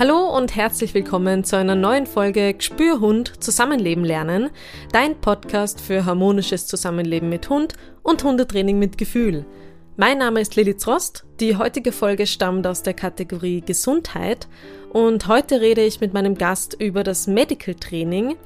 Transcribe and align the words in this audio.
Hallo 0.00 0.34
und 0.34 0.56
herzlich 0.56 0.94
willkommen 0.94 1.44
zu 1.44 1.58
einer 1.58 1.74
neuen 1.74 2.06
Folge 2.06 2.54
Gespürhund 2.54 3.44
Zusammenleben 3.44 4.02
lernen, 4.02 4.48
dein 4.92 5.20
Podcast 5.20 5.78
für 5.78 6.06
harmonisches 6.06 6.66
Zusammenleben 6.66 7.28
mit 7.28 7.50
Hund 7.50 7.74
und 8.02 8.24
Hundetraining 8.24 8.78
mit 8.78 8.96
Gefühl. 8.96 9.44
Mein 9.98 10.16
Name 10.16 10.40
ist 10.40 10.56
Lilith 10.56 10.86
Rost. 10.86 11.26
Die 11.38 11.58
heutige 11.58 11.92
Folge 11.92 12.26
stammt 12.26 12.66
aus 12.66 12.82
der 12.82 12.94
Kategorie 12.94 13.60
Gesundheit 13.60 14.48
und 14.90 15.28
heute 15.28 15.60
rede 15.60 15.84
ich 15.84 16.00
mit 16.00 16.14
meinem 16.14 16.34
Gast 16.34 16.74
über 16.80 17.04
das 17.04 17.26
Medical 17.26 17.74
Training. 17.74 18.36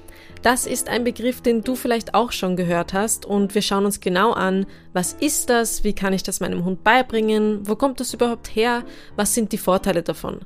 Das 0.43 0.67
ist 0.67 0.89
ein 0.89 1.05
Begriff, 1.05 1.41
den 1.41 1.63
du 1.63 1.77
vielleicht 1.77 2.15
auch 2.15 2.33
schon 2.33 2.57
gehört 2.57 2.95
hast 2.95 3.27
und 3.27 3.55
wir 3.55 3.63
schauen 3.63 3.85
uns 3.85 4.01
genau 4.01 4.33
an, 4.33 4.67
was 4.93 5.13
ist 5.13 5.51
das, 5.51 5.85
wie 5.85 5.93
kann 5.93 6.15
ich 6.15 6.25
das 6.25 6.41
meinem 6.41 6.65
Hund 6.65 6.83
beibringen, 6.83 7.61
wo 7.63 7.77
kommt 7.77 8.01
das 8.01 8.13
überhaupt 8.13 8.57
her, 8.57 8.83
was 9.15 9.35
sind 9.35 9.53
die 9.53 9.59
Vorteile 9.59 10.03
davon. 10.03 10.41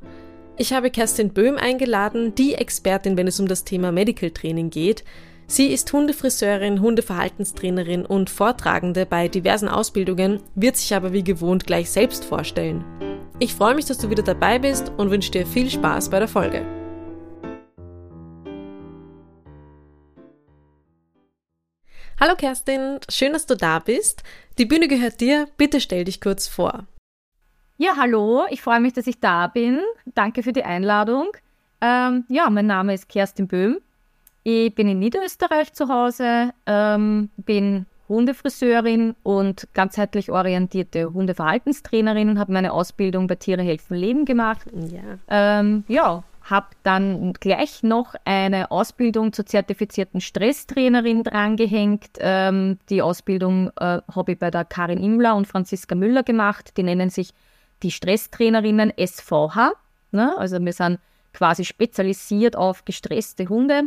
Ich 0.61 0.73
habe 0.73 0.91
Kerstin 0.91 1.29
Böhm 1.29 1.55
eingeladen, 1.55 2.35
die 2.35 2.53
Expertin, 2.53 3.15
wenn 3.15 3.27
es 3.27 3.39
um 3.39 3.47
das 3.47 3.63
Thema 3.63 3.93
Medical 3.93 4.29
Training 4.29 4.69
geht. 4.69 5.05
Sie 5.47 5.67
ist 5.67 5.93
Hundefriseurin, 5.93 6.81
Hundeverhaltenstrainerin 6.81 8.05
und 8.05 8.29
Vortragende 8.29 9.05
bei 9.05 9.29
diversen 9.29 9.69
Ausbildungen, 9.69 10.41
wird 10.55 10.75
sich 10.75 10.93
aber 10.93 11.13
wie 11.13 11.23
gewohnt 11.23 11.65
gleich 11.65 11.89
selbst 11.89 12.25
vorstellen. 12.25 12.83
Ich 13.39 13.55
freue 13.55 13.73
mich, 13.73 13.85
dass 13.85 13.99
du 13.99 14.09
wieder 14.09 14.21
dabei 14.21 14.59
bist 14.59 14.91
und 14.97 15.11
wünsche 15.11 15.31
dir 15.31 15.47
viel 15.47 15.69
Spaß 15.69 16.09
bei 16.09 16.19
der 16.19 16.27
Folge. 16.27 16.65
Hallo 22.19 22.35
Kerstin, 22.35 22.99
schön, 23.07 23.31
dass 23.31 23.45
du 23.45 23.55
da 23.55 23.79
bist. 23.79 24.23
Die 24.57 24.65
Bühne 24.65 24.89
gehört 24.89 25.21
dir. 25.21 25.47
Bitte 25.55 25.79
stell 25.79 26.03
dich 26.03 26.19
kurz 26.19 26.49
vor. 26.49 26.85
Ja, 27.81 27.95
hallo, 27.95 28.43
ich 28.49 28.61
freue 28.61 28.81
mich, 28.81 28.91
dass 28.91 29.07
ich 29.07 29.21
da 29.21 29.47
bin. 29.47 29.79
Danke 30.13 30.43
für 30.43 30.51
die 30.51 30.65
Einladung. 30.65 31.27
Ähm, 31.79 32.25
ja, 32.27 32.49
mein 32.49 32.67
Name 32.67 32.93
ist 32.93 33.07
Kerstin 33.07 33.47
Böhm. 33.47 33.77
Ich 34.43 34.75
bin 34.75 34.89
in 34.89 34.99
Niederösterreich 34.99 35.71
zu 35.71 35.87
Hause, 35.87 36.51
ähm, 36.65 37.29
bin 37.37 37.85
Hundefriseurin 38.09 39.15
und 39.23 39.69
ganzheitlich 39.73 40.29
orientierte 40.29 41.13
Hundeverhaltenstrainerin 41.13 42.27
und 42.27 42.37
habe 42.37 42.51
meine 42.51 42.73
Ausbildung 42.73 43.27
bei 43.27 43.35
Tiere 43.35 43.61
helfen 43.61 43.95
Leben 43.95 44.25
gemacht. 44.25 44.67
Ja, 44.73 45.17
ähm, 45.29 45.85
ja 45.87 46.25
habe 46.43 46.67
dann 46.83 47.31
gleich 47.31 47.81
noch 47.81 48.13
eine 48.25 48.71
Ausbildung 48.71 49.31
zur 49.31 49.45
zertifizierten 49.45 50.19
Stresstrainerin 50.19 51.23
drangehängt. 51.23 52.09
Ähm, 52.19 52.77
die 52.89 53.01
Ausbildung 53.01 53.71
äh, 53.79 54.01
habe 54.13 54.33
ich 54.33 54.39
bei 54.39 54.51
der 54.51 54.65
Karin 54.65 55.01
Imler 55.01 55.37
und 55.37 55.47
Franziska 55.47 55.95
Müller 55.95 56.23
gemacht. 56.23 56.75
Die 56.75 56.83
nennen 56.83 57.09
sich 57.09 57.33
die 57.83 57.91
Stresstrainerinnen 57.91 58.93
SVH. 58.97 59.73
Ne? 60.11 60.37
Also 60.37 60.63
wir 60.63 60.73
sind 60.73 60.99
quasi 61.33 61.65
spezialisiert 61.65 62.55
auf 62.55 62.85
gestresste 62.85 63.47
Hunde. 63.47 63.83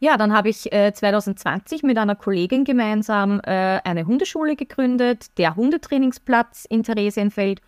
Ja, 0.00 0.16
dann 0.16 0.32
habe 0.34 0.48
ich 0.48 0.72
äh, 0.72 0.92
2020 0.92 1.82
mit 1.82 1.96
einer 1.96 2.16
Kollegin 2.16 2.64
gemeinsam 2.64 3.40
äh, 3.40 3.80
eine 3.84 4.06
Hundeschule 4.06 4.56
gegründet, 4.56 5.38
der 5.38 5.56
Hundetrainingsplatz 5.56 6.66
in 6.68 6.82
Theresienfeld. 6.82 7.60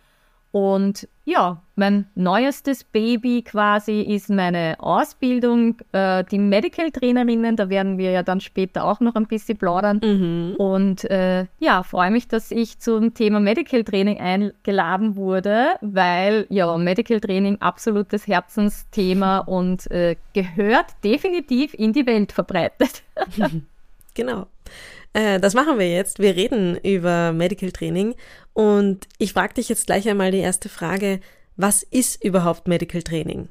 Und 0.57 1.07
ja, 1.23 1.61
mein 1.75 2.07
neuestes 2.15 2.83
Baby 2.83 3.43
quasi 3.43 4.01
ist 4.01 4.27
meine 4.31 4.75
Ausbildung, 4.79 5.75
äh, 5.91 6.23
die 6.23 6.39
Medical 6.39 6.89
Trainerinnen. 6.89 7.55
Da 7.55 7.69
werden 7.69 7.99
wir 7.99 8.09
ja 8.09 8.23
dann 8.23 8.41
später 8.41 8.83
auch 8.83 8.99
noch 8.99 9.13
ein 9.13 9.27
bisschen 9.27 9.59
plaudern. 9.59 10.01
Mhm. 10.03 10.55
Und 10.55 11.03
äh, 11.11 11.45
ja, 11.59 11.83
freue 11.83 12.09
mich, 12.09 12.27
dass 12.27 12.49
ich 12.49 12.79
zum 12.79 13.13
Thema 13.13 13.39
Medical 13.39 13.83
Training 13.83 14.19
eingeladen 14.19 15.15
wurde, 15.15 15.75
weil 15.81 16.47
ja, 16.49 16.75
Medical 16.75 17.19
Training 17.19 17.61
absolutes 17.61 18.25
Herzensthema 18.25 19.37
und 19.37 19.91
äh, 19.91 20.15
gehört 20.33 20.87
definitiv 21.03 21.75
in 21.75 21.93
die 21.93 22.07
Welt 22.07 22.31
verbreitet. 22.31 23.03
genau. 24.15 24.47
Äh, 25.13 25.39
das 25.39 25.53
machen 25.53 25.79
wir 25.79 25.89
jetzt. 25.89 26.19
Wir 26.19 26.35
reden 26.35 26.77
über 26.83 27.33
Medical 27.33 27.71
Training 27.71 28.15
und 28.53 29.07
ich 29.17 29.33
frage 29.33 29.55
dich 29.55 29.69
jetzt 29.69 29.87
gleich 29.87 30.07
einmal 30.07 30.31
die 30.31 30.39
erste 30.39 30.69
Frage. 30.69 31.19
Was 31.55 31.83
ist 31.83 32.23
überhaupt 32.23 32.67
Medical 32.67 33.01
Training? 33.01 33.49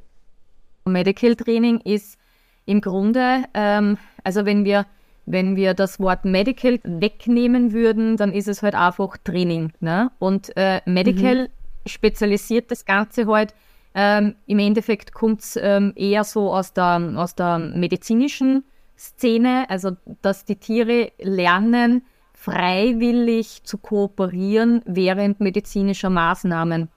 Medical 0.85 1.35
Training 1.35 1.81
ist 1.81 2.19
im 2.67 2.81
Grunde, 2.81 3.45
ähm, 3.55 3.99
also 4.23 4.45
wenn 4.45 4.65
wir, 4.65 4.87
wenn 5.25 5.57
wir 5.57 5.75
das 5.75 5.99
Wort 5.99 6.25
Medical 6.25 6.79
wegnehmen 6.85 7.73
würden, 7.73 8.17
dann 8.17 8.33
ist 8.33 8.49
es 8.49 8.63
halt 8.63 8.75
einfach 8.75 9.17
Training. 9.25 9.73
Ne? 9.81 10.11
Und 10.19 10.57
äh, 10.57 10.81
Medical 10.85 11.45
mhm. 11.45 11.49
spezialisiert 11.87 12.71
das 12.71 12.85
Ganze 12.85 13.27
halt. 13.27 13.55
Ähm, 13.95 14.35
Im 14.47 14.59
Endeffekt 14.59 15.15
kommt 15.15 15.41
es 15.41 15.59
ähm, 15.61 15.93
eher 15.97 16.23
so 16.23 16.53
aus 16.53 16.73
der, 16.73 17.15
aus 17.17 17.35
der 17.35 17.59
medizinischen 17.59 18.65
Szene, 18.97 19.69
also 19.69 19.93
dass 20.23 20.45
die 20.45 20.57
Tiere 20.57 21.13
lernen, 21.19 22.03
freiwillig 22.33 23.65
zu 23.65 23.79
kooperieren 23.79 24.83
während 24.85 25.41
medizinischer 25.41 26.11
Maßnahmen. 26.11 26.89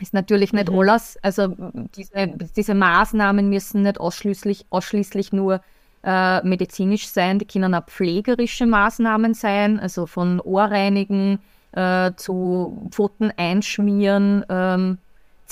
Ist 0.00 0.14
natürlich 0.14 0.52
nicht 0.52 0.70
mhm. 0.70 0.78
alles, 0.78 1.18
also 1.22 1.54
diese, 1.94 2.34
diese 2.56 2.74
Maßnahmen 2.74 3.48
müssen 3.48 3.82
nicht 3.82 4.00
ausschließlich, 4.00 4.66
ausschließlich 4.70 5.32
nur 5.32 5.60
äh, 6.02 6.42
medizinisch 6.42 7.08
sein, 7.08 7.38
die 7.38 7.46
können 7.46 7.74
auch 7.74 7.84
pflegerische 7.86 8.66
Maßnahmen 8.66 9.34
sein, 9.34 9.78
also 9.78 10.06
von 10.06 10.40
Ohrreinigen 10.40 11.38
äh, 11.72 12.12
zu 12.16 12.88
Pfoten 12.90 13.32
einschmieren, 13.36 14.44
ähm, 14.48 14.98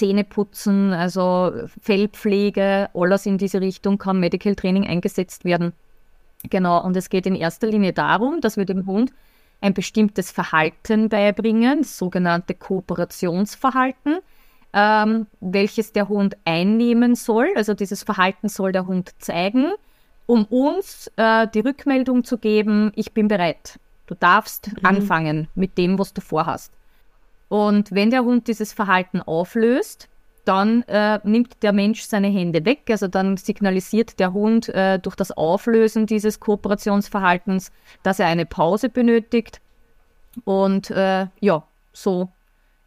Zähne 0.00 0.25
putzen, 0.25 0.94
also 0.94 1.53
Fellpflege, 1.78 2.88
alles 2.94 3.27
in 3.27 3.37
diese 3.37 3.61
Richtung 3.61 3.99
kann 3.99 4.19
Medical 4.19 4.55
Training 4.55 4.87
eingesetzt 4.87 5.44
werden. 5.44 5.75
Genau, 6.49 6.83
und 6.83 6.97
es 6.97 7.11
geht 7.11 7.27
in 7.27 7.34
erster 7.34 7.66
Linie 7.66 7.93
darum, 7.93 8.41
dass 8.41 8.56
wir 8.56 8.65
dem 8.65 8.87
Hund 8.87 9.12
ein 9.60 9.75
bestimmtes 9.75 10.31
Verhalten 10.31 11.10
beibringen, 11.10 11.83
das 11.83 11.99
sogenannte 11.99 12.55
Kooperationsverhalten, 12.55 14.21
ähm, 14.72 15.27
welches 15.41 15.93
der 15.93 16.09
Hund 16.09 16.34
einnehmen 16.47 17.15
soll. 17.15 17.50
Also 17.55 17.75
dieses 17.75 18.03
Verhalten 18.03 18.49
soll 18.49 18.72
der 18.72 18.87
Hund 18.87 19.10
zeigen, 19.19 19.66
um 20.25 20.47
uns 20.47 21.12
äh, 21.16 21.47
die 21.49 21.60
Rückmeldung 21.60 22.25
zu 22.25 22.39
geben, 22.39 22.91
ich 22.94 23.12
bin 23.12 23.28
bereit. 23.28 23.78
Du 24.06 24.15
darfst 24.15 24.69
mhm. 24.69 24.87
anfangen 24.87 25.49
mit 25.55 25.77
dem, 25.77 25.99
was 25.99 26.15
du 26.15 26.22
vorhast. 26.22 26.72
Und 27.50 27.91
wenn 27.91 28.11
der 28.11 28.22
Hund 28.25 28.47
dieses 28.47 28.72
Verhalten 28.72 29.21
auflöst, 29.21 30.09
dann 30.44 30.83
äh, 30.83 31.19
nimmt 31.25 31.62
der 31.65 31.72
Mensch 31.72 32.03
seine 32.03 32.28
Hände 32.28 32.65
weg. 32.65 32.83
Also 32.88 33.09
dann 33.09 33.37
signalisiert 33.37 34.21
der 34.21 34.33
Hund 34.33 34.69
äh, 34.69 35.00
durch 35.00 35.16
das 35.16 35.33
Auflösen 35.33 36.06
dieses 36.06 36.39
Kooperationsverhaltens, 36.39 37.72
dass 38.05 38.21
er 38.21 38.28
eine 38.28 38.47
Pause 38.47 38.89
benötigt. 38.89 39.60
Und 40.44 40.91
äh, 40.91 41.27
ja, 41.41 41.65
so 41.93 42.31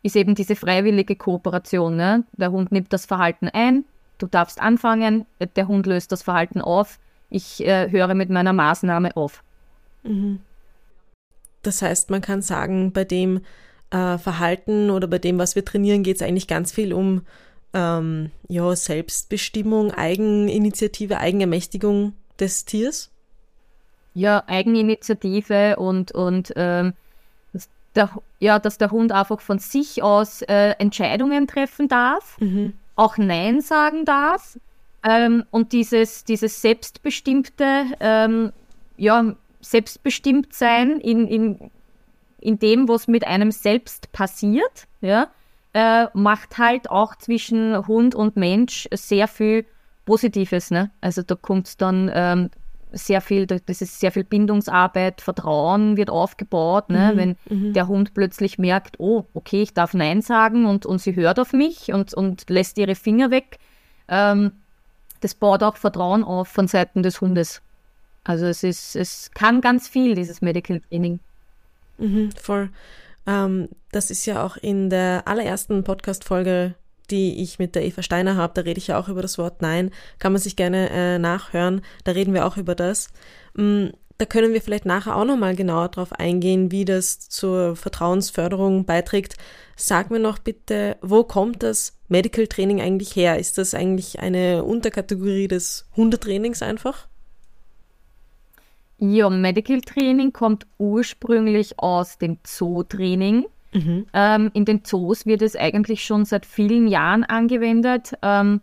ist 0.01 0.15
eben 0.15 0.33
diese 0.33 0.55
freiwillige 0.55 1.17
Kooperation. 1.17 1.97
Ne? 1.97 2.23
Der 2.31 2.51
Hund 2.51 2.71
nimmt 2.71 2.93
das 2.93 3.05
Verhalten 3.05 3.49
ein, 3.49 3.83
du 4.17 4.27
darfst 4.27 4.61
anfangen, 4.61 5.25
der 5.57 5.67
Hund 5.67 5.85
löst 5.85 6.13
das 6.13 6.23
Verhalten 6.23 6.61
auf, 6.61 6.99
ich 7.29 7.65
äh, 7.67 7.91
höre 7.91 8.13
mit 8.13 8.29
meiner 8.29 8.53
Maßnahme 8.53 9.17
auf. 9.17 9.43
Mhm. 10.03 10.39
Das 11.63 11.81
heißt, 11.81 12.11
man 12.11 12.21
kann 12.21 12.41
sagen, 12.41 12.93
bei 12.93 13.03
dem 13.03 13.41
äh, 13.93 14.17
Verhalten 14.17 14.89
oder 14.89 15.07
bei 15.07 15.19
dem, 15.19 15.37
was 15.37 15.55
wir 15.55 15.63
trainieren, 15.63 16.03
geht 16.03 16.17
es 16.17 16.21
eigentlich 16.21 16.47
ganz 16.47 16.71
viel 16.71 16.93
um 16.93 17.21
ähm, 17.73 18.31
ja, 18.47 18.75
Selbstbestimmung, 18.75 19.91
Eigeninitiative, 19.91 21.19
Eigenermächtigung 21.19 22.13
des 22.39 22.65
Tiers? 22.65 23.11
Ja, 24.15 24.43
Eigeninitiative 24.47 25.75
und, 25.77 26.11
und 26.11 26.53
ähm, 26.55 26.93
der, 27.95 28.09
ja, 28.39 28.59
dass 28.59 28.77
der 28.77 28.91
Hund 28.91 29.11
einfach 29.11 29.41
von 29.41 29.59
sich 29.59 30.01
aus 30.01 30.41
äh, 30.43 30.71
Entscheidungen 30.79 31.47
treffen 31.47 31.87
darf, 31.87 32.39
mhm. 32.39 32.73
auch 32.95 33.17
Nein 33.17 33.61
sagen 33.61 34.05
darf. 34.05 34.57
Ähm, 35.03 35.43
und 35.51 35.71
dieses, 35.71 36.23
dieses 36.23 36.61
selbstbestimmte, 36.61 37.85
ähm, 37.99 38.51
ja, 38.97 39.35
Selbstbestimmtsein 39.61 40.99
in, 40.99 41.27
in 41.27 41.71
in 42.43 42.59
dem, 42.59 42.87
was 42.87 43.07
mit 43.07 43.25
einem 43.25 43.51
selbst 43.51 44.11
passiert, 44.11 44.87
ja, 45.01 45.29
äh, 45.73 46.07
macht 46.13 46.57
halt 46.57 46.89
auch 46.89 47.15
zwischen 47.15 47.87
Hund 47.87 48.15
und 48.15 48.35
Mensch 48.35 48.87
sehr 48.93 49.27
viel 49.27 49.65
Positives. 50.05 50.69
Ne? 50.69 50.91
Also 51.01 51.23
da 51.23 51.35
kommt 51.35 51.81
dann 51.81 52.11
ähm, 52.13 52.49
sehr 52.91 53.21
viel, 53.21 53.47
das 53.47 53.81
ist 53.81 53.99
sehr 53.99 54.11
viel 54.11 54.23
Bindungsarbeit, 54.23 55.21
Vertrauen 55.21 55.97
wird 55.97 56.11
aufgebaut, 56.11 56.89
ne? 56.89 57.11
Mhm, 57.13 57.17
wenn 57.17 57.35
mhm. 57.49 57.73
der 57.73 57.87
Hund 57.87 58.13
plötzlich 58.13 58.59
merkt, 58.59 58.99
oh, 58.99 59.25
okay, 59.33 59.63
ich 59.63 59.73
darf 59.73 59.95
Nein 59.95 60.21
sagen 60.21 60.67
und, 60.67 60.85
und 60.85 60.99
sie 60.99 61.15
hört 61.15 61.39
auf 61.39 61.53
mich 61.53 61.91
und, 61.91 62.13
und 62.13 62.49
lässt 62.51 62.77
ihre 62.77 62.93
Finger 62.93 63.31
weg. 63.31 63.57
Ähm, 64.07 64.51
das 65.21 65.33
baut 65.33 65.63
auch 65.63 65.77
Vertrauen 65.77 66.23
auf 66.23 66.49
von 66.49 66.67
Seiten 66.67 67.01
des 67.01 67.19
Hundes. 67.19 67.63
Also 68.23 68.45
es 68.45 68.61
ist, 68.63 68.95
es 68.95 69.31
kann 69.31 69.59
ganz 69.59 69.87
viel, 69.87 70.13
dieses 70.13 70.41
Medical 70.41 70.81
Training. 70.81 71.19
Mhm, 71.97 72.31
voll. 72.31 72.69
Ähm, 73.25 73.69
das 73.91 74.09
ist 74.09 74.25
ja 74.25 74.45
auch 74.45 74.57
in 74.57 74.89
der 74.89 75.23
allerersten 75.25 75.83
Podcast-Folge, 75.83 76.75
die 77.09 77.41
ich 77.41 77.59
mit 77.59 77.75
der 77.75 77.85
Eva 77.85 78.01
Steiner 78.01 78.35
habe, 78.35 78.53
da 78.55 78.61
rede 78.61 78.77
ich 78.77 78.87
ja 78.87 78.99
auch 78.99 79.09
über 79.09 79.21
das 79.21 79.37
Wort 79.37 79.61
Nein, 79.61 79.91
kann 80.19 80.31
man 80.31 80.41
sich 80.41 80.55
gerne 80.55 80.89
äh, 80.89 81.19
nachhören, 81.19 81.81
da 82.03 82.13
reden 82.13 82.33
wir 82.33 82.45
auch 82.45 82.57
über 82.57 82.75
das. 82.75 83.09
Mm, 83.55 83.87
da 84.17 84.25
können 84.25 84.53
wir 84.53 84.61
vielleicht 84.61 84.85
nachher 84.85 85.15
auch 85.15 85.25
nochmal 85.25 85.55
genauer 85.55 85.89
drauf 85.89 86.13
eingehen, 86.13 86.71
wie 86.71 86.85
das 86.85 87.19
zur 87.29 87.75
Vertrauensförderung 87.75 88.85
beiträgt. 88.85 89.35
Sag 89.75 90.11
mir 90.11 90.19
noch 90.19 90.39
bitte, 90.39 90.97
wo 91.01 91.23
kommt 91.23 91.63
das 91.63 91.97
Medical 92.07 92.47
Training 92.47 92.79
eigentlich 92.79 93.15
her? 93.15 93.39
Ist 93.39 93.57
das 93.57 93.73
eigentlich 93.73 94.19
eine 94.19 94.63
Unterkategorie 94.63 95.47
des 95.47 95.87
Hundetrainings 95.95 96.61
einfach? 96.61 97.07
Ja, 98.97 99.29
Medical 99.29 99.81
Training 99.81 100.33
kommt 100.33 100.65
ursprünglich 100.77 101.79
aus 101.79 102.17
dem 102.17 102.37
Zootraining. 102.43 103.45
Mhm. 103.73 104.05
Ähm, 104.13 104.51
in 104.53 104.65
den 104.65 104.83
Zoos 104.83 105.25
wird 105.25 105.41
es 105.41 105.55
eigentlich 105.55 106.03
schon 106.03 106.25
seit 106.25 106.45
vielen 106.45 106.87
Jahren 106.87 107.23
angewendet. 107.23 108.13
Ähm, 108.21 108.61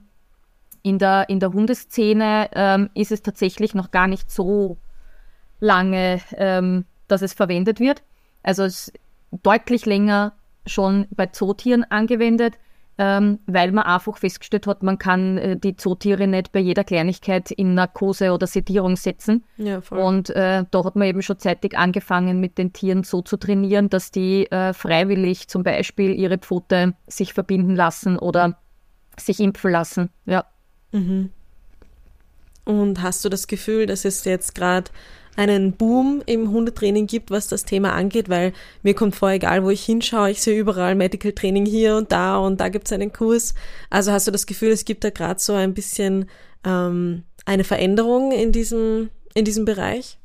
in, 0.82 0.98
der, 0.98 1.28
in 1.28 1.40
der 1.40 1.52
Hundeszene 1.52 2.48
ähm, 2.54 2.90
ist 2.94 3.12
es 3.12 3.22
tatsächlich 3.22 3.74
noch 3.74 3.90
gar 3.90 4.06
nicht 4.06 4.30
so 4.30 4.78
lange, 5.58 6.20
ähm, 6.36 6.84
dass 7.08 7.22
es 7.22 7.34
verwendet 7.34 7.80
wird. 7.80 8.02
Also 8.42 8.64
es 8.64 8.88
ist 8.88 9.00
deutlich 9.42 9.84
länger 9.84 10.32
schon 10.66 11.06
bei 11.10 11.26
Zootieren 11.26 11.84
angewendet, 11.84 12.54
ähm, 13.02 13.38
weil 13.46 13.72
man 13.72 13.84
einfach 13.84 14.18
festgestellt 14.18 14.66
hat, 14.66 14.82
man 14.82 14.98
kann 14.98 15.38
äh, 15.38 15.56
die 15.56 15.74
Zootiere 15.74 16.26
nicht 16.26 16.52
bei 16.52 16.60
jeder 16.60 16.84
Kleinigkeit 16.84 17.50
in 17.50 17.72
Narkose 17.72 18.30
oder 18.32 18.46
Sedierung 18.46 18.96
setzen. 18.96 19.42
Ja, 19.56 19.80
Und 19.88 20.28
äh, 20.28 20.64
da 20.70 20.84
hat 20.84 20.96
man 20.96 21.08
eben 21.08 21.22
schon 21.22 21.38
zeitig 21.38 21.78
angefangen, 21.78 22.40
mit 22.40 22.58
den 22.58 22.74
Tieren 22.74 23.02
so 23.02 23.22
zu 23.22 23.38
trainieren, 23.38 23.88
dass 23.88 24.10
die 24.10 24.50
äh, 24.50 24.74
freiwillig 24.74 25.48
zum 25.48 25.62
Beispiel 25.62 26.12
ihre 26.12 26.36
Pfote 26.36 26.92
sich 27.06 27.32
verbinden 27.32 27.74
lassen 27.74 28.18
oder 28.18 28.58
sich 29.18 29.40
impfen 29.40 29.70
lassen. 29.70 30.10
Ja. 30.26 30.44
Mhm. 30.92 31.30
Und 32.66 33.00
hast 33.00 33.24
du 33.24 33.30
das 33.30 33.46
Gefühl, 33.46 33.86
dass 33.86 34.04
es 34.04 34.26
jetzt 34.26 34.54
gerade 34.54 34.90
einen 35.36 35.72
Boom 35.72 36.22
im 36.26 36.50
Hundetraining 36.50 37.06
gibt, 37.06 37.30
was 37.30 37.46
das 37.46 37.64
Thema 37.64 37.92
angeht, 37.92 38.28
weil 38.28 38.52
mir 38.82 38.94
kommt 38.94 39.14
vor, 39.14 39.30
egal 39.30 39.64
wo 39.64 39.70
ich 39.70 39.84
hinschaue, 39.84 40.30
ich 40.30 40.42
sehe 40.42 40.58
überall 40.58 40.94
Medical 40.94 41.32
Training 41.32 41.66
hier 41.66 41.96
und 41.96 42.12
da 42.12 42.36
und 42.38 42.60
da 42.60 42.68
gibt 42.68 42.86
es 42.86 42.92
einen 42.92 43.12
Kurs. 43.12 43.54
Also 43.88 44.12
hast 44.12 44.26
du 44.26 44.30
das 44.30 44.46
Gefühl, 44.46 44.70
es 44.70 44.84
gibt 44.84 45.04
da 45.04 45.10
gerade 45.10 45.40
so 45.40 45.54
ein 45.54 45.74
bisschen 45.74 46.28
ähm, 46.64 47.24
eine 47.46 47.64
Veränderung 47.64 48.32
in 48.32 48.52
diesem, 48.52 49.10
in 49.34 49.44
diesem 49.44 49.64
Bereich? 49.64 50.18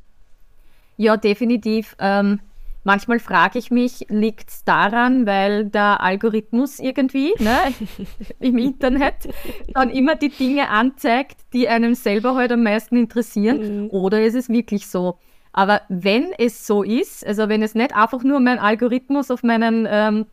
Ja, 0.98 1.18
definitiv. 1.18 1.96
Ähm, 2.00 2.40
Manchmal 2.86 3.18
frage 3.18 3.58
ich 3.58 3.72
mich, 3.72 4.06
liegt 4.10 4.52
es 4.52 4.64
daran, 4.64 5.26
weil 5.26 5.66
der 5.66 6.02
Algorithmus 6.02 6.78
irgendwie 6.78 7.34
ne, 7.40 7.58
im 8.40 8.60
Internet 8.60 9.28
dann 9.74 9.90
immer 9.90 10.14
die 10.14 10.30
Dinge 10.30 10.70
anzeigt, 10.70 11.38
die 11.52 11.68
einem 11.68 11.96
selber 11.96 12.36
halt 12.36 12.52
am 12.52 12.62
meisten 12.62 12.96
interessieren? 12.96 13.86
Mhm. 13.86 13.90
Oder 13.90 14.24
ist 14.24 14.36
es 14.36 14.50
wirklich 14.50 14.86
so? 14.86 15.18
Aber 15.52 15.82
wenn 15.90 16.32
es 16.38 16.68
so 16.68 16.84
ist, 16.84 17.26
also 17.26 17.50
wenn 17.50 17.64
es 17.64 17.74
nicht 17.74 17.96
einfach 17.96 18.24
nur 18.24 18.40
mein 18.40 18.60
Algorithmus 18.60 19.32
auf 19.32 19.42
meinen 19.42 19.88
ähm, 19.90 20.28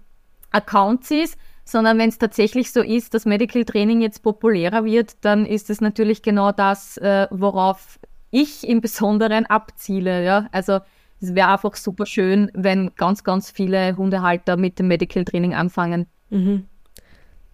Accounts 0.50 1.10
ist, 1.10 1.38
sondern 1.64 1.96
wenn 1.96 2.10
es 2.10 2.18
tatsächlich 2.18 2.70
so 2.70 2.82
ist, 2.82 3.14
dass 3.14 3.24
Medical 3.24 3.64
Training 3.64 4.02
jetzt 4.02 4.22
populärer 4.22 4.84
wird, 4.84 5.24
dann 5.24 5.46
ist 5.46 5.70
es 5.70 5.80
natürlich 5.80 6.20
genau 6.20 6.52
das, 6.52 6.98
äh, 6.98 7.28
worauf 7.30 7.98
ich 8.30 8.68
im 8.68 8.82
Besonderen 8.82 9.46
abziele. 9.46 10.22
Ja? 10.22 10.48
Also 10.52 10.80
es 11.22 11.34
wäre 11.34 11.48
einfach 11.48 11.76
super 11.76 12.04
schön, 12.04 12.50
wenn 12.54 12.94
ganz, 12.96 13.24
ganz 13.24 13.50
viele 13.50 13.96
Hundehalter 13.96 14.56
mit 14.56 14.78
dem 14.78 14.88
Medical 14.88 15.24
Training 15.24 15.54
anfangen. 15.54 16.06
Mhm. 16.30 16.66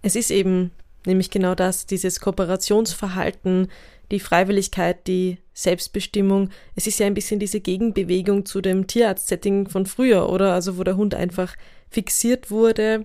Es 0.02 0.16
ist 0.16 0.30
eben 0.30 0.70
nämlich 1.06 1.30
genau 1.30 1.54
das, 1.54 1.86
dieses 1.86 2.20
Kooperationsverhalten, 2.20 3.68
die 4.10 4.20
Freiwilligkeit, 4.20 5.06
die 5.06 5.38
Selbstbestimmung. 5.52 6.50
Es 6.74 6.86
ist 6.86 6.98
ja 6.98 7.06
ein 7.06 7.14
bisschen 7.14 7.40
diese 7.40 7.60
Gegenbewegung 7.60 8.46
zu 8.46 8.60
dem 8.60 8.86
Tierarzt-Setting 8.86 9.68
von 9.68 9.86
früher, 9.86 10.30
oder? 10.30 10.54
Also 10.54 10.78
wo 10.78 10.84
der 10.84 10.96
Hund 10.96 11.14
einfach 11.14 11.54
fixiert 11.90 12.50
wurde. 12.50 13.04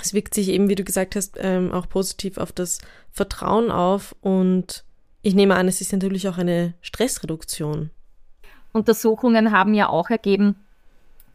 Es 0.00 0.12
wirkt 0.12 0.34
sich 0.34 0.48
eben, 0.48 0.68
wie 0.68 0.74
du 0.74 0.82
gesagt 0.82 1.14
hast, 1.14 1.36
ähm, 1.38 1.70
auch 1.70 1.88
positiv 1.88 2.38
auf 2.38 2.50
das 2.50 2.80
Vertrauen 3.12 3.70
auf 3.70 4.16
und 4.20 4.84
ich 5.22 5.34
nehme 5.34 5.54
an, 5.54 5.68
es 5.68 5.80
ist 5.80 5.92
natürlich 5.92 6.28
auch 6.28 6.36
eine 6.36 6.74
Stressreduktion. 6.80 7.90
Untersuchungen 8.74 9.52
haben 9.52 9.72
ja 9.72 9.88
auch 9.88 10.10
ergeben, 10.10 10.56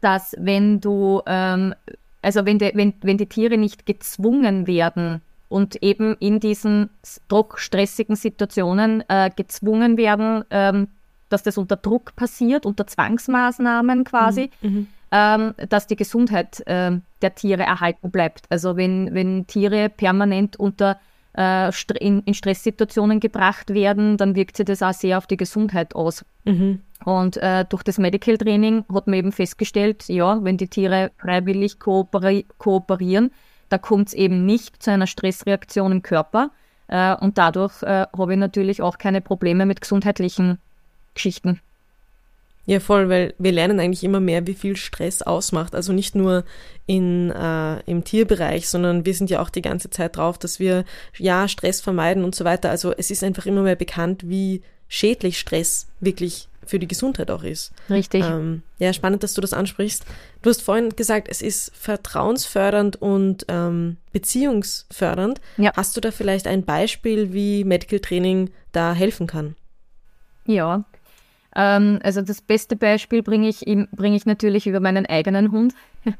dass 0.00 0.36
wenn 0.38 0.80
du, 0.80 1.22
ähm, 1.26 1.74
also 2.22 2.44
wenn, 2.44 2.58
de, 2.58 2.72
wenn, 2.74 2.94
wenn 3.00 3.18
die 3.18 3.26
Tiere 3.26 3.58
nicht 3.58 3.86
gezwungen 3.86 4.66
werden 4.66 5.22
und 5.48 5.82
eben 5.82 6.16
in 6.20 6.38
diesen 6.38 6.90
doch 7.28 7.56
stressigen 7.58 8.14
Situationen 8.14 9.02
äh, 9.08 9.30
gezwungen 9.34 9.96
werden, 9.96 10.44
ähm, 10.50 10.88
dass 11.28 11.42
das 11.42 11.58
unter 11.58 11.76
Druck 11.76 12.14
passiert, 12.14 12.66
unter 12.66 12.86
Zwangsmaßnahmen 12.86 14.04
quasi, 14.04 14.50
mhm. 14.60 14.70
mhm. 14.70 14.86
ähm, 15.10 15.54
dass 15.68 15.86
die 15.86 15.96
Gesundheit 15.96 16.60
äh, 16.66 16.92
der 17.22 17.34
Tiere 17.34 17.62
erhalten 17.62 18.10
bleibt. 18.10 18.44
Also 18.50 18.76
wenn, 18.76 19.14
wenn 19.14 19.46
Tiere 19.46 19.88
permanent 19.88 20.56
unter 20.56 20.98
äh, 21.36 21.70
in, 22.00 22.20
in, 22.24 22.34
Stresssituationen 22.34 23.20
gebracht 23.20 23.72
werden, 23.72 24.16
dann 24.16 24.34
wirkt 24.34 24.56
sich 24.56 24.66
das 24.66 24.82
auch 24.82 24.92
sehr 24.92 25.16
auf 25.16 25.26
die 25.26 25.36
Gesundheit 25.36 25.94
aus. 25.94 26.24
Mhm. 26.44 26.80
Und 27.04 27.36
äh, 27.38 27.64
durch 27.68 27.82
das 27.82 27.98
Medical 27.98 28.36
Training 28.36 28.84
hat 28.92 29.06
man 29.06 29.14
eben 29.14 29.32
festgestellt, 29.32 30.08
ja, 30.08 30.42
wenn 30.44 30.56
die 30.56 30.68
Tiere 30.68 31.10
freiwillig 31.18 31.78
kooperi 31.78 32.46
kooperieren, 32.58 33.30
da 33.70 33.78
kommt 33.78 34.08
es 34.08 34.14
eben 34.14 34.44
nicht 34.44 34.82
zu 34.82 34.90
einer 34.90 35.06
Stressreaktion 35.06 35.92
im 35.92 36.02
Körper. 36.02 36.50
Äh, 36.88 37.14
und 37.16 37.38
dadurch 37.38 37.82
äh, 37.82 38.06
habe 38.16 38.32
ich 38.32 38.38
natürlich 38.38 38.82
auch 38.82 38.98
keine 38.98 39.20
Probleme 39.20 39.64
mit 39.64 39.80
gesundheitlichen 39.80 40.58
Geschichten. 41.14 41.60
Ja, 42.66 42.78
voll, 42.78 43.08
weil 43.08 43.34
wir 43.38 43.52
lernen 43.52 43.80
eigentlich 43.80 44.04
immer 44.04 44.20
mehr, 44.20 44.46
wie 44.46 44.54
viel 44.54 44.76
Stress 44.76 45.22
ausmacht. 45.22 45.74
Also 45.74 45.92
nicht 45.92 46.14
nur 46.14 46.44
in, 46.86 47.30
äh, 47.30 47.80
im 47.80 48.04
Tierbereich, 48.04 48.68
sondern 48.68 49.06
wir 49.06 49.14
sind 49.14 49.30
ja 49.30 49.40
auch 49.40 49.50
die 49.50 49.62
ganze 49.62 49.90
Zeit 49.90 50.16
drauf, 50.16 50.38
dass 50.38 50.60
wir 50.60 50.84
ja 51.16 51.48
Stress 51.48 51.80
vermeiden 51.80 52.22
und 52.22 52.34
so 52.34 52.44
weiter. 52.44 52.70
Also 52.70 52.92
es 52.96 53.10
ist 53.10 53.24
einfach 53.24 53.46
immer 53.46 53.62
mehr 53.62 53.76
bekannt, 53.76 54.28
wie 54.28 54.62
schädlich 54.90 55.38
Stress 55.38 55.86
wirklich 56.00 56.48
für 56.66 56.78
die 56.78 56.88
Gesundheit 56.88 57.30
auch 57.30 57.42
ist. 57.42 57.72
Richtig. 57.88 58.24
Ähm, 58.24 58.62
ja, 58.78 58.92
spannend, 58.92 59.22
dass 59.22 59.34
du 59.34 59.40
das 59.40 59.52
ansprichst. 59.52 60.04
Du 60.42 60.50
hast 60.50 60.62
vorhin 60.62 60.90
gesagt, 60.90 61.28
es 61.30 61.40
ist 61.40 61.74
vertrauensfördernd 61.74 63.00
und 63.00 63.46
ähm, 63.48 63.96
beziehungsfördernd. 64.12 65.40
Ja. 65.56 65.72
Hast 65.76 65.96
du 65.96 66.00
da 66.00 66.10
vielleicht 66.10 66.46
ein 66.46 66.64
Beispiel, 66.64 67.32
wie 67.32 67.64
Medical 67.64 68.00
Training 68.00 68.50
da 68.72 68.92
helfen 68.92 69.26
kann? 69.26 69.56
Ja, 70.44 70.84
ähm, 71.56 71.98
also 72.02 72.20
das 72.20 72.42
beste 72.42 72.76
Beispiel 72.76 73.22
bringe 73.22 73.48
ich, 73.48 73.64
bring 73.92 74.14
ich 74.14 74.26
natürlich 74.26 74.66
über 74.66 74.80
meinen 74.80 75.06
eigenen 75.06 75.50
Hund. 75.52 75.74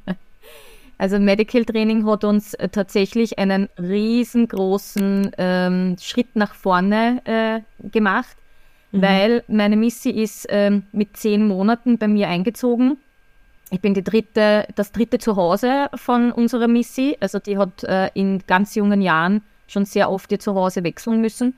also 0.98 1.18
Medical 1.18 1.64
Training 1.64 2.06
hat 2.06 2.24
uns 2.24 2.54
äh, 2.54 2.68
tatsächlich 2.68 3.38
einen 3.38 3.68
riesengroßen 3.78 5.32
ähm, 5.38 5.96
Schritt 6.00 6.34
nach 6.34 6.54
vorne 6.54 7.22
äh, 7.24 7.88
gemacht 7.88 8.36
mhm. 8.92 9.02
weil 9.02 9.44
meine 9.48 9.76
Missy 9.76 10.10
ist 10.10 10.46
ähm, 10.48 10.84
mit 10.92 11.16
zehn 11.16 11.46
Monaten 11.46 11.98
bei 11.98 12.08
mir 12.08 12.28
eingezogen. 12.28 12.98
Ich 13.70 13.80
bin 13.80 13.94
die 13.94 14.02
dritte, 14.02 14.66
das 14.74 14.90
dritte 14.90 15.18
Zuhause 15.18 15.88
von 15.94 16.32
unserer 16.32 16.66
Missy. 16.66 17.16
Also 17.20 17.38
die 17.38 17.56
hat 17.56 17.84
äh, 17.84 18.10
in 18.14 18.42
ganz 18.46 18.74
jungen 18.74 19.00
Jahren 19.00 19.42
schon 19.68 19.84
sehr 19.84 20.10
oft 20.10 20.30
ihr 20.32 20.40
Zuhause 20.40 20.82
wechseln 20.82 21.20
müssen. 21.20 21.54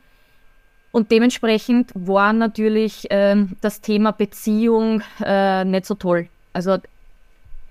Und 0.93 1.11
dementsprechend 1.11 1.91
war 1.95 2.35
natürlich 2.35 3.11
äh, 3.11 3.47
das 3.63 3.81
Thema 3.81 4.13
Beziehung 4.13 5.03
äh, 5.25 5.65
nicht 5.65 5.87
so 5.87 5.95
toll. 5.95 6.29
Also 6.53 6.77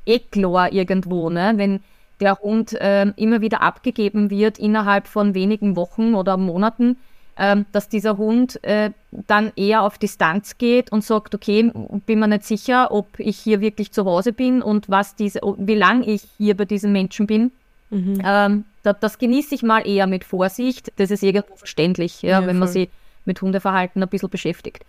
eh 0.08 0.20
klar 0.20 0.74
irgendwo, 0.74 1.30
ne? 1.30 1.53
wenn 1.56 1.82
der 2.20 2.39
Hund 2.39 2.74
äh, 2.74 3.06
immer 3.15 3.41
wieder 3.41 3.62
abgegeben 3.62 4.32
wird 4.32 4.58
innerhalb 4.58 5.08
von 5.08 5.36
wenigen 5.36 5.75
Wochen 5.75 6.15
oder 6.15 6.38
Monaten, 6.38 6.98
ähm, 7.41 7.65
dass 7.71 7.89
dieser 7.89 8.17
Hund 8.17 8.63
äh, 8.63 8.91
dann 9.10 9.51
eher 9.55 9.81
auf 9.81 9.98
Distanz 9.98 10.60
geht 10.60 10.91
und 10.91 11.03
sagt, 11.03 11.33
okay, 11.33 11.71
bin 12.05 12.19
mir 12.19 12.27
nicht 12.27 12.43
sicher, 12.43 12.91
ob 12.91 13.19
ich 13.19 13.36
hier 13.39 13.62
wirklich 13.62 13.91
zu 13.91 14.05
Hause 14.05 14.31
bin 14.31 14.62
und 14.62 14.89
was 14.89 15.15
diese, 15.15 15.41
wie 15.57 15.74
lang 15.74 16.03
ich 16.03 16.21
hier 16.38 16.55
bei 16.55 16.65
diesen 16.65 16.91
Menschen 16.91 17.25
bin. 17.25 17.51
Mhm. 17.89 18.21
Ähm, 18.24 18.65
das, 18.83 18.98
das 19.00 19.17
genieße 19.17 19.55
ich 19.55 19.63
mal 19.63 19.88
eher 19.88 20.05
mit 20.05 20.24
Vorsicht. 20.24 20.93
Das 20.98 21.10
ist 21.10 21.24
irgendwo 21.24 21.55
verständlich, 21.55 22.21
ja, 22.21 22.41
ja 22.41 22.48
wenn 22.48 22.60
man 22.60 22.67
sich 22.67 22.89
mit 23.25 23.41
Hundeverhalten 23.41 24.03
ein 24.03 24.10
bisschen 24.10 24.29
beschäftigt. 24.29 24.86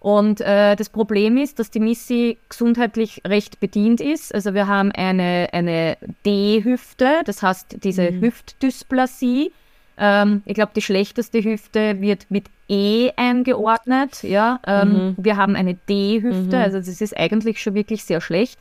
Und 0.00 0.40
äh, 0.40 0.74
das 0.74 0.90
Problem 0.90 1.36
ist, 1.36 1.60
dass 1.60 1.70
die 1.70 1.78
Missy 1.78 2.36
gesundheitlich 2.48 3.22
recht 3.24 3.60
bedient 3.60 4.00
ist. 4.00 4.34
Also 4.34 4.54
wir 4.54 4.66
haben 4.66 4.90
eine, 4.90 5.50
eine 5.52 5.96
D-Hüfte, 6.26 7.22
das 7.24 7.44
heißt 7.44 7.84
diese 7.84 8.10
mhm. 8.10 8.22
Hüftdysplasie. 8.22 9.52
Ähm, 10.04 10.42
ich 10.46 10.54
glaube, 10.54 10.72
die 10.74 10.82
schlechteste 10.82 11.44
Hüfte 11.44 12.00
wird 12.00 12.26
mit 12.28 12.46
E 12.68 13.12
eingeordnet. 13.16 14.24
Ja? 14.24 14.58
Ähm, 14.66 14.88
mhm. 14.88 15.14
Wir 15.16 15.36
haben 15.36 15.54
eine 15.54 15.74
D-Hüfte, 15.74 16.56
mhm. 16.56 16.62
also 16.62 16.78
das 16.78 17.00
ist 17.00 17.16
eigentlich 17.16 17.62
schon 17.62 17.74
wirklich 17.74 18.02
sehr 18.02 18.20
schlecht. 18.20 18.58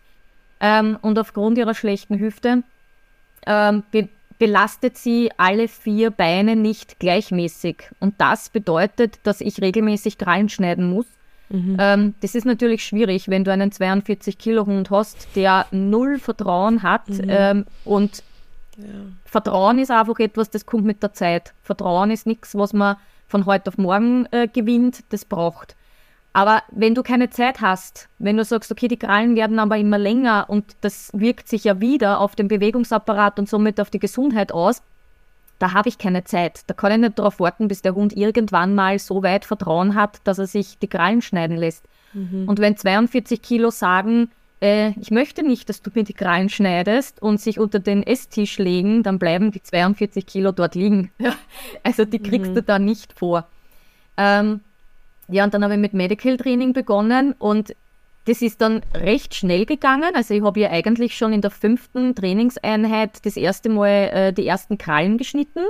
Ähm, 0.60 1.00
und 1.02 1.18
aufgrund 1.18 1.58
ihrer 1.58 1.74
schlechten 1.74 2.20
Hüfte 2.20 2.62
ähm, 3.48 3.84
be 3.92 4.08
belastet 4.38 4.98
sie 4.98 5.30
alle 5.38 5.68
vier 5.68 6.10
Beine 6.10 6.56
nicht 6.56 6.98
gleichmäßig. 6.98 7.84
Und 8.00 8.16
das 8.20 8.50
bedeutet, 8.50 9.20
dass 9.22 9.40
ich 9.40 9.62
regelmäßig 9.62 10.18
Krallen 10.18 10.50
schneiden 10.50 10.90
muss. 10.90 11.06
Mhm. 11.50 11.78
Ähm, 11.80 12.16
das 12.22 12.34
ist 12.34 12.46
natürlich 12.46 12.84
schwierig, 12.84 13.28
wenn 13.28 13.44
du 13.44 13.52
einen 13.52 13.72
42 13.72 14.40
Kilo 14.40 14.66
Hund 14.66 14.90
hast, 14.90 15.28
der 15.36 15.68
null 15.70 16.18
Vertrauen 16.18 16.82
hat. 16.82 17.08
Mhm. 17.08 17.22
Ähm, 17.28 17.66
und 17.86 18.24
ja. 18.82 19.12
Vertrauen 19.26 19.80
ist 19.80 19.92
einfach 19.92 20.20
etwas, 20.20 20.50
das 20.50 20.66
kommt 20.66 20.86
mit 20.86 21.02
der 21.04 21.14
Zeit. 21.14 21.54
Vertrauen 21.64 22.12
ist 22.12 22.26
nichts, 22.28 22.56
was 22.56 22.74
man 22.74 22.98
von 23.28 23.46
heute 23.46 23.70
auf 23.70 23.78
morgen 23.78 24.28
äh, 24.32 24.48
gewinnt, 24.48 25.04
das 25.10 25.26
braucht. 25.26 25.76
Aber 26.34 26.64
wenn 26.72 26.96
du 26.96 27.04
keine 27.04 27.30
Zeit 27.30 27.60
hast, 27.62 28.08
wenn 28.18 28.38
du 28.38 28.46
sagst, 28.46 28.72
okay, 28.72 28.88
die 28.88 28.98
Krallen 28.98 29.36
werden 29.36 29.60
aber 29.60 29.78
immer 29.78 29.98
länger 29.98 30.46
und 30.48 30.76
das 30.82 31.12
wirkt 31.14 31.50
sich 31.50 31.66
ja 31.66 31.82
wieder 31.82 32.20
auf 32.20 32.36
den 32.36 32.48
Bewegungsapparat 32.48 33.38
und 33.38 33.50
somit 33.50 33.82
auf 33.82 33.90
die 33.90 34.00
Gesundheit 34.00 34.52
aus, 34.52 34.82
da 35.60 35.74
habe 35.74 35.90
ich 35.90 35.98
keine 35.98 36.24
Zeit. 36.24 36.62
Da 36.68 36.74
kann 36.74 36.92
ich 36.94 36.98
nicht 36.98 37.20
darauf 37.20 37.40
warten, 37.40 37.68
bis 37.68 37.82
der 37.82 37.96
Hund 37.96 38.16
irgendwann 38.16 38.76
mal 38.76 38.98
so 38.98 39.24
weit 39.24 39.46
Vertrauen 39.46 39.94
hat, 39.96 40.20
dass 40.24 40.40
er 40.40 40.48
sich 40.48 40.80
die 40.80 40.88
Krallen 40.88 41.22
schneiden 41.22 41.58
lässt. 41.58 41.86
Mhm. 42.14 42.48
Und 42.48 42.60
wenn 42.60 42.78
42 42.78 43.42
Kilo 43.42 43.70
sagen, 43.70 44.32
äh, 44.62 44.92
ich 45.00 45.12
möchte 45.12 45.44
nicht, 45.44 45.70
dass 45.70 45.82
du 45.82 45.92
mir 45.94 46.04
die 46.04 46.14
Krallen 46.14 46.50
schneidest 46.50 47.22
und 47.22 47.42
sich 47.42 47.60
unter 47.60 47.80
den 47.80 48.04
Esstisch 48.04 48.58
legen, 48.58 49.04
dann 49.04 49.20
bleiben 49.20 49.52
die 49.52 49.64
42 49.64 50.26
Kilo 50.26 50.52
dort 50.52 50.76
liegen. 50.76 51.12
also 51.84 52.06
die 52.06 52.20
kriegst 52.20 52.52
mhm. 52.52 52.56
du 52.56 52.64
da 52.64 52.80
nicht 52.80 53.18
vor. 53.18 53.48
Ähm, 54.18 54.62
ja, 55.28 55.44
und 55.44 55.54
dann 55.54 55.64
habe 55.64 55.74
ich 55.74 55.80
mit 55.80 55.94
Medical 55.94 56.38
Training 56.38 56.74
begonnen 56.74 57.34
und 57.40 57.76
das 58.26 58.42
ist 58.42 58.62
dann 58.62 58.82
recht 58.94 59.34
schnell 59.34 59.66
gegangen. 59.66 60.12
Also 60.14 60.34
ich 60.34 60.44
habe 60.44 60.60
ja 60.60 60.70
eigentlich 60.70 61.18
schon 61.18 61.34
in 61.34 61.42
der 61.42 61.50
fünften 61.50 62.14
Trainingseinheit 62.14 63.26
das 63.26 63.36
erste 63.36 63.70
Mal 63.70 64.12
äh, 64.14 64.34
die 64.34 64.46
ersten 64.46 64.78
Krallen 64.78 65.18
geschnitten. 65.18 65.62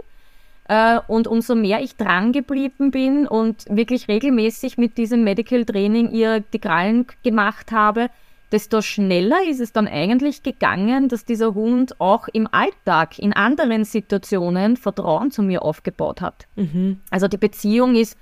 Äh, 0.67 0.99
und 1.07 1.27
umso 1.27 1.55
mehr 1.55 1.81
ich 1.81 1.95
dran 1.95 2.33
geblieben 2.33 2.91
bin 2.91 3.27
und 3.27 3.65
wirklich 3.69 4.07
regelmäßig 4.07 4.77
mit 4.77 4.97
diesem 4.97 5.23
Medical 5.23 5.63
Training 5.63 6.11
ihr 6.11 6.41
die 6.41 6.59
Krallen 6.59 7.07
gemacht 7.23 7.71
habe, 7.71 8.09
desto 8.51 8.81
schneller 8.81 9.37
ist 9.47 9.61
es 9.61 9.71
dann 9.71 9.87
eigentlich 9.87 10.43
gegangen, 10.43 11.07
dass 11.07 11.25
dieser 11.25 11.53
Hund 11.53 11.99
auch 11.99 12.27
im 12.27 12.47
Alltag, 12.51 13.17
in 13.17 13.33
anderen 13.33 13.85
Situationen 13.85 14.77
Vertrauen 14.77 15.31
zu 15.31 15.41
mir 15.41 15.63
aufgebaut 15.63 16.21
hat. 16.21 16.47
Mhm. 16.55 16.99
Also 17.09 17.27
die 17.27 17.37
Beziehung 17.37 17.95
ist 17.95 18.17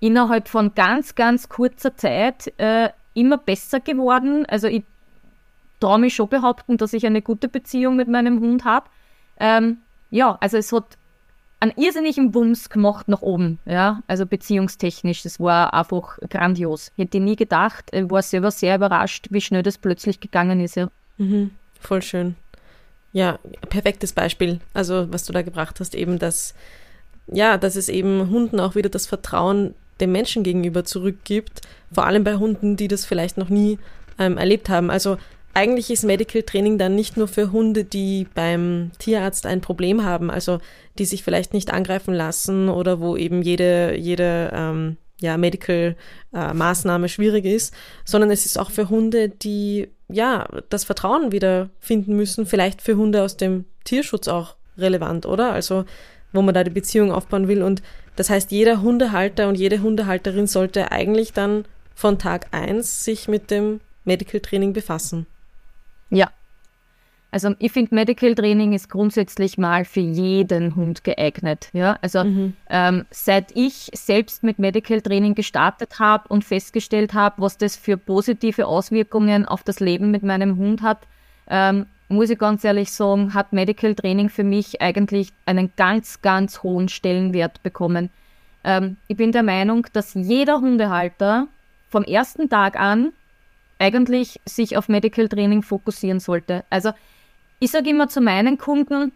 innerhalb 0.00 0.48
von 0.48 0.74
ganz, 0.74 1.14
ganz 1.14 1.48
kurzer 1.48 1.96
Zeit 1.96 2.52
äh, 2.58 2.90
immer 3.14 3.38
besser 3.38 3.80
geworden. 3.80 4.46
Also 4.46 4.66
ich 4.66 4.82
traue 5.80 5.98
mich 5.98 6.14
schon 6.14 6.28
behaupten, 6.28 6.76
dass 6.76 6.92
ich 6.92 7.06
eine 7.06 7.22
gute 7.22 7.48
Beziehung 7.48 7.96
mit 7.96 8.08
meinem 8.08 8.40
Hund 8.40 8.64
habe. 8.64 8.86
Ähm, 9.38 9.78
ja, 10.10 10.36
also 10.40 10.56
es 10.56 10.72
hat 10.72 10.97
einen 11.60 11.72
irrsinnigen 11.76 12.30
Bums 12.30 12.70
gemacht 12.70 13.08
nach 13.08 13.22
oben, 13.22 13.58
ja, 13.66 14.02
also 14.06 14.26
beziehungstechnisch. 14.26 15.22
Das 15.22 15.40
war 15.40 15.74
einfach 15.74 16.18
grandios. 16.28 16.92
Ich 16.96 17.04
hätte 17.04 17.20
nie 17.20 17.36
gedacht, 17.36 17.86
ich 17.92 18.08
war 18.10 18.22
selber 18.22 18.50
sehr 18.50 18.76
überrascht, 18.76 19.26
wie 19.30 19.40
schnell 19.40 19.62
das 19.62 19.78
plötzlich 19.78 20.20
gegangen 20.20 20.60
ist, 20.60 20.76
ja. 20.76 20.88
Mhm, 21.16 21.50
voll 21.80 22.02
schön. 22.02 22.36
Ja, 23.12 23.38
perfektes 23.68 24.12
Beispiel. 24.12 24.60
Also, 24.74 25.10
was 25.10 25.24
du 25.24 25.32
da 25.32 25.42
gebracht 25.42 25.80
hast, 25.80 25.94
eben, 25.94 26.18
dass, 26.18 26.54
ja, 27.26 27.56
dass 27.56 27.74
es 27.74 27.88
eben 27.88 28.30
Hunden 28.30 28.60
auch 28.60 28.74
wieder 28.74 28.90
das 28.90 29.06
Vertrauen 29.06 29.74
dem 30.00 30.12
Menschen 30.12 30.44
gegenüber 30.44 30.84
zurückgibt, 30.84 31.62
vor 31.92 32.06
allem 32.06 32.22
bei 32.22 32.36
Hunden, 32.36 32.76
die 32.76 32.86
das 32.86 33.04
vielleicht 33.04 33.36
noch 33.36 33.48
nie 33.48 33.78
ähm, 34.18 34.36
erlebt 34.38 34.68
haben. 34.68 34.90
Also 34.90 35.16
eigentlich 35.58 35.90
ist 35.90 36.04
Medical 36.04 36.44
Training 36.44 36.78
dann 36.78 36.94
nicht 36.94 37.16
nur 37.16 37.26
für 37.26 37.50
Hunde, 37.50 37.84
die 37.84 38.28
beim 38.32 38.92
Tierarzt 39.00 39.44
ein 39.44 39.60
Problem 39.60 40.04
haben, 40.04 40.30
also 40.30 40.60
die 41.00 41.04
sich 41.04 41.24
vielleicht 41.24 41.52
nicht 41.52 41.72
angreifen 41.72 42.14
lassen 42.14 42.68
oder 42.68 43.00
wo 43.00 43.16
eben 43.16 43.42
jede, 43.42 43.96
jede 43.96 44.52
ähm, 44.54 44.98
ja, 45.20 45.36
Medical 45.36 45.96
äh, 46.32 47.08
schwierig 47.08 47.44
ist, 47.44 47.74
sondern 48.04 48.30
es 48.30 48.46
ist 48.46 48.56
auch 48.56 48.70
für 48.70 48.88
Hunde, 48.88 49.30
die 49.30 49.88
ja 50.08 50.46
das 50.68 50.84
Vertrauen 50.84 51.32
wieder 51.32 51.70
finden 51.80 52.14
müssen, 52.14 52.46
vielleicht 52.46 52.80
für 52.80 52.96
Hunde 52.96 53.24
aus 53.24 53.36
dem 53.36 53.64
Tierschutz 53.82 54.28
auch 54.28 54.54
relevant, 54.76 55.26
oder? 55.26 55.52
Also 55.52 55.84
wo 56.32 56.40
man 56.40 56.54
da 56.54 56.62
die 56.62 56.70
Beziehung 56.70 57.10
aufbauen 57.10 57.48
will 57.48 57.64
und 57.64 57.82
das 58.14 58.30
heißt, 58.30 58.52
jeder 58.52 58.80
Hundehalter 58.80 59.48
und 59.48 59.56
jede 59.56 59.82
Hundehalterin 59.82 60.46
sollte 60.46 60.92
eigentlich 60.92 61.32
dann 61.32 61.64
von 61.96 62.16
Tag 62.16 62.46
1 62.52 63.02
sich 63.02 63.26
mit 63.26 63.50
dem 63.50 63.80
Medical 64.04 64.38
Training 64.40 64.72
befassen. 64.72 65.26
Ja. 66.10 66.30
Also 67.30 67.54
ich 67.58 67.72
finde, 67.72 67.94
Medical 67.94 68.34
Training 68.34 68.72
ist 68.72 68.88
grundsätzlich 68.88 69.58
mal 69.58 69.84
für 69.84 70.00
jeden 70.00 70.74
Hund 70.76 71.04
geeignet. 71.04 71.68
Ja, 71.74 71.98
also 72.00 72.24
mhm. 72.24 72.54
ähm, 72.70 73.04
seit 73.10 73.54
ich 73.54 73.90
selbst 73.92 74.42
mit 74.42 74.58
Medical 74.58 75.02
Training 75.02 75.34
gestartet 75.34 75.98
habe 75.98 76.26
und 76.28 76.44
festgestellt 76.44 77.12
habe, 77.12 77.42
was 77.42 77.58
das 77.58 77.76
für 77.76 77.98
positive 77.98 78.66
Auswirkungen 78.66 79.44
auf 79.44 79.62
das 79.62 79.78
Leben 79.78 80.10
mit 80.10 80.22
meinem 80.22 80.56
Hund 80.56 80.80
hat, 80.80 81.06
ähm, 81.48 81.84
muss 82.08 82.30
ich 82.30 82.38
ganz 82.38 82.64
ehrlich 82.64 82.90
sagen, 82.90 83.34
hat 83.34 83.52
Medical 83.52 83.94
Training 83.94 84.30
für 84.30 84.44
mich 84.44 84.80
eigentlich 84.80 85.28
einen 85.44 85.70
ganz, 85.76 86.22
ganz 86.22 86.62
hohen 86.62 86.88
Stellenwert 86.88 87.62
bekommen. 87.62 88.08
Ähm, 88.64 88.96
ich 89.06 89.18
bin 89.18 89.32
der 89.32 89.42
Meinung, 89.42 89.86
dass 89.92 90.14
jeder 90.14 90.60
Hundehalter 90.62 91.48
vom 91.90 92.04
ersten 92.04 92.48
Tag 92.48 92.80
an 92.80 93.12
eigentlich 93.78 94.40
sich 94.44 94.76
auf 94.76 94.88
Medical 94.88 95.28
Training 95.28 95.62
fokussieren 95.62 96.20
sollte. 96.20 96.64
Also 96.70 96.92
ich 97.60 97.70
sage 97.70 97.90
immer 97.90 98.08
zu 98.08 98.20
meinen 98.20 98.58
Kunden, 98.58 99.12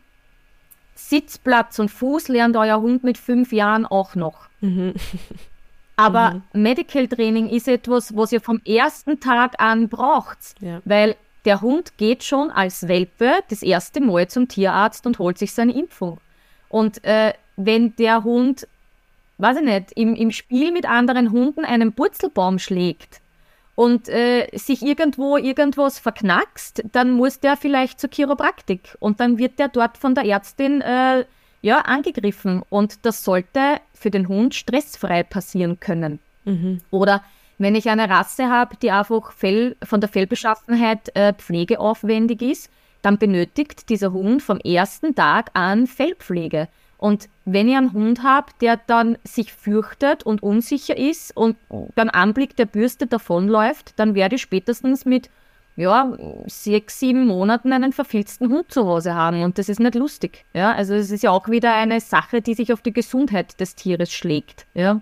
Sitzplatz 0.95 1.78
und 1.78 1.90
Fuß 1.90 2.28
lernt 2.28 2.57
euer 2.57 2.81
Hund 2.81 3.02
mit 3.04 3.19
fünf 3.19 3.52
Jahren 3.52 3.87
auch 3.87 4.14
noch. 4.14 4.49
Mhm. 4.61 4.95
Aber 5.97 6.42
mhm. 6.52 6.62
Medical 6.62 7.07
Training 7.09 7.49
ist 7.49 7.69
etwas, 7.69 8.16
was 8.16 8.33
ihr 8.33 8.40
vom 8.40 8.61
ersten 8.64 9.21
Tag 9.21 9.61
an 9.61 9.88
braucht, 9.88 10.38
ja. 10.61 10.81
weil 10.85 11.16
der 11.45 11.61
Hund 11.61 11.99
geht 11.99 12.25
schon 12.25 12.50
als 12.50 12.88
Welpe 12.88 13.40
das 13.50 13.62
erste 13.62 14.00
Mal 14.00 14.28
zum 14.28 14.49
Tierarzt 14.49 15.07
und 15.07 15.19
holt 15.19 15.38
sich 15.38 15.52
seine 15.52 15.75
Impfung. 15.75 16.19
Und 16.69 17.04
äh, 17.04 17.35
wenn 17.57 17.95
der 17.97 18.25
Hund, 18.25 18.66
weiß 19.38 19.59
ich 19.59 19.64
nicht, 19.64 19.92
im, 19.92 20.14
im 20.14 20.31
Spiel 20.31 20.73
mit 20.73 20.87
anderen 20.87 21.31
Hunden 21.31 21.64
einen 21.64 21.92
Purzelbaum 21.92 22.59
schlägt 22.59 23.22
und 23.75 24.09
äh, 24.09 24.49
sich 24.57 24.83
irgendwo 24.83 25.37
irgendwas 25.37 25.99
verknackst, 25.99 26.83
dann 26.93 27.12
muss 27.12 27.41
der 27.41 27.57
vielleicht 27.57 28.00
zur 28.00 28.11
Chiropraktik 28.11 28.97
und 29.00 29.21
dann 29.21 29.38
wird 29.38 29.59
der 29.59 29.69
dort 29.69 29.97
von 29.97 30.14
der 30.14 30.25
Ärztin 30.25 30.83
äh, 30.83 31.25
ja, 31.62 31.79
angegriffen. 31.79 32.62
Und 32.69 33.07
das 33.07 33.25
sollte 33.25 33.81
für 33.95 34.11
den 34.11 34.29
Hund 34.29 34.55
stressfrei 34.55 35.23
passieren 35.23 35.81
können. 35.81 36.19
Mhm. 36.45 36.81
Oder 36.91 37.23
wenn 37.59 37.75
ich 37.75 37.88
eine 37.88 38.11
Rasse 38.11 38.49
habe, 38.49 38.76
die 38.76 38.91
einfach 38.91 39.33
Fell, 39.33 39.76
von 39.83 40.00
der 40.00 40.11
Fellbeschaffenheit 40.11 41.14
äh, 41.14 41.33
pflegeaufwendig 41.33 42.43
ist, 42.43 42.71
dann 43.00 43.19
benötigt 43.19 43.88
dieser 43.88 44.12
Hund 44.12 44.43
vom 44.43 44.59
ersten 44.59 45.14
Tag 45.14 45.50
an 45.55 45.87
Fellpflege. 45.87 46.69
Und 47.03 47.29
wenn 47.45 47.69
ich 47.69 47.77
einen 47.77 47.93
Hund 47.95 48.23
habe, 48.23 48.53
der 48.61 48.77
dann 48.77 49.19
sich 49.25 49.53
fürchtet 49.53 50.23
und 50.23 50.41
unsicher 50.41 50.97
ist 50.97 51.37
und 51.37 51.57
beim 51.97 52.09
Anblick 52.09 52.55
der 52.55 52.67
Bürste 52.67 53.09
davonläuft, 53.09 53.99
dann 53.99 54.15
werde 54.15 54.37
ich 54.37 54.43
spätestens 54.43 55.05
mit 55.05 55.29
ja, 55.75 56.17
sechs, 56.47 57.01
sieben 57.01 57.27
Monaten 57.27 57.73
einen 57.73 57.93
verfilzten 57.93 58.51
Hund 58.51 58.71
zu 58.71 58.87
Hause 58.87 59.15
haben. 59.17 59.43
Und 59.43 59.59
das 59.59 59.69
ist 59.69 59.81
nicht 59.81 59.97
lustig. 59.97 60.45
Ja? 60.55 60.75
Also 60.75 60.95
es 60.95 61.11
ist 61.11 61.25
ja 61.25 61.33
auch 61.33 61.49
wieder 61.49 61.75
eine 61.75 61.99
Sache, 62.01 62.41
die 62.41 62.55
sich 62.55 62.73
auf 62.73 62.83
die 62.83 62.93
Gesundheit 62.93 63.59
des 63.59 63.75
Tieres 63.75 64.13
schlägt. 64.13 64.67
Ja? 64.73 64.95
Mhm. 64.95 65.01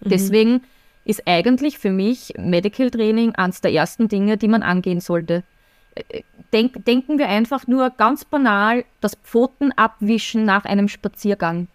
Deswegen 0.00 0.62
ist 1.04 1.24
eigentlich 1.26 1.76
für 1.76 1.90
mich 1.90 2.32
Medical 2.38 2.90
Training 2.90 3.34
eines 3.34 3.60
der 3.60 3.74
ersten 3.74 4.08
Dinge, 4.08 4.38
die 4.38 4.48
man 4.48 4.62
angehen 4.62 5.02
sollte. 5.02 5.42
Denk, 6.52 6.84
denken 6.84 7.18
wir 7.18 7.28
einfach 7.28 7.66
nur 7.66 7.90
ganz 7.90 8.24
banal 8.24 8.84
das 9.00 9.16
Pfotenabwischen 9.16 10.44
nach 10.44 10.64
einem 10.64 10.88
Spaziergang. 10.88 11.68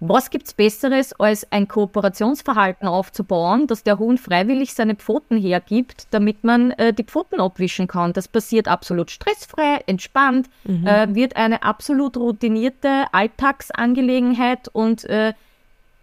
Was 0.00 0.28
gibt's 0.28 0.52
Besseres, 0.52 1.14
als 1.14 1.50
ein 1.50 1.68
Kooperationsverhalten 1.68 2.86
aufzubauen, 2.86 3.66
dass 3.66 3.82
der 3.82 3.98
Hund 3.98 4.20
freiwillig 4.20 4.74
seine 4.74 4.94
Pfoten 4.94 5.38
hergibt, 5.38 6.08
damit 6.10 6.44
man 6.44 6.72
äh, 6.72 6.92
die 6.92 7.04
Pfoten 7.04 7.40
abwischen 7.40 7.86
kann? 7.86 8.12
Das 8.12 8.28
passiert 8.28 8.68
absolut 8.68 9.10
stressfrei, 9.10 9.82
entspannt, 9.86 10.50
mhm. 10.64 10.86
äh, 10.86 11.14
wird 11.14 11.36
eine 11.36 11.62
absolut 11.62 12.18
routinierte 12.18 13.06
Alltagsangelegenheit 13.12 14.68
und 14.68 15.04
äh, 15.04 15.32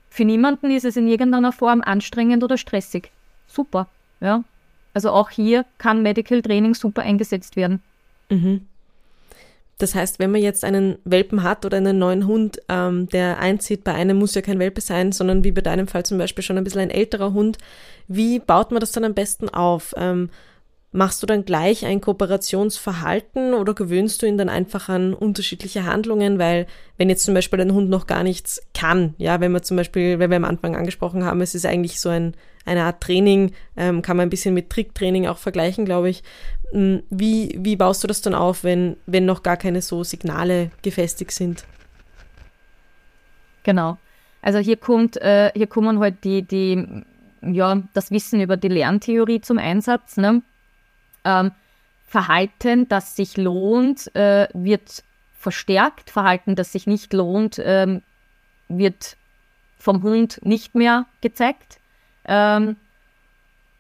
für 0.10 0.26
niemanden 0.26 0.72
ist 0.72 0.86
es 0.86 0.98
in 0.98 1.08
irgendeiner 1.08 1.52
Form 1.52 1.82
anstrengend 1.82 2.44
oder 2.44 2.58
stressig. 2.58 3.12
Super, 3.48 3.88
ja. 4.20 4.44
Also 4.94 5.12
auch 5.12 5.30
hier 5.30 5.66
kann 5.78 6.02
Medical 6.02 6.42
Training 6.42 6.74
super 6.74 7.02
eingesetzt 7.02 7.56
werden. 7.56 7.82
Mhm. 8.30 8.68
Das 9.80 9.96
heißt, 9.96 10.20
wenn 10.20 10.32
man 10.32 10.42
jetzt 10.42 10.64
einen 10.64 10.98
Welpen 11.04 11.44
hat 11.44 11.66
oder 11.66 11.78
einen 11.78 11.98
neuen 11.98 12.28
Hund, 12.28 12.62
ähm, 12.70 13.10
der 13.10 13.40
einzieht, 13.40 13.84
bei 13.84 13.94
einem 13.94 14.18
muss 14.18 14.36
ja 14.36 14.42
kein 14.42 14.60
Welpe 14.60 14.82
sein, 14.82 15.12
sondern 15.12 15.44
wie 15.44 15.52
bei 15.52 15.62
deinem 15.62 15.88
Fall 15.88 16.06
zum 16.06 16.18
Beispiel 16.20 16.44
schon 16.44 16.58
ein 16.58 16.64
bisschen 16.64 16.82
ein 16.82 16.92
älterer 16.92 17.34
Hund, 17.34 17.58
wie 18.08 18.40
baut 18.40 18.72
man 18.72 18.80
das 18.80 18.92
dann 18.92 19.04
am 19.04 19.14
besten 19.14 19.50
auf? 19.50 19.94
Ähm, 19.98 20.30
Machst 20.96 21.24
du 21.24 21.28
dann 21.28 21.44
gleich 21.44 21.88
ein 21.88 22.02
Kooperationsverhalten 22.02 23.56
oder 23.56 23.74
gewöhnst 23.74 24.22
du 24.22 24.28
ihn 24.28 24.38
dann 24.38 24.48
einfach 24.48 24.90
an 24.90 25.16
unterschiedliche 25.16 25.86
Handlungen? 25.86 26.38
Weil 26.38 26.68
wenn 27.00 27.10
jetzt 27.10 27.24
zum 27.24 27.34
Beispiel 27.34 27.60
ein 27.60 27.74
Hund 27.74 27.90
noch 27.90 28.06
gar 28.06 28.22
nichts 28.22 28.62
kann, 28.76 29.16
ja, 29.18 29.42
wenn 29.42 29.52
wir 29.52 29.64
zum 29.64 29.76
Beispiel, 29.76 30.20
wenn 30.20 30.30
wir 30.30 30.38
am 30.38 30.46
Anfang 30.46 30.76
angesprochen 30.76 31.26
haben, 31.26 31.42
es 31.42 31.56
ist 31.56 31.66
eigentlich 31.66 32.00
so 32.00 32.10
ein, 32.10 32.36
eine 32.64 32.84
Art 32.84 33.02
Training, 33.02 33.54
ähm, 33.76 34.04
kann 34.04 34.18
man 34.18 34.28
ein 34.28 34.30
bisschen 34.30 34.54
mit 34.54 34.70
Tricktraining 34.70 35.26
auch 35.26 35.40
vergleichen, 35.40 35.84
glaube 35.84 36.12
ich. 36.12 36.22
Hm, 36.74 37.02
wie, 37.10 37.58
wie 37.60 37.76
baust 37.76 38.04
du 38.04 38.08
das 38.08 38.22
dann 38.22 38.36
auf, 38.36 38.64
wenn, 38.64 38.96
wenn 39.08 39.26
noch 39.26 39.42
gar 39.42 39.58
keine 39.58 39.82
so 39.82 40.04
Signale 40.04 40.70
gefestigt 40.84 41.32
sind? 41.32 41.66
Genau. 43.64 43.98
Also 44.44 44.60
hier 44.60 44.78
kommt, 44.78 45.18
äh, 45.18 45.52
hier 45.56 45.68
kommen 45.68 46.00
halt 46.00 46.24
die, 46.24 46.44
die, 46.44 46.86
ja, 47.42 47.82
das 47.96 48.12
Wissen 48.12 48.42
über 48.42 48.58
die 48.58 48.68
Lerntheorie 48.68 49.42
zum 49.42 49.58
Einsatz. 49.58 50.18
Ne? 50.18 50.44
Ähm, 51.26 51.52
Verhalten, 52.06 52.88
das 52.88 53.16
sich 53.16 53.38
lohnt, 53.38 54.16
äh, 54.16 54.48
wird 54.54 55.04
verstärkt. 55.34 56.10
Verhalten, 56.10 56.56
das 56.56 56.72
sich 56.72 56.86
nicht 56.86 57.12
lohnt, 57.12 57.60
ähm, 57.64 58.04
wird 58.68 59.18
vom 59.78 60.04
Hund 60.04 60.40
nicht 60.44 60.76
mehr 60.76 61.06
gezeigt. 61.22 61.80
Ähm, 62.26 62.78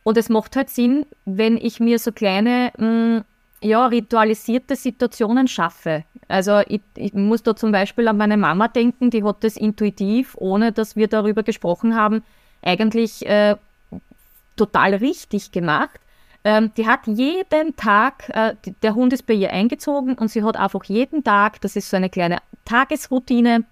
und 0.04 0.18
es 0.18 0.30
macht 0.30 0.56
halt 0.56 0.70
Sinn, 0.70 1.06
wenn 1.26 1.58
ich 1.58 1.80
mir 1.80 2.00
so 2.00 2.12
kleine, 2.12 2.72
mh, 2.78 3.20
mm, 3.20 3.24
ja, 3.62 3.86
ritualisierte 3.86 4.76
Situationen 4.76 5.48
schaffe. 5.48 6.04
Also 6.28 6.60
ich, 6.68 6.82
ich, 6.96 7.14
muss 7.14 7.44
da 7.44 7.56
zum 7.56 7.72
Beispiel 7.72 8.08
an 8.10 8.18
meine 8.18 8.36
Mama 8.36 8.68
denken, 8.68 9.10
die 9.10 9.24
hat 9.24 9.44
das 9.44 9.56
intuitiv, 9.56 10.36
ohne 10.38 10.74
dass 10.74 10.98
wir 10.98 11.08
darüber 11.08 11.44
gesprochen 11.44 11.96
haben, 11.96 12.24
eigentlich 12.62 13.26
äh, 13.26 13.56
total 14.58 14.96
richtig 14.96 15.52
gemacht. 15.52 16.00
Ähm, 16.46 16.72
die 16.76 16.88
hat 16.88 17.08
jeden 17.08 17.76
Tag, 17.76 18.30
äh, 18.30 18.56
der 18.82 18.96
Hund 18.96 19.14
ist 19.14 19.26
bei 19.26 19.34
ihr 19.34 19.52
eingezogen 19.52 20.16
und 20.16 20.28
sie 20.30 20.44
hat 20.44 20.58
einfach 20.58 20.84
jeden 20.86 21.24
Tag, 21.24 21.62
das 21.62 21.76
ist 21.76 21.90
so 21.90 21.98
eine 21.98 22.10
kleine 22.10 22.40
Tagesroutine, 22.66 23.64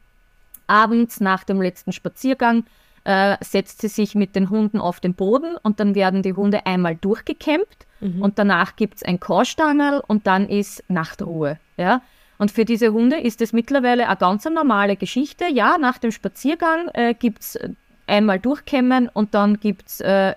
abends 0.67 1.19
nach 1.19 1.43
dem 1.43 1.61
letzten 1.61 1.91
Spaziergang 1.91 2.63
äh, 3.03 3.35
setzt 3.41 3.81
sie 3.81 3.87
sich 3.87 4.15
mit 4.15 4.35
den 4.35 4.49
Hunden 4.49 4.79
auf 4.79 4.99
den 4.99 5.15
Boden 5.15 5.57
und 5.63 5.79
dann 5.79 5.95
werden 5.95 6.21
die 6.21 6.33
Hunde 6.33 6.65
einmal 6.65 6.95
durchgekämmt 6.95 7.87
mhm. 7.99 8.21
und 8.21 8.39
danach 8.39 8.75
gibt 8.75 8.97
es 8.97 9.03
ein 9.03 9.19
Korstangerl 9.19 10.01
und 10.07 10.27
dann 10.27 10.47
ist 10.47 10.83
Nachtruhe. 10.87 11.57
Ja? 11.77 12.01
Und 12.37 12.51
für 12.51 12.65
diese 12.65 12.93
Hunde 12.93 13.17
ist 13.17 13.41
es 13.41 13.53
mittlerweile 13.53 14.07
eine 14.07 14.17
ganz 14.17 14.45
normale 14.45 14.95
Geschichte. 14.95 15.45
Ja, 15.51 15.77
nach 15.77 15.97
dem 15.97 16.11
Spaziergang 16.11 16.87
äh, 16.93 17.13
gibt 17.13 17.41
es 17.41 17.59
einmal 18.07 18.39
durchkämmen 18.39 19.09
und 19.09 19.33
dann 19.33 19.59
gibt 19.59 19.87
es 19.87 20.01
äh, 20.01 20.33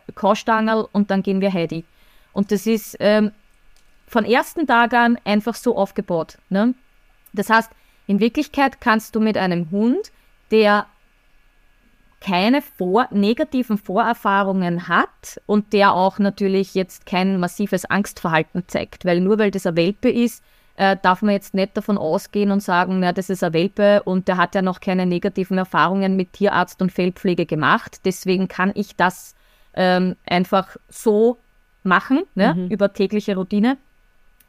und 0.92 1.10
dann 1.10 1.22
gehen 1.22 1.40
wir 1.40 1.52
Heidi. 1.52 1.84
Und 2.34 2.52
das 2.52 2.66
ist 2.66 2.96
ähm, 3.00 3.32
von 4.06 4.26
ersten 4.26 4.66
Tag 4.66 4.92
an 4.92 5.18
einfach 5.24 5.54
so 5.54 5.76
aufgebaut. 5.76 6.36
Ne? 6.50 6.74
Das 7.32 7.48
heißt, 7.48 7.70
in 8.06 8.20
Wirklichkeit 8.20 8.80
kannst 8.80 9.16
du 9.16 9.20
mit 9.20 9.38
einem 9.38 9.70
Hund, 9.70 10.12
der 10.50 10.86
keine 12.20 12.62
vor, 12.62 13.08
negativen 13.10 13.76
Vorerfahrungen 13.76 14.88
hat 14.88 15.40
und 15.46 15.72
der 15.72 15.92
auch 15.92 16.18
natürlich 16.18 16.74
jetzt 16.74 17.06
kein 17.06 17.38
massives 17.38 17.84
Angstverhalten 17.84 18.64
zeigt, 18.66 19.04
weil 19.04 19.20
nur 19.20 19.38
weil 19.38 19.50
das 19.50 19.66
ein 19.66 19.76
Welpe 19.76 20.10
ist, 20.10 20.42
äh, 20.76 20.96
darf 21.00 21.22
man 21.22 21.34
jetzt 21.34 21.54
nicht 21.54 21.76
davon 21.76 21.98
ausgehen 21.98 22.50
und 22.50 22.60
sagen, 22.60 22.98
na, 23.00 23.12
das 23.12 23.30
ist 23.30 23.44
ein 23.44 23.52
Welpe 23.52 24.02
und 24.04 24.26
der 24.26 24.38
hat 24.38 24.54
ja 24.54 24.62
noch 24.62 24.80
keine 24.80 25.06
negativen 25.06 25.58
Erfahrungen 25.58 26.16
mit 26.16 26.32
Tierarzt 26.32 26.80
und 26.80 26.92
Fellpflege 26.92 27.46
gemacht. 27.46 28.00
Deswegen 28.04 28.48
kann 28.48 28.72
ich 28.74 28.96
das 28.96 29.34
ähm, 29.74 30.16
einfach 30.26 30.76
so 30.88 31.38
machen, 31.84 32.22
ne, 32.34 32.54
mhm. 32.54 32.68
über 32.68 32.92
tägliche 32.92 33.36
Routine. 33.36 33.76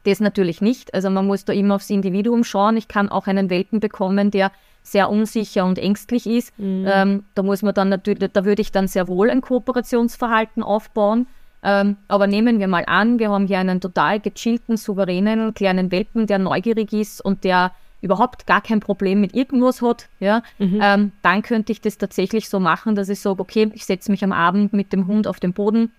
Das 0.04 0.20
natürlich 0.20 0.60
nicht. 0.60 0.94
Also 0.94 1.10
man 1.10 1.26
muss 1.26 1.44
da 1.44 1.52
immer 1.52 1.76
aufs 1.76 1.90
Individuum 1.90 2.44
schauen. 2.44 2.76
Ich 2.76 2.88
kann 2.88 3.08
auch 3.08 3.26
einen 3.26 3.50
Welpen 3.50 3.80
bekommen, 3.80 4.30
der 4.30 4.52
sehr 4.82 5.10
unsicher 5.10 5.64
und 5.64 5.78
ängstlich 5.78 6.26
ist. 6.26 6.56
Mhm. 6.58 6.86
Ähm, 6.88 7.24
da 7.34 7.42
muss 7.42 7.62
man 7.62 7.74
dann 7.74 7.88
natürlich, 7.88 8.30
da 8.32 8.44
würde 8.44 8.62
ich 8.62 8.70
dann 8.70 8.86
sehr 8.86 9.08
wohl 9.08 9.30
ein 9.30 9.40
Kooperationsverhalten 9.40 10.62
aufbauen. 10.62 11.26
Ähm, 11.62 11.96
aber 12.06 12.28
nehmen 12.28 12.60
wir 12.60 12.68
mal 12.68 12.84
an, 12.86 13.18
wir 13.18 13.30
haben 13.30 13.48
hier 13.48 13.58
einen 13.58 13.80
total 13.80 14.20
gechillten, 14.20 14.76
souveränen 14.76 15.54
kleinen 15.54 15.90
Welpen, 15.90 16.28
der 16.28 16.38
neugierig 16.38 16.92
ist 16.92 17.20
und 17.20 17.42
der 17.42 17.72
überhaupt 18.00 18.46
gar 18.46 18.60
kein 18.60 18.78
Problem 18.78 19.20
mit 19.20 19.34
irgendwas 19.34 19.82
hat, 19.82 20.08
ja, 20.20 20.42
mhm. 20.58 20.78
ähm, 20.82 21.12
dann 21.22 21.42
könnte 21.42 21.72
ich 21.72 21.80
das 21.80 21.98
tatsächlich 21.98 22.48
so 22.48 22.60
machen, 22.60 22.94
dass 22.94 23.08
ich 23.08 23.20
sage, 23.20 23.40
okay, 23.40 23.70
ich 23.74 23.84
setze 23.84 24.10
mich 24.10 24.22
am 24.22 24.32
Abend 24.32 24.72
mit 24.72 24.92
dem 24.92 25.06
Hund 25.06 25.26
auf 25.26 25.40
den 25.40 25.52
Boden, 25.52 25.90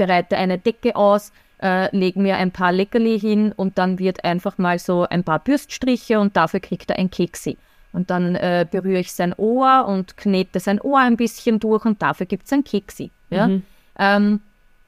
bereite 0.00 0.38
eine 0.38 0.56
Decke 0.56 0.96
aus, 0.96 1.30
äh, 1.62 1.94
lege 1.94 2.20
mir 2.20 2.38
ein 2.38 2.52
paar 2.52 2.72
Leckerli 2.72 3.20
hin 3.20 3.52
und 3.54 3.76
dann 3.76 3.98
wird 3.98 4.24
einfach 4.24 4.56
mal 4.56 4.78
so 4.78 5.06
ein 5.06 5.24
paar 5.24 5.40
Bürststriche 5.40 6.18
und 6.18 6.38
dafür 6.38 6.60
kriegt 6.60 6.88
er 6.88 6.98
ein 6.98 7.10
Keksi. 7.10 7.58
Und 7.92 8.08
dann 8.08 8.34
äh, 8.34 8.66
berühre 8.70 9.00
ich 9.00 9.12
sein 9.12 9.34
Ohr 9.36 9.84
und 9.86 10.16
knete 10.16 10.58
sein 10.58 10.80
Ohr 10.80 11.00
ein 11.00 11.18
bisschen 11.18 11.60
durch 11.60 11.84
und 11.84 12.00
dafür 12.00 12.24
gibt 12.24 12.46
es 12.46 12.52
ein 12.54 12.64
Keksi. 12.64 13.10
Ja? 13.28 13.48
Mhm. 13.48 13.62
Ähm, 13.98 14.40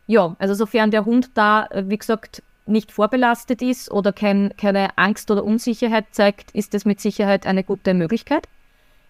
ja, 0.07 0.35
also 0.39 0.55
sofern 0.55 0.91
der 0.91 1.05
Hund 1.05 1.31
da, 1.35 1.67
äh, 1.67 1.85
wie 1.89 1.99
gesagt, 1.99 2.43
nicht 2.65 2.91
vorbelastet 2.91 3.61
ist 3.61 3.91
oder 3.91 4.15
kein, 4.15 4.55
keine 4.57 4.97
Angst 4.97 5.31
oder 5.31 5.45
Unsicherheit 5.45 6.07
zeigt, 6.13 6.53
ist 6.53 6.73
das 6.73 6.87
mit 6.87 7.03
Sicherheit 7.03 7.47
eine 7.47 7.65
gute 7.65 7.93
Möglichkeit. 7.93 8.49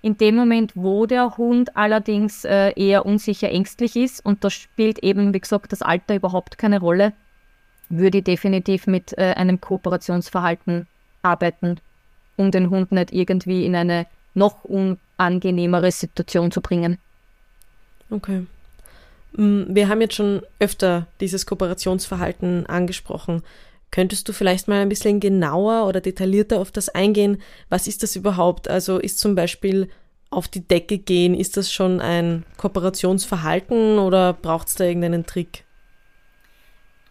In 0.03 0.19
dem 0.19 0.35
Moment, 0.35 0.73
wo 0.75 1.07
der 1.07 1.37
Hund 1.37 1.77
allerdings 1.77 2.45
äh, 2.45 2.73
eher 2.75 3.07
unsicher 3.07 3.51
ängstlich 3.51 3.97
ist, 3.97 4.25
und 4.25 4.43
da 4.45 4.51
spielt 4.51 4.99
eben, 4.99 5.33
wie 5.33 5.41
gesagt, 5.41 5.73
das 5.73 5.83
Alter 5.83 6.17
überhaupt 6.17 6.59
keine 6.59 6.81
Rolle, 6.81 7.13
würde 7.89 8.19
ich 8.19 8.25
definitiv 8.25 8.87
mit 8.87 9.17
äh, 9.17 9.35
einem 9.35 9.61
Kooperationsverhalten 9.61 10.87
arbeiten 11.23 11.79
um 12.37 12.51
den 12.51 12.71
Hund 12.71 12.93
nicht 12.93 13.13
irgendwie 13.13 13.65
in 13.65 13.75
eine 13.75 14.07
noch 14.35 14.65
unangenehmere 14.65 15.91
Situation 15.91 16.51
zu 16.51 16.61
bringen. 16.61 16.99
Okay. 18.11 18.47
Mm, 19.33 19.63
wir 19.69 19.89
haben 19.89 20.01
jetzt 20.01 20.15
schon 20.15 20.43
öfter 20.59 21.07
dieses 21.21 21.47
Kooperationsverhalten 21.47 22.67
angesprochen. 22.67 23.43
Könntest 23.93 24.27
du 24.27 24.33
vielleicht 24.33 24.69
mal 24.69 24.81
ein 24.81 24.89
bisschen 24.89 25.21
genauer 25.21 25.87
oder 25.87 26.01
detaillierter 26.01 26.59
auf 26.59 26.73
das 26.73 26.89
eingehen? 26.89 27.41
Was 27.69 27.87
ist 27.87 28.03
das 28.03 28.17
überhaupt? 28.17 28.69
Also 28.69 28.99
ist 28.99 29.19
zum 29.19 29.35
Beispiel 29.35 29.89
auf 30.31 30.49
die 30.49 30.67
Decke 30.67 30.97
gehen, 30.99 31.35
ist 31.35 31.59
das 31.59 31.71
schon 31.71 32.01
ein 32.01 32.45
Kooperationsverhalten 32.57 33.99
oder 33.99 34.33
braucht 34.33 34.69
es 34.69 34.75
da 34.77 34.85
irgendeinen 34.85 35.27
Trick? 35.27 35.65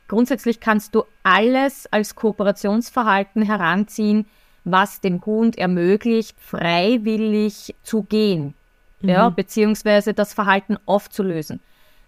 Grundsätzlich 0.07 0.59
kannst 0.59 0.95
du 0.95 1.03
alles 1.21 1.87
als 1.91 2.15
Kooperationsverhalten 2.15 3.43
heranziehen, 3.43 4.25
was 4.63 5.01
dem 5.01 5.23
Hund 5.23 5.59
ermöglicht, 5.59 6.35
freiwillig 6.39 7.75
zu 7.83 8.01
gehen, 8.03 8.55
mhm. 9.01 9.09
ja, 9.09 9.29
beziehungsweise 9.29 10.15
das 10.15 10.33
Verhalten 10.33 10.77
aufzulösen. 10.87 11.59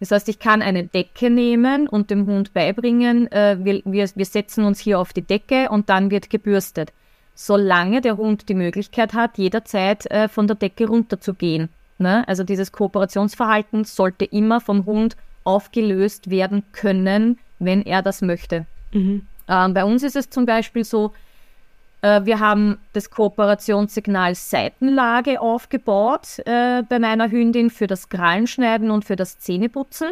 Das 0.03 0.11
heißt, 0.11 0.27
ich 0.27 0.39
kann 0.39 0.61
eine 0.61 0.83
Decke 0.83 1.29
nehmen 1.29 1.87
und 1.87 2.09
dem 2.09 2.25
Hund 2.25 2.53
beibringen, 2.53 3.31
äh, 3.31 3.55
wir, 3.61 3.81
wir, 3.85 4.09
wir 4.13 4.25
setzen 4.25 4.65
uns 4.65 4.79
hier 4.79 4.99
auf 4.99 5.13
die 5.13 5.21
Decke 5.21 5.69
und 5.69 5.87
dann 5.87 6.11
wird 6.11 6.29
gebürstet. 6.29 6.91
Solange 7.35 8.01
der 8.01 8.17
Hund 8.17 8.49
die 8.49 8.53
Möglichkeit 8.53 9.13
hat, 9.13 9.37
jederzeit 9.37 10.05
äh, 10.11 10.27
von 10.27 10.45
der 10.45 10.57
Decke 10.57 10.87
runterzugehen. 10.87 11.69
Ne? 11.99 12.27
Also 12.27 12.43
dieses 12.43 12.73
Kooperationsverhalten 12.73 13.85
sollte 13.85 14.25
immer 14.25 14.59
vom 14.59 14.85
Hund 14.85 15.15
aufgelöst 15.45 16.29
werden 16.29 16.63
können, 16.73 17.39
wenn 17.59 17.81
er 17.81 18.01
das 18.01 18.21
möchte. 18.21 18.65
Mhm. 18.91 19.25
Ähm, 19.47 19.73
bei 19.73 19.85
uns 19.85 20.03
ist 20.03 20.17
es 20.17 20.29
zum 20.29 20.45
Beispiel 20.45 20.83
so, 20.83 21.13
wir 22.03 22.39
haben 22.39 22.79
das 22.91 23.09
Kooperationssignal 23.09 24.35
Seitenlage 24.35 25.39
aufgebaut 25.39 26.39
äh, 26.45 26.83
bei 26.83 26.99
meiner 26.99 27.31
Hündin 27.31 27.69
für 27.69 27.87
das 27.87 28.09
Krallenschneiden 28.09 28.91
und 28.91 29.05
für 29.05 29.15
das 29.15 29.39
Zähneputzen. 29.39 30.11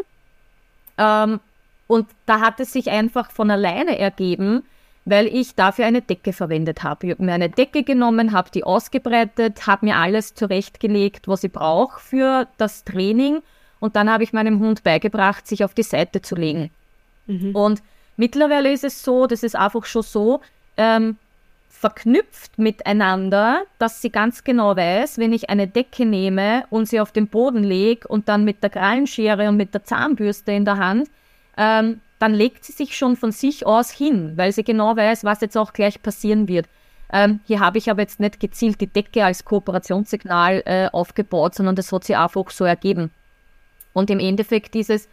Ähm, 0.97 1.41
und 1.87 2.07
da 2.25 2.39
hat 2.39 2.61
es 2.61 2.71
sich 2.71 2.89
einfach 2.89 3.31
von 3.31 3.51
alleine 3.51 3.99
ergeben, 3.99 4.63
weil 5.03 5.27
ich 5.27 5.55
dafür 5.55 5.85
eine 5.85 6.01
Decke 6.01 6.31
verwendet 6.31 6.83
habe. 6.83 7.07
Ich 7.07 7.11
habe 7.11 7.25
mir 7.25 7.33
eine 7.33 7.49
Decke 7.49 7.83
genommen, 7.83 8.31
habe 8.31 8.51
die 8.51 8.63
ausgebreitet, 8.63 9.67
habe 9.67 9.87
mir 9.87 9.97
alles 9.97 10.33
zurechtgelegt, 10.33 11.27
was 11.27 11.43
ich 11.43 11.51
brauche 11.51 11.99
für 11.99 12.47
das 12.57 12.85
Training. 12.85 13.41
Und 13.81 13.97
dann 13.97 14.09
habe 14.09 14.23
ich 14.23 14.31
meinem 14.31 14.59
Hund 14.59 14.83
beigebracht, 14.83 15.45
sich 15.45 15.65
auf 15.65 15.73
die 15.73 15.83
Seite 15.83 16.21
zu 16.21 16.35
legen. 16.35 16.71
Mhm. 17.27 17.53
Und 17.53 17.83
mittlerweile 18.15 18.71
ist 18.71 18.85
es 18.85 19.03
so, 19.03 19.27
das 19.27 19.43
ist 19.43 19.57
einfach 19.57 19.83
schon 19.83 20.03
so, 20.03 20.39
ähm, 20.77 21.17
verknüpft 21.71 22.59
miteinander, 22.59 23.63
dass 23.79 24.01
sie 24.01 24.11
ganz 24.11 24.43
genau 24.43 24.75
weiß, 24.75 25.17
wenn 25.17 25.33
ich 25.33 25.49
eine 25.49 25.67
Decke 25.67 26.05
nehme 26.05 26.65
und 26.69 26.87
sie 26.87 26.99
auf 26.99 27.11
den 27.11 27.27
Boden 27.27 27.63
lege 27.63 28.07
und 28.07 28.29
dann 28.29 28.43
mit 28.43 28.61
der 28.61 28.69
Krallenschere 28.69 29.49
und 29.49 29.57
mit 29.57 29.73
der 29.73 29.83
Zahnbürste 29.83 30.51
in 30.51 30.65
der 30.65 30.77
Hand, 30.77 31.09
ähm, 31.57 32.01
dann 32.19 32.33
legt 32.33 32.65
sie 32.65 32.73
sich 32.73 32.95
schon 32.95 33.15
von 33.15 33.31
sich 33.31 33.65
aus 33.65 33.89
hin, 33.91 34.33
weil 34.35 34.51
sie 34.51 34.63
genau 34.63 34.95
weiß, 34.95 35.23
was 35.23 35.41
jetzt 35.41 35.57
auch 35.57 35.73
gleich 35.73 36.01
passieren 36.03 36.47
wird. 36.47 36.67
Ähm, 37.11 37.39
hier 37.47 37.59
habe 37.59 37.79
ich 37.79 37.89
aber 37.89 38.01
jetzt 38.01 38.19
nicht 38.19 38.39
gezielt 38.39 38.79
die 38.79 38.87
Decke 38.87 39.25
als 39.25 39.43
Kooperationssignal 39.43 40.61
äh, 40.65 40.87
aufgebaut, 40.91 41.55
sondern 41.55 41.75
das 41.75 41.91
hat 41.91 42.03
sie 42.03 42.15
einfach 42.15 42.49
so 42.51 42.63
ergeben. 42.63 43.09
Und 43.93 44.09
im 44.09 44.19
Endeffekt 44.19 44.73
dieses 44.75 45.09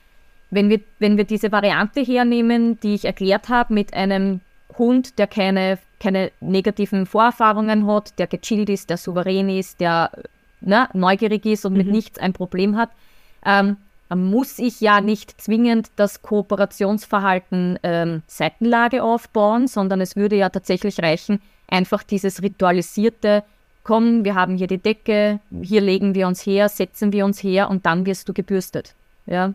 wenn 0.51 0.71
wir, 0.71 0.81
wenn 0.99 1.16
wir 1.16 1.25
diese 1.25 1.53
Variante 1.53 2.01
hernehmen, 2.01 2.81
die 2.81 2.94
ich 2.94 3.05
erklärt 3.05 3.49
habe, 3.49 3.75
mit 3.75 3.94
einem 3.94 4.40
Hund, 4.79 5.18
der 5.18 5.27
keine, 5.27 5.79
keine 6.01 6.31
negativen 6.41 7.07
Vorerfahrungen 7.07 7.87
hat, 7.87 8.19
der 8.19 8.27
gechillt 8.27 8.69
ist, 8.69 8.91
der 8.91 8.97
souverän 8.97 9.49
ist, 9.49 9.81
der 9.81 10.11
ne, 10.61 10.89
neugierig 10.93 11.45
ist 11.47 11.65
und 11.65 11.73
mhm. 11.73 11.79
mit 11.79 11.89
nichts 11.89 12.19
ein 12.19 12.33
Problem 12.33 12.77
hat, 12.77 12.91
ähm, 13.45 13.77
muss 14.15 14.59
ich 14.59 14.81
ja 14.81 15.01
nicht 15.01 15.41
zwingend 15.41 15.91
das 15.97 16.23
Kooperationsverhalten 16.23 17.79
ähm, 17.83 18.23
Seitenlage 18.27 19.03
aufbauen, 19.03 19.67
sondern 19.67 20.01
es 20.01 20.17
würde 20.17 20.37
ja 20.37 20.49
tatsächlich 20.49 21.01
reichen, 21.03 21.43
einfach 21.69 22.03
dieses 22.03 22.43
ritualisierte, 22.43 23.45
komm, 23.85 24.25
wir 24.25 24.35
haben 24.35 24.57
hier 24.57 24.67
die 24.67 24.79
Decke, 24.79 25.41
hier 25.63 25.81
legen 25.81 26.15
wir 26.15 26.27
uns 26.27 26.45
her, 26.47 26.69
setzen 26.69 27.13
wir 27.13 27.25
uns 27.25 27.43
her 27.43 27.69
und 27.69 27.85
dann 27.85 28.07
wirst 28.07 28.29
du 28.29 28.33
gebürstet. 28.33 28.95
Ja, 29.27 29.53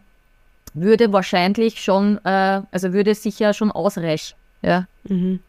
würde 0.76 1.12
wahrscheinlich 1.12 1.82
schon, 1.84 2.24
äh, 2.24 2.62
also 2.72 2.94
würde 2.94 3.16
sicher 3.16 3.54
schon 3.54 3.72
ausreichen. 3.72 4.36
Ja. 4.62 4.86
Mhm. 5.04 5.40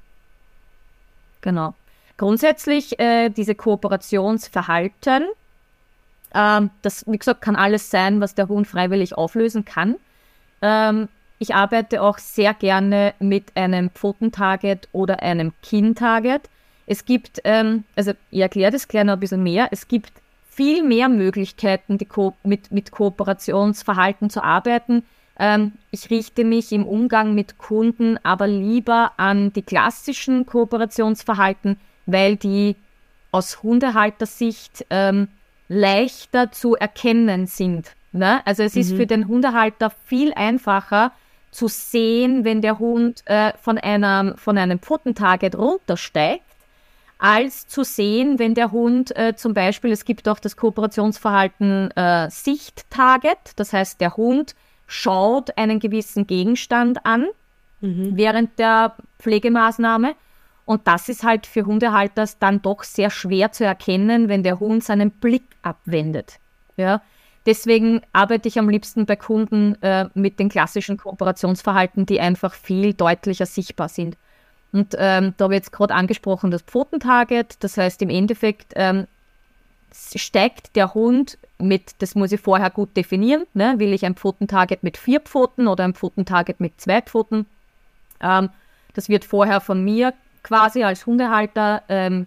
Genau. 1.45 1.75
Grundsätzlich 2.17 2.99
äh, 2.99 3.29
diese 3.29 3.55
Kooperationsverhalten, 3.55 5.25
äh, 6.33 6.61
das, 6.81 7.05
wie 7.07 7.19
gesagt, 7.19 7.43
kann 7.43 7.55
alles 7.55 7.91
sein, 7.91 8.23
was 8.23 8.35
der 8.35 8.49
Hund 8.49 8.67
freiwillig 8.67 9.15
auflösen 9.19 9.67
kann. 9.67 9.97
Ähm, 10.63 11.09
ich 11.39 11.55
arbeite 11.55 12.01
auch 12.01 12.17
sehr 12.17 12.55
gerne 12.55 13.13
mit 13.19 13.55
einem 13.57 13.91
Pfotentarget 13.91 14.89
oder 14.93 15.21
einem 15.21 15.53
Kinn-Target. 15.63 16.49
Es 16.87 17.05
gibt, 17.05 17.43
ähm, 17.45 17.85
also 17.95 18.13
ich 18.31 18.41
erkläre 18.41 18.73
das 18.73 18.89
gleich 18.89 19.05
noch 19.05 19.13
ein 19.13 19.21
bisschen 19.21 19.43
mehr, 19.43 19.69
es 19.71 19.87
gibt 19.87 20.15
viel 20.49 20.83
mehr 20.83 21.11
Möglichkeiten, 21.11 21.99
Ko 22.09 22.33
mit, 22.43 22.73
mit 22.73 22.91
Kooperationsverhalten 22.91 24.31
zu 24.31 24.43
arbeiten. 24.43 25.05
Ähm, 25.39 25.73
ich 25.91 26.11
richte 26.11 26.45
mich 26.45 26.73
im 26.73 26.87
Umgang 26.87 27.35
mit 27.35 27.59
Kunden 27.59 28.19
aber 28.23 28.47
lieber 28.47 29.13
an 29.17 29.53
die 29.53 29.63
klassischen 29.63 30.47
Kooperationsverhalten, 30.47 31.79
weil 32.07 32.37
die 32.37 32.77
aus 33.33 33.63
Hundehaltersicht 33.63 34.87
ähm, 34.91 35.29
leichter 35.69 36.53
zu 36.53 36.77
erkennen 36.77 37.47
sind. 37.47 37.93
Ne? 38.13 38.47
Also 38.47 38.63
es 38.63 38.75
mhm. 38.75 38.81
ist 38.81 38.93
für 38.95 39.07
den 39.07 39.27
Hundehalter 39.27 39.91
viel 40.07 40.33
einfacher 40.35 41.13
zu 41.51 41.69
sehen, 41.69 42.45
wenn 42.45 42.63
der 42.63 42.79
Hund 42.79 43.23
äh, 43.27 43.53
von, 43.61 43.79
einem, 43.79 44.37
von 44.37 44.57
einem 44.59 44.79
Pfotentarget 44.79 45.57
runtersteigt, 45.57 46.43
als 47.19 47.67
zu 47.67 47.85
sehen, 47.85 48.39
wenn 48.39 48.55
der 48.55 48.73
Hund 48.73 49.17
äh, 49.17 49.35
zum 49.37 49.55
Beispiel, 49.55 49.93
es 49.93 50.05
gibt 50.05 50.29
auch 50.29 50.41
das 50.41 50.57
Kooperationsverhalten 50.57 51.91
äh, 51.93 52.29
Sicht-Target, 52.31 53.39
das 53.57 53.73
heißt, 53.73 54.01
der 54.01 54.17
Hund 54.17 54.55
schaut 54.87 55.57
einen 55.57 55.81
gewissen 55.81 56.27
Gegenstand 56.27 57.05
an 57.05 57.27
mhm. 57.81 58.17
während 58.17 58.59
der 58.59 58.95
Pflegemaßnahme. 59.19 60.15
Und 60.67 60.87
das 60.87 61.09
ist 61.09 61.25
halt 61.25 61.47
für 61.47 61.67
Hundehalter 61.67 62.27
dann 62.41 62.63
doch 62.63 62.85
sehr 62.85 63.11
schwer 63.11 63.53
zu 63.53 63.65
erkennen, 63.65 64.29
wenn 64.29 64.43
der 64.43 64.61
Hund 64.61 64.83
seinen 64.83 65.11
Blick 65.11 65.45
abwendet. 65.63 66.39
Ja, 66.77 67.03
deswegen 67.45 68.01
arbeite 68.13 68.49
ich 68.49 68.59
am 68.59 68.71
liebsten 68.71 69.05
bei 69.05 69.17
Kunden 69.17 69.81
äh, 69.83 70.09
mit 70.15 70.39
den 70.39 70.49
klassischen 70.49 70.97
Kooperationsverhalten, 70.97 72.07
die 72.07 72.21
einfach 72.21 72.55
viel 72.55 72.95
deutlicher 72.95 73.47
sichtbar 73.47 73.89
sind. 73.89 74.17
Und 74.73 74.97
ähm, 74.99 75.35
da 75.37 75.45
habe 75.45 75.55
ich 75.55 75.59
jetzt 75.59 75.71
gerade 75.71 75.95
angesprochen, 75.95 76.51
das 76.51 76.63
Pfotentarget. 76.63 77.63
Das 77.63 77.77
heißt, 77.77 78.03
im 78.03 78.11
Endeffekt 78.11 78.73
ähm, 78.75 79.07
steigt 79.95 80.77
der 80.77 80.95
Hund 80.95 81.39
mit, 81.59 81.95
das 81.99 82.15
muss 82.15 82.33
ich 82.33 82.41
vorher 82.41 82.71
gut 82.71 82.97
definieren, 82.97 83.47
ne? 83.55 83.75
will 83.79 83.93
ich 83.93 84.05
ein 84.05 84.17
Pfotentarget 84.17 84.83
mit 84.83 84.97
vier 84.97 85.21
Pfoten 85.21 85.69
oder 85.69 85.85
ein 85.85 85.95
Pfotentarget 85.95 86.61
mit 86.61 86.81
zwei 86.81 87.01
Pfoten. 87.01 87.47
Ähm, 88.21 88.51
das 88.95 89.09
wird 89.09 89.25
vorher 89.25 89.61
von 89.61 89.85
mir 89.85 90.15
quasi 90.43 90.83
als 90.83 91.07
Hundehalter 91.07 91.83
ähm, 91.89 92.27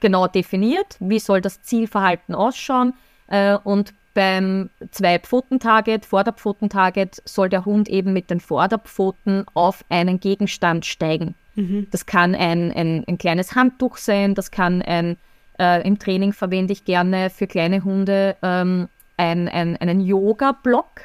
genau 0.00 0.26
definiert, 0.26 0.96
wie 0.98 1.18
soll 1.18 1.40
das 1.40 1.62
Zielverhalten 1.62 2.34
ausschauen 2.34 2.94
äh, 3.28 3.56
und 3.62 3.94
beim 4.14 4.70
Zwei-Pfoten-Target, 4.92 6.06
Vorderpfoten-Target, 6.06 7.20
soll 7.24 7.48
der 7.48 7.64
Hund 7.64 7.88
eben 7.88 8.12
mit 8.12 8.30
den 8.30 8.40
Vorderpfoten 8.40 9.44
auf 9.54 9.84
einen 9.88 10.20
Gegenstand 10.20 10.86
steigen. 10.86 11.34
Mhm. 11.56 11.88
Das 11.90 12.06
kann 12.06 12.34
ein, 12.34 12.72
ein, 12.72 13.04
ein, 13.06 13.18
kleines 13.18 13.54
Handtuch 13.56 13.96
sein, 13.96 14.34
das 14.34 14.50
kann 14.50 14.82
ein, 14.82 15.16
äh, 15.58 15.86
im 15.86 15.98
Training 15.98 16.32
verwende 16.32 16.72
ich 16.72 16.84
gerne 16.84 17.30
für 17.30 17.46
kleine 17.46 17.84
Hunde 17.84 18.36
ähm, 18.42 18.88
ein, 19.16 19.48
ein, 19.48 19.76
einen 19.76 20.00
Yoga-Block. 20.00 21.02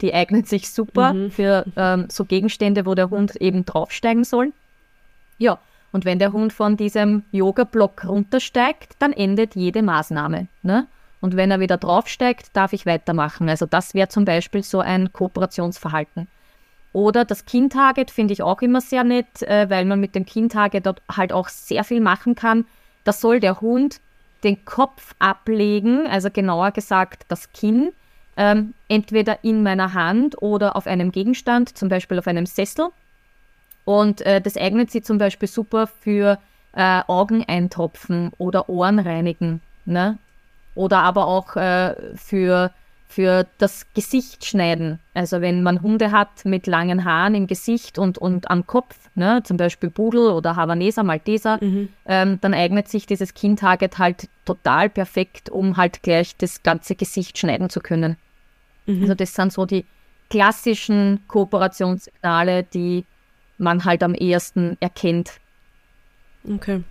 Die 0.00 0.14
eignet 0.14 0.48
sich 0.48 0.70
super 0.70 1.12
mhm. 1.12 1.30
für 1.30 1.66
ähm, 1.76 2.06
so 2.10 2.24
Gegenstände, 2.24 2.86
wo 2.86 2.94
der 2.94 3.10
Hund 3.10 3.36
eben 3.36 3.66
draufsteigen 3.66 4.24
soll. 4.24 4.52
Ja, 5.38 5.58
und 5.92 6.04
wenn 6.04 6.18
der 6.18 6.32
Hund 6.32 6.52
von 6.52 6.76
diesem 6.76 7.24
Yoga-Block 7.32 8.06
runtersteigt, 8.06 8.94
dann 8.98 9.12
endet 9.12 9.56
jede 9.56 9.82
Maßnahme. 9.82 10.46
Ne? 10.62 10.86
Und 11.20 11.36
wenn 11.36 11.50
er 11.50 11.60
wieder 11.60 11.76
draufsteigt, 11.76 12.48
darf 12.54 12.72
ich 12.72 12.86
weitermachen. 12.86 13.48
Also 13.48 13.66
das 13.66 13.94
wäre 13.94 14.08
zum 14.08 14.24
Beispiel 14.24 14.62
so 14.62 14.80
ein 14.80 15.12
Kooperationsverhalten. 15.12 16.28
Oder 16.92 17.24
das 17.24 17.44
Kind-Target 17.44 18.10
finde 18.10 18.32
ich 18.32 18.42
auch 18.42 18.62
immer 18.62 18.80
sehr 18.80 19.04
nett, 19.04 19.42
äh, 19.42 19.68
weil 19.70 19.84
man 19.84 20.00
mit 20.00 20.14
dem 20.14 20.26
Kind-Target 20.26 20.86
dort 20.86 21.02
halt 21.14 21.32
auch 21.32 21.48
sehr 21.48 21.84
viel 21.84 22.00
machen 22.00 22.34
kann. 22.34 22.64
Da 23.10 23.14
soll 23.14 23.40
der 23.40 23.60
Hund 23.60 24.00
den 24.44 24.64
Kopf 24.64 25.16
ablegen, 25.18 26.06
also 26.06 26.30
genauer 26.30 26.70
gesagt 26.70 27.24
das 27.26 27.52
Kinn, 27.52 27.90
ähm, 28.36 28.72
entweder 28.86 29.42
in 29.42 29.64
meiner 29.64 29.94
Hand 29.94 30.40
oder 30.40 30.76
auf 30.76 30.86
einem 30.86 31.10
Gegenstand, 31.10 31.76
zum 31.76 31.88
Beispiel 31.88 32.20
auf 32.20 32.28
einem 32.28 32.46
Sessel. 32.46 32.90
Und 33.84 34.20
äh, 34.20 34.40
das 34.40 34.56
eignet 34.56 34.92
sich 34.92 35.02
zum 35.02 35.18
Beispiel 35.18 35.48
super 35.48 35.88
für 35.88 36.38
äh, 36.72 37.00
Augen 37.08 37.44
eintopfen 37.48 38.30
oder 38.38 38.68
Ohren 38.68 39.00
reinigen. 39.00 39.60
Ne? 39.86 40.16
Oder 40.76 40.98
aber 40.98 41.26
auch 41.26 41.56
äh, 41.56 41.96
für 42.14 42.70
für 43.10 43.44
das 43.58 43.92
Gesicht 43.92 44.44
schneiden. 44.44 45.00
Also 45.14 45.40
wenn 45.40 45.64
man 45.64 45.82
Hunde 45.82 46.12
hat 46.12 46.44
mit 46.44 46.68
langen 46.68 47.04
Haaren 47.04 47.34
im 47.34 47.48
Gesicht 47.48 47.98
und, 47.98 48.18
und 48.18 48.48
am 48.52 48.68
Kopf, 48.68 48.96
ne, 49.16 49.42
zum 49.42 49.56
Beispiel 49.56 49.90
Pudel 49.90 50.30
oder 50.30 50.54
Havaneser, 50.54 51.02
Malteser, 51.02 51.58
mhm. 51.60 51.88
ähm, 52.06 52.38
dann 52.40 52.54
eignet 52.54 52.86
sich 52.86 53.06
dieses 53.06 53.34
Kind-Target 53.34 53.98
halt 53.98 54.28
total 54.44 54.88
perfekt, 54.88 55.50
um 55.50 55.76
halt 55.76 56.04
gleich 56.04 56.36
das 56.36 56.62
ganze 56.62 56.94
Gesicht 56.94 57.36
schneiden 57.36 57.68
zu 57.68 57.80
können. 57.80 58.16
Mhm. 58.86 59.02
Also 59.02 59.14
das 59.16 59.34
sind 59.34 59.52
so 59.52 59.66
die 59.66 59.84
klassischen 60.30 61.20
Kooperationssignale, 61.26 62.62
die 62.62 63.04
man 63.58 63.84
halt 63.84 64.04
am 64.04 64.14
ehesten 64.14 64.76
erkennt. 64.78 65.32
Okay. 66.48 66.84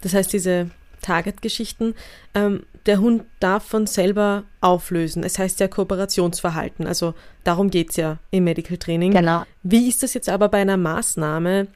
Das 0.00 0.14
heißt, 0.14 0.32
diese 0.32 0.70
Target-Geschichten, 1.02 1.94
ähm, 2.34 2.64
der 2.86 3.00
Hund 3.00 3.24
darf 3.40 3.64
von 3.64 3.86
selber 3.86 4.44
auflösen. 4.60 5.22
Es 5.22 5.38
heißt 5.38 5.60
ja 5.60 5.68
Kooperationsverhalten. 5.68 6.86
Also 6.86 7.14
darum 7.42 7.70
geht 7.70 7.90
es 7.90 7.96
ja 7.96 8.18
im 8.30 8.44
Medical 8.44 8.76
Training. 8.76 9.12
Genau. 9.12 9.44
Wie 9.62 9.88
ist 9.88 10.02
das 10.02 10.14
jetzt 10.14 10.28
aber 10.28 10.48
bei 10.48 10.60
einer 10.60 10.76
Maßnahme, 10.76 11.68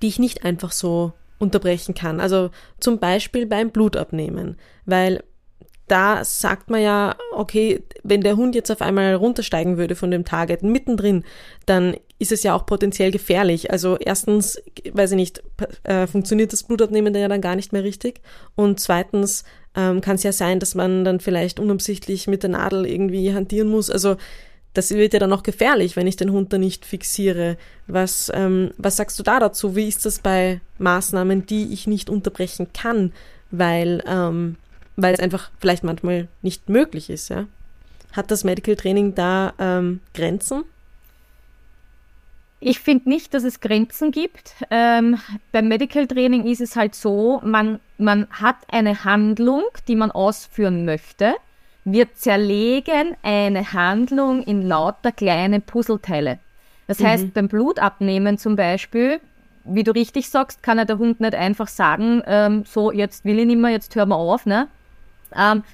die 0.00 0.08
ich 0.08 0.18
nicht 0.18 0.44
einfach 0.44 0.72
so 0.72 1.12
unterbrechen 1.38 1.94
kann? 1.94 2.20
Also 2.20 2.50
zum 2.80 2.98
Beispiel 2.98 3.46
beim 3.46 3.70
Blutabnehmen. 3.70 4.56
Weil 4.84 5.22
da 5.86 6.24
sagt 6.24 6.70
man 6.70 6.80
ja, 6.80 7.16
okay, 7.32 7.84
wenn 8.02 8.22
der 8.22 8.36
Hund 8.36 8.54
jetzt 8.54 8.70
auf 8.70 8.80
einmal 8.80 9.14
runtersteigen 9.14 9.76
würde 9.76 9.94
von 9.94 10.10
dem 10.10 10.24
Target 10.24 10.62
mittendrin, 10.62 11.24
dann 11.66 11.96
ist 12.22 12.32
es 12.32 12.44
ja 12.44 12.54
auch 12.54 12.64
potenziell 12.66 13.10
gefährlich. 13.10 13.72
Also 13.72 13.98
erstens, 13.98 14.62
weiß 14.90 15.10
ich 15.10 15.16
nicht, 15.16 15.42
äh, 15.82 16.06
funktioniert 16.06 16.52
das 16.52 16.62
Blutabnehmen 16.62 17.14
ja 17.14 17.26
dann 17.26 17.40
gar 17.40 17.56
nicht 17.56 17.72
mehr 17.72 17.82
richtig. 17.82 18.20
Und 18.54 18.78
zweitens 18.78 19.42
ähm, 19.74 20.00
kann 20.00 20.14
es 20.14 20.22
ja 20.22 20.30
sein, 20.32 20.60
dass 20.60 20.76
man 20.76 21.04
dann 21.04 21.18
vielleicht 21.18 21.58
unabsichtlich 21.58 22.28
mit 22.28 22.44
der 22.44 22.50
Nadel 22.50 22.86
irgendwie 22.86 23.34
hantieren 23.34 23.68
muss. 23.68 23.90
Also 23.90 24.16
das 24.72 24.90
wird 24.92 25.12
ja 25.12 25.18
dann 25.18 25.32
auch 25.32 25.42
gefährlich, 25.42 25.96
wenn 25.96 26.06
ich 26.06 26.16
den 26.16 26.30
Hund 26.30 26.52
da 26.52 26.58
nicht 26.58 26.86
fixiere. 26.86 27.58
Was, 27.88 28.30
ähm, 28.32 28.70
was 28.78 28.96
sagst 28.96 29.18
du 29.18 29.24
da 29.24 29.40
dazu? 29.40 29.74
Wie 29.74 29.88
ist 29.88 30.06
das 30.06 30.20
bei 30.20 30.60
Maßnahmen, 30.78 31.44
die 31.44 31.72
ich 31.72 31.88
nicht 31.88 32.08
unterbrechen 32.08 32.68
kann, 32.72 33.12
weil, 33.50 34.02
ähm, 34.06 34.56
weil 34.94 35.14
es 35.14 35.20
einfach 35.20 35.50
vielleicht 35.58 35.82
manchmal 35.82 36.28
nicht 36.40 36.68
möglich 36.68 37.10
ist, 37.10 37.28
ja? 37.28 37.46
Hat 38.12 38.30
das 38.30 38.44
Medical 38.44 38.76
Training 38.76 39.14
da 39.14 39.54
ähm, 39.58 40.00
Grenzen? 40.14 40.64
Ich 42.64 42.78
finde 42.78 43.08
nicht, 43.08 43.34
dass 43.34 43.42
es 43.42 43.58
Grenzen 43.58 44.12
gibt. 44.12 44.54
Ähm, 44.70 45.18
beim 45.50 45.66
Medical 45.66 46.06
Training 46.06 46.46
ist 46.46 46.60
es 46.60 46.76
halt 46.76 46.94
so, 46.94 47.40
man, 47.44 47.80
man 47.98 48.28
hat 48.30 48.54
eine 48.70 49.02
Handlung, 49.02 49.64
die 49.88 49.96
man 49.96 50.12
ausführen 50.12 50.84
möchte. 50.84 51.34
Wir 51.84 52.14
zerlegen 52.14 53.16
eine 53.24 53.72
Handlung 53.72 54.44
in 54.44 54.62
lauter 54.62 55.10
kleine 55.10 55.58
Puzzleteile. 55.58 56.38
Das 56.86 57.00
mhm. 57.00 57.06
heißt, 57.06 57.34
beim 57.34 57.48
Blutabnehmen 57.48 58.38
zum 58.38 58.54
Beispiel, 58.54 59.20
wie 59.64 59.82
du 59.82 59.90
richtig 59.90 60.30
sagst, 60.30 60.62
kann 60.62 60.78
ja 60.78 60.84
der 60.84 60.98
Hund 60.98 61.18
nicht 61.18 61.34
einfach 61.34 61.66
sagen, 61.66 62.22
ähm, 62.26 62.62
so 62.64 62.92
jetzt 62.92 63.24
will 63.24 63.40
ich 63.40 63.46
nicht 63.46 63.58
mehr, 63.58 63.72
jetzt 63.72 63.96
hören 63.96 64.10
wir 64.10 64.16
auf. 64.16 64.46
Ne? 64.46 64.68
Ähm, 65.36 65.64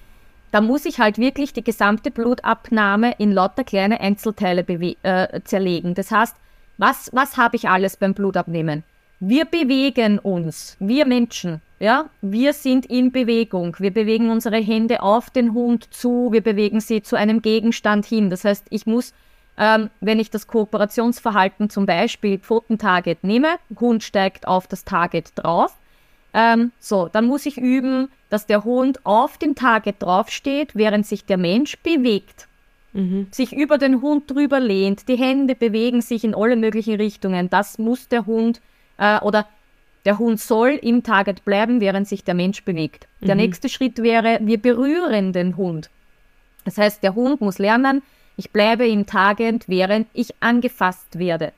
da 0.53 0.63
muss 0.63 0.87
ich 0.87 0.99
halt 1.01 1.19
wirklich 1.19 1.53
die 1.53 1.65
gesamte 1.65 2.11
Blutabnahme 2.11 3.15
in 3.19 3.33
lauter 3.33 3.65
kleine 3.65 4.01
Einzelteile 4.01 4.65
äh, 5.03 5.43
zerlegen. 5.45 5.93
Das 5.93 6.11
heißt, 6.11 6.35
was, 6.79 7.11
was 7.13 7.37
habe 7.37 7.57
ich 7.57 7.69
alles 7.69 7.97
beim 7.97 8.15
Blutabnehmen? 8.15 8.85
Wir 9.21 9.45
bewegen 9.45 10.19
uns, 10.19 10.77
wir 10.79 11.05
Menschen, 11.05 11.61
ja, 11.81 12.09
wir 12.21 12.53
sind 12.53 12.87
in 12.87 13.13
Bewegung. 13.13 13.77
Wir 13.79 13.93
bewegen 13.93 14.31
unsere 14.31 14.57
Hände 14.57 15.03
auf 15.03 15.31
den 15.31 15.55
Hund 15.55 15.93
zu, 15.93 16.29
wir 16.33 16.41
bewegen 16.41 16.81
sie 16.81 17.03
zu 17.03 17.17
einem 17.17 17.43
Gegenstand 17.43 18.05
hin. 18.07 18.31
Das 18.31 18.45
heißt, 18.45 18.67
ich 18.71 18.87
muss, 18.87 19.13
ähm, 19.57 19.91
wenn 20.01 20.19
ich 20.19 20.31
das 20.31 20.47
Kooperationsverhalten 20.47 21.71
zum 21.71 21.87
Beispiel 21.87 22.39
Pfotentarget 22.39 23.23
nehme, 23.23 23.59
Hund 23.79 24.03
steigt 24.03 24.49
auf 24.49 24.67
das 24.67 24.85
Target 24.85 25.33
drauf, 25.37 25.77
ähm, 26.35 26.73
so, 26.79 27.09
dann 27.09 27.27
muss 27.27 27.47
ich 27.47 27.59
üben, 27.59 28.09
dass 28.29 28.47
der 28.47 28.65
Hund 28.65 29.05
auf 29.07 29.39
dem 29.39 29.55
Target 29.55 29.97
draufsteht, 30.01 30.75
während 30.75 31.07
sich 31.07 31.25
der 31.25 31.39
Mensch 31.39 31.79
bewegt. 31.79 32.48
Mhm. 32.93 33.29
Sich 33.31 33.53
über 33.53 33.79
den 33.79 34.01
Hund 34.01 34.31
drüber 34.31 34.61
lehnt, 34.61 35.09
die 35.09 35.17
Hände 35.17 35.55
bewegen 35.55 36.01
sich 36.01 36.25
in 36.25 36.35
alle 36.35 36.57
möglichen 36.57 36.95
Richtungen. 36.95 37.51
Das 37.51 37.79
muss 37.79 38.09
der 38.09 38.27
Hund 38.27 38.61
äh, 38.97 39.21
oder 39.21 39.47
der 40.05 40.19
Hund 40.19 40.41
soll 40.41 40.71
im 40.71 41.03
Target 41.03 41.45
bleiben, 41.45 41.81
während 41.81 42.09
sich 42.09 42.25
der 42.25 42.35
Mensch 42.35 42.65
bewegt. 42.65 43.07
Der 43.21 43.35
mhm. 43.35 43.43
nächste 43.43 43.69
Schritt 43.69 44.03
wäre, 44.03 44.39
wir 44.43 44.59
berühren 44.59 45.33
den 45.33 45.57
Hund. 45.57 45.91
Das 46.65 46.79
heißt, 46.79 47.03
der 47.03 47.15
Hund 47.15 47.41
muss 47.41 47.59
lernen, 47.59 48.03
ich 48.37 48.51
bleibe 48.51 48.87
im 48.87 49.05
Target, 49.05 49.69
während 49.69 50.07
ich 50.13 50.35
angefasst 50.41 51.19
werde. 51.19 51.53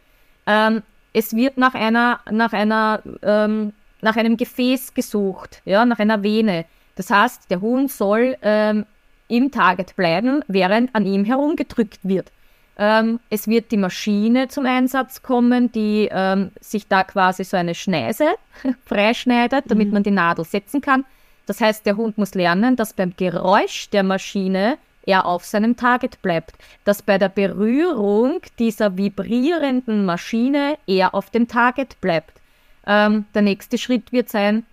Ähm, 0.46 0.82
es 1.12 1.34
wird 1.36 1.58
nach 1.58 1.74
einer, 1.74 2.20
nach 2.30 2.52
einer 2.52 3.02
ähm, 3.22 3.72
nach 4.02 4.16
einem 4.16 4.36
Gefäß 4.36 4.94
gesucht, 4.94 5.62
ja, 5.64 5.84
nach 5.84 5.98
einer 5.98 6.22
Vene. 6.22 6.64
Das 6.96 7.10
heißt, 7.10 7.50
der 7.50 7.60
Hund 7.60 7.90
soll 7.90 8.36
ähm, 8.42 8.86
im 9.30 9.50
Target 9.50 9.96
bleiben, 9.96 10.44
während 10.48 10.94
an 10.94 11.06
ihm 11.06 11.24
herumgedrückt 11.24 12.00
wird. 12.02 12.30
Ähm, 12.78 13.20
es 13.28 13.46
wird 13.46 13.72
die 13.72 13.76
Maschine 13.76 14.48
zum 14.48 14.64
Einsatz 14.66 15.22
kommen, 15.22 15.70
die 15.70 16.08
ähm, 16.10 16.50
sich 16.60 16.88
da 16.88 17.04
quasi 17.04 17.44
so 17.44 17.56
eine 17.56 17.74
Schneise 17.74 18.26
freischneidet, 18.86 19.64
damit 19.68 19.88
mhm. 19.88 19.94
man 19.94 20.02
die 20.02 20.10
Nadel 20.10 20.44
setzen 20.44 20.80
kann. 20.80 21.04
Das 21.46 21.60
heißt, 21.60 21.84
der 21.84 21.96
Hund 21.96 22.16
muss 22.16 22.34
lernen, 22.34 22.76
dass 22.76 22.92
beim 22.92 23.12
Geräusch 23.16 23.90
der 23.90 24.02
Maschine 24.02 24.78
er 25.04 25.26
auf 25.26 25.44
seinem 25.44 25.76
Target 25.76 26.22
bleibt, 26.22 26.54
dass 26.84 27.02
bei 27.02 27.18
der 27.18 27.28
Berührung 27.28 28.40
dieser 28.58 28.96
vibrierenden 28.96 30.04
Maschine 30.04 30.78
er 30.86 31.14
auf 31.14 31.30
dem 31.30 31.48
Target 31.48 32.00
bleibt. 32.00 32.40
Ähm, 32.86 33.26
der 33.34 33.42
nächste 33.42 33.78
Schritt 33.78 34.12
wird 34.12 34.28
sein, 34.28 34.64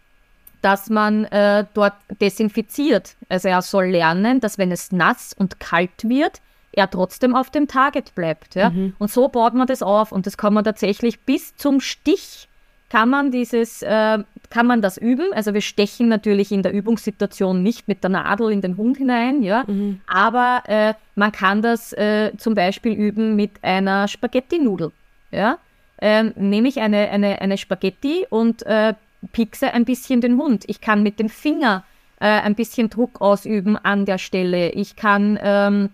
dass 0.61 0.89
man 0.89 1.25
äh, 1.25 1.65
dort 1.73 1.93
desinfiziert. 2.21 3.15
Also 3.29 3.47
er 3.47 3.61
soll 3.61 3.87
lernen, 3.87 4.39
dass 4.39 4.57
wenn 4.57 4.71
es 4.71 4.91
nass 4.91 5.33
und 5.37 5.59
kalt 5.59 6.03
wird, 6.07 6.41
er 6.71 6.89
trotzdem 6.89 7.35
auf 7.35 7.49
dem 7.49 7.67
Target 7.67 8.13
bleibt. 8.15 8.55
Ja? 8.55 8.69
Mhm. 8.69 8.95
Und 8.99 9.11
so 9.11 9.27
baut 9.27 9.53
man 9.53 9.67
das 9.67 9.81
auf 9.81 10.11
und 10.11 10.25
das 10.25 10.37
kann 10.37 10.53
man 10.53 10.63
tatsächlich 10.63 11.19
bis 11.21 11.55
zum 11.55 11.79
Stich 11.79 12.47
kann 12.89 13.09
man 13.09 13.31
dieses, 13.31 13.81
äh, 13.81 14.19
kann 14.49 14.65
man 14.65 14.81
das 14.81 14.97
üben. 14.97 15.33
Also 15.33 15.53
wir 15.53 15.59
stechen 15.59 16.07
natürlich 16.07 16.53
in 16.53 16.63
der 16.63 16.71
Übungssituation 16.71 17.61
nicht 17.61 17.89
mit 17.89 18.01
der 18.03 18.11
Nadel 18.11 18.49
in 18.49 18.61
den 18.61 18.77
Hund 18.77 18.95
hinein, 18.95 19.43
ja, 19.43 19.65
mhm. 19.67 19.99
aber 20.07 20.63
äh, 20.67 20.93
man 21.15 21.33
kann 21.33 21.61
das 21.61 21.91
äh, 21.91 22.31
zum 22.37 22.55
Beispiel 22.55 22.93
üben 22.93 23.35
mit 23.35 23.61
einer 23.61 24.07
Spaghetti-Nudel, 24.07 24.93
ja 25.31 25.57
ähm, 25.99 26.33
nehme 26.35 26.67
ich 26.67 26.79
eine, 26.79 27.09
eine, 27.09 27.41
eine 27.41 27.57
Spaghetti 27.57 28.25
und 28.29 28.65
äh, 28.65 28.93
piekse 29.27 29.73
ein 29.73 29.85
bisschen 29.85 30.21
den 30.21 30.37
Hund. 30.37 30.63
Ich 30.67 30.81
kann 30.81 31.03
mit 31.03 31.19
dem 31.19 31.29
Finger 31.29 31.83
äh, 32.19 32.25
ein 32.27 32.55
bisschen 32.55 32.89
Druck 32.89 33.21
ausüben 33.21 33.77
an 33.77 34.05
der 34.05 34.17
Stelle. 34.17 34.71
Ich 34.71 34.95
kann 34.95 35.39
ähm, 35.41 35.89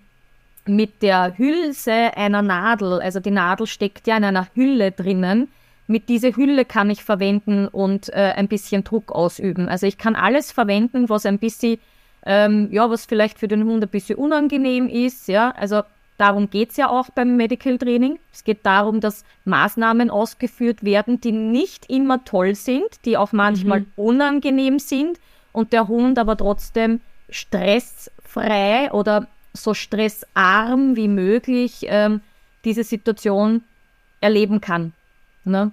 mit 0.66 1.02
der 1.02 1.38
Hülse 1.38 2.16
einer 2.16 2.42
Nadel, 2.42 3.02
also 3.02 3.20
die 3.20 3.32
Nadel 3.32 3.68
steckt 3.68 4.08
ja 4.08 4.18
in 4.18 4.24
einer 4.24 4.48
Hülle 4.56 4.92
drinnen, 4.92 5.50
mit 5.88 6.08
dieser 6.08 6.36
Hülle 6.36 6.64
kann 6.64 6.90
ich 6.90 7.04
verwenden 7.04 7.68
und 7.68 8.10
äh, 8.10 8.34
ein 8.36 8.48
bisschen 8.48 8.86
Druck 8.86 9.12
ausüben. 9.12 9.68
Also 9.68 9.86
ich 9.86 9.98
kann 9.98 10.16
alles 10.16 10.52
verwenden, 10.52 11.10
was 11.10 11.26
ein 11.26 11.40
bisschen, 11.40 11.78
ähm, 12.26 12.70
ja, 12.72 12.90
was 12.90 13.06
vielleicht 13.06 13.38
für 13.38 13.50
den 13.50 13.66
Hund 13.66 13.84
ein 13.84 13.90
bisschen 13.90 14.18
unangenehm 14.18 14.88
ist, 14.88 15.28
ja. 15.28 15.52
Also 15.52 15.82
Darum 16.18 16.50
geht 16.50 16.72
es 16.72 16.78
ja 16.78 16.90
auch 16.90 17.10
beim 17.10 17.38
Medical 17.38 17.78
Training. 17.78 18.20
Es 18.32 18.44
geht 18.44 18.66
darum, 18.66 19.00
dass 19.00 19.26
Maßnahmen 19.46 20.10
ausgeführt 20.10 20.84
werden, 20.84 21.20
die 21.20 21.32
nicht 21.32 21.90
immer 21.90 22.24
toll 22.24 22.56
sind, 22.56 23.06
die 23.06 23.18
auch 23.18 23.32
manchmal 23.32 23.82
mhm. 23.82 23.88
unangenehm 23.96 24.80
sind 24.80 25.20
und 25.52 25.74
der 25.74 25.88
Hund 25.88 26.20
aber 26.20 26.38
trotzdem 26.38 27.02
stressfrei 27.30 28.92
oder 28.92 29.28
so 29.54 29.74
stressarm 29.74 30.96
wie 30.96 31.08
möglich 31.08 31.86
ähm, 31.88 32.22
diese 32.66 32.84
Situation 32.84 33.64
erleben 34.22 34.62
kann. 34.62 34.94
Ne? 35.44 35.72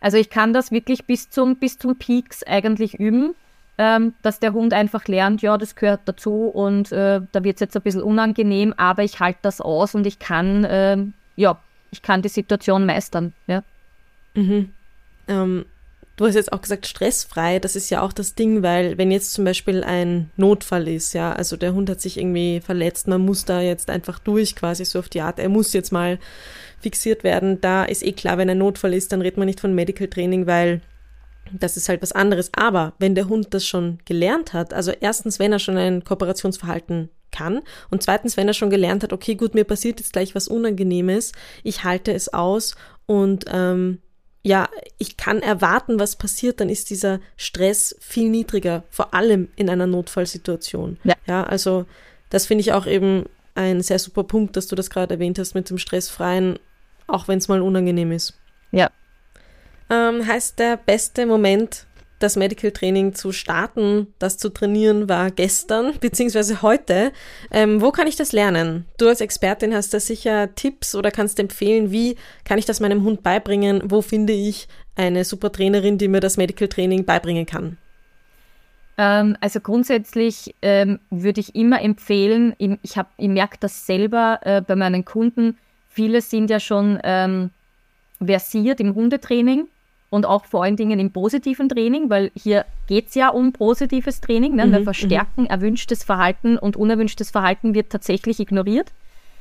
Also 0.00 0.16
ich 0.16 0.30
kann 0.30 0.52
das 0.52 0.70
wirklich 0.70 1.04
bis 1.06 1.30
zum, 1.30 1.56
bis 1.56 1.78
zum 1.78 1.96
Peaks 1.96 2.42
eigentlich 2.42 2.94
üben 2.94 3.34
ähm, 3.78 4.14
dass 4.22 4.40
der 4.40 4.52
Hund 4.52 4.72
einfach 4.72 5.06
lernt, 5.06 5.42
ja, 5.42 5.58
das 5.58 5.74
gehört 5.74 6.00
dazu 6.04 6.46
und 6.46 6.92
äh, 6.92 7.20
da 7.32 7.44
wird 7.44 7.56
es 7.56 7.60
jetzt 7.60 7.76
ein 7.76 7.82
bisschen 7.82 8.02
unangenehm, 8.02 8.72
aber 8.76 9.02
ich 9.02 9.20
halte 9.20 9.40
das 9.42 9.60
aus 9.60 9.94
und 9.94 10.06
ich 10.06 10.18
kann, 10.18 10.64
äh, 10.64 10.98
ja, 11.36 11.60
ich 11.90 12.02
kann 12.02 12.22
die 12.22 12.28
Situation 12.28 12.86
meistern, 12.86 13.32
ja. 13.46 13.62
Mhm. 14.34 14.70
Ähm, 15.26 15.64
du 16.16 16.26
hast 16.26 16.34
jetzt 16.34 16.52
auch 16.52 16.60
gesagt, 16.60 16.86
stressfrei, 16.86 17.58
das 17.58 17.74
ist 17.74 17.90
ja 17.90 18.02
auch 18.02 18.12
das 18.12 18.36
Ding, 18.36 18.62
weil 18.62 18.96
wenn 18.98 19.10
jetzt 19.10 19.32
zum 19.32 19.44
Beispiel 19.44 19.82
ein 19.82 20.30
Notfall 20.36 20.86
ist, 20.86 21.12
ja, 21.12 21.32
also 21.32 21.56
der 21.56 21.74
Hund 21.74 21.90
hat 21.90 22.00
sich 22.00 22.18
irgendwie 22.18 22.60
verletzt, 22.60 23.08
man 23.08 23.22
muss 23.22 23.44
da 23.44 23.60
jetzt 23.60 23.90
einfach 23.90 24.20
durch, 24.20 24.54
quasi 24.54 24.84
so 24.84 25.00
auf 25.00 25.08
die 25.08 25.20
Art, 25.20 25.40
er 25.40 25.48
muss 25.48 25.72
jetzt 25.72 25.92
mal 25.92 26.18
fixiert 26.80 27.24
werden, 27.24 27.60
da 27.60 27.84
ist 27.84 28.04
eh 28.04 28.12
klar, 28.12 28.38
wenn 28.38 28.50
ein 28.50 28.58
Notfall 28.58 28.94
ist, 28.94 29.10
dann 29.10 29.22
redet 29.22 29.38
man 29.38 29.46
nicht 29.46 29.60
von 29.60 29.74
Medical 29.74 30.06
Training, 30.06 30.46
weil 30.46 30.80
das 31.52 31.76
ist 31.76 31.88
halt 31.88 32.02
was 32.02 32.12
anderes. 32.12 32.50
Aber 32.54 32.94
wenn 32.98 33.14
der 33.14 33.28
Hund 33.28 33.54
das 33.54 33.66
schon 33.66 33.98
gelernt 34.04 34.52
hat, 34.52 34.72
also 34.72 34.92
erstens, 35.00 35.38
wenn 35.38 35.52
er 35.52 35.58
schon 35.58 35.76
ein 35.76 36.04
Kooperationsverhalten 36.04 37.10
kann 37.30 37.60
und 37.90 38.02
zweitens, 38.02 38.36
wenn 38.36 38.48
er 38.48 38.54
schon 38.54 38.70
gelernt 38.70 39.02
hat, 39.02 39.12
okay, 39.12 39.34
gut, 39.34 39.54
mir 39.54 39.64
passiert 39.64 40.00
jetzt 40.00 40.12
gleich 40.12 40.34
was 40.34 40.48
Unangenehmes, 40.48 41.32
ich 41.62 41.84
halte 41.84 42.12
es 42.12 42.32
aus 42.32 42.76
und 43.06 43.44
ähm, 43.52 43.98
ja, 44.42 44.68
ich 44.98 45.16
kann 45.16 45.40
erwarten, 45.40 45.98
was 45.98 46.16
passiert, 46.16 46.60
dann 46.60 46.68
ist 46.68 46.90
dieser 46.90 47.20
Stress 47.36 47.96
viel 48.00 48.28
niedriger, 48.28 48.84
vor 48.90 49.14
allem 49.14 49.48
in 49.56 49.70
einer 49.70 49.86
Notfallsituation. 49.86 50.98
Ja, 51.02 51.14
ja 51.26 51.44
also 51.44 51.86
das 52.28 52.46
finde 52.46 52.60
ich 52.60 52.72
auch 52.72 52.86
eben 52.86 53.24
ein 53.54 53.80
sehr 53.82 53.98
super 53.98 54.24
Punkt, 54.24 54.56
dass 54.56 54.66
du 54.66 54.76
das 54.76 54.90
gerade 54.90 55.14
erwähnt 55.14 55.38
hast 55.38 55.54
mit 55.54 55.70
dem 55.70 55.78
Stressfreien, 55.78 56.58
auch 57.06 57.26
wenn 57.26 57.38
es 57.38 57.48
mal 57.48 57.62
unangenehm 57.62 58.12
ist. 58.12 58.34
Ja, 58.70 58.90
ähm, 59.90 60.26
heißt 60.26 60.58
der 60.58 60.76
beste 60.76 61.26
Moment, 61.26 61.86
das 62.24 62.36
Medical 62.36 62.70
Training 62.70 63.14
zu 63.14 63.32
starten, 63.32 64.06
das 64.18 64.38
zu 64.38 64.48
trainieren, 64.48 65.08
war 65.08 65.30
gestern 65.30 65.98
beziehungsweise 66.00 66.62
heute. 66.62 67.12
Ähm, 67.50 67.80
wo 67.80 67.90
kann 67.90 68.06
ich 68.06 68.16
das 68.16 68.32
lernen? 68.32 68.86
Du 68.98 69.08
als 69.08 69.20
Expertin 69.20 69.74
hast 69.74 69.92
da 69.92 70.00
sicher 70.00 70.54
Tipps 70.54 70.94
oder 70.94 71.10
kannst 71.10 71.38
empfehlen, 71.38 71.90
wie 71.90 72.16
kann 72.44 72.58
ich 72.58 72.64
das 72.64 72.80
meinem 72.80 73.04
Hund 73.04 73.22
beibringen? 73.22 73.82
Wo 73.84 74.00
finde 74.00 74.32
ich 74.32 74.68
eine 74.96 75.24
super 75.24 75.52
Trainerin, 75.52 75.98
die 75.98 76.08
mir 76.08 76.20
das 76.20 76.36
Medical 76.36 76.68
Training 76.68 77.04
beibringen 77.04 77.46
kann? 77.46 77.76
Ähm, 78.96 79.36
also 79.40 79.60
grundsätzlich 79.60 80.54
ähm, 80.62 81.00
würde 81.10 81.40
ich 81.40 81.54
immer 81.54 81.82
empfehlen, 81.82 82.54
ich, 82.58 82.78
ich, 82.82 82.94
ich 83.16 83.28
merke 83.28 83.56
das 83.60 83.86
selber 83.86 84.40
äh, 84.42 84.62
bei 84.62 84.76
meinen 84.76 85.04
Kunden, 85.04 85.58
viele 85.88 86.20
sind 86.20 86.48
ja 86.48 86.60
schon 86.60 87.00
ähm, 87.02 87.50
versiert 88.24 88.80
im 88.80 88.94
Hundetraining 88.94 89.68
und 90.14 90.26
auch 90.26 90.44
vor 90.44 90.62
allen 90.62 90.76
Dingen 90.76 91.00
im 91.00 91.10
positiven 91.10 91.68
Training, 91.68 92.08
weil 92.08 92.30
hier 92.36 92.66
geht 92.86 93.08
es 93.08 93.16
ja 93.16 93.30
um 93.30 93.52
positives 93.52 94.20
Training. 94.20 94.54
Ne? 94.54 94.66
Mhm, 94.66 94.72
Wir 94.72 94.82
verstärken 94.84 95.42
mhm. 95.42 95.48
erwünschtes 95.48 96.04
Verhalten 96.04 96.56
und 96.56 96.76
unerwünschtes 96.76 97.32
Verhalten 97.32 97.74
wird 97.74 97.90
tatsächlich 97.90 98.38
ignoriert. 98.38 98.92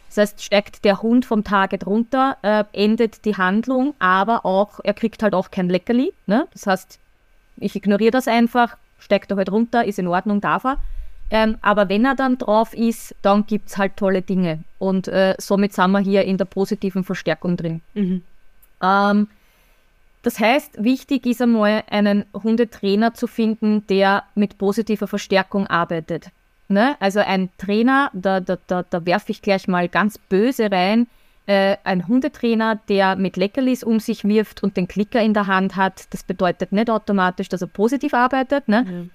Das 0.10 0.18
heißt, 0.18 0.44
steigt 0.44 0.84
der 0.84 1.04
Hund 1.04 1.26
vom 1.26 1.44
Target 1.44 1.86
runter, 1.86 2.38
äh, 2.42 2.64
endet 2.74 3.24
die 3.26 3.38
Handlung, 3.38 3.94
aber 4.00 4.48
auch, 4.48 4.80
er 4.84 4.96
kriegt 4.96 5.22
halt 5.22 5.36
auch 5.36 5.52
kein 5.52 5.70
Leckerli. 5.70 6.12
Ne? 6.26 6.48
Das 6.54 6.66
heißt, 6.66 7.00
ich 7.58 7.76
ignoriere 7.76 8.12
das 8.12 8.28
einfach, 8.28 8.76
steigt 8.98 9.30
er 9.30 9.38
halt 9.38 9.52
runter, 9.52 9.86
ist 9.86 10.00
in 10.00 10.08
Ordnung, 10.08 10.42
darf 10.42 10.64
er. 10.64 10.78
Ähm, 11.30 11.60
aber 11.62 11.88
wenn 11.88 12.04
er 12.04 12.16
dann 12.16 12.40
drauf 12.40 12.74
ist, 12.74 13.16
dann 13.22 13.46
gibt 13.46 13.70
es 13.70 13.78
halt 13.78 13.96
tolle 13.96 14.24
Dinge. 14.24 14.64
Und 14.80 15.08
äh, 15.08 15.36
somit 15.38 15.74
sind 15.74 15.92
wir 15.92 16.00
hier 16.00 16.24
in 16.24 16.40
der 16.40 16.46
positiven 16.46 17.04
Verstärkung 17.04 17.58
drin. 17.58 17.82
Mhm. 17.94 18.24
Ähm, 18.82 19.28
das 20.24 20.40
heißt, 20.40 20.84
wichtig 20.84 21.26
ist 21.26 21.42
einmal, 21.42 21.84
einen 21.90 22.26
Hundetrainer 22.34 23.14
zu 23.14 23.28
finden, 23.28 23.86
der 23.88 24.24
mit 24.36 24.58
positiver 24.58 25.08
Verstärkung 25.08 25.68
arbeitet. 25.68 26.32
Ne? 26.70 26.96
Also 27.00 27.20
ein 27.20 27.50
Trainer, 27.58 28.10
da, 28.14 28.40
da, 28.40 28.58
da, 28.68 28.84
da 28.84 29.06
werfe 29.06 29.32
ich 29.32 29.42
gleich 29.42 29.68
mal 29.68 29.90
ganz 29.90 30.18
böse 30.18 30.72
rein, 30.72 31.08
äh, 31.46 31.76
ein 31.84 32.08
Hundetrainer, 32.08 32.80
der 32.88 33.18
mit 33.18 33.36
Leckerlis 33.36 33.84
um 33.84 34.00
sich 34.00 34.24
wirft 34.24 34.64
und 34.64 34.78
den 34.78 34.88
Klicker 34.88 35.22
in 35.22 35.34
der 35.34 35.48
Hand 35.48 35.76
hat, 35.76 36.06
das 36.12 36.24
bedeutet 36.24 36.72
nicht 36.72 36.90
automatisch, 36.90 37.50
dass 37.50 37.62
er 37.62 37.68
positiv 37.68 38.14
arbeitet. 38.14 38.70
Ne? 38.70 39.10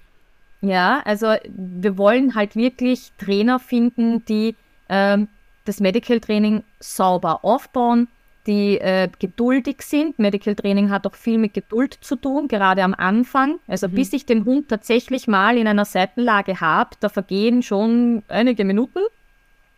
Mhm. 0.61 0.69
Ja, 0.69 1.01
also 1.05 1.33
wir 1.47 1.97
wollen 1.97 2.35
halt 2.35 2.55
wirklich 2.55 3.11
Trainer 3.17 3.57
finden, 3.59 4.23
die 4.25 4.55
ähm, 4.89 5.27
das 5.65 5.79
Medical 5.79 6.19
Training 6.19 6.63
sauber 6.79 7.43
aufbauen, 7.43 8.07
die 8.47 8.79
äh, 8.79 9.09
geduldig 9.19 9.81
sind. 9.81 10.17
Medical 10.17 10.55
Training 10.55 10.89
hat 10.89 11.05
auch 11.05 11.15
viel 11.15 11.37
mit 11.37 11.53
Geduld 11.53 11.97
zu 12.01 12.15
tun, 12.15 12.47
gerade 12.47 12.83
am 12.83 12.93
Anfang. 12.93 13.59
Also 13.67 13.87
mhm. 13.87 13.93
bis 13.93 14.13
ich 14.13 14.25
den 14.25 14.45
Hund 14.45 14.69
tatsächlich 14.69 15.27
mal 15.27 15.57
in 15.57 15.67
einer 15.67 15.85
Seitenlage 15.85 16.61
habe, 16.61 16.91
da 16.99 17.09
vergehen 17.09 17.61
schon 17.63 18.23
einige 18.27 18.63
Minuten. 18.65 18.99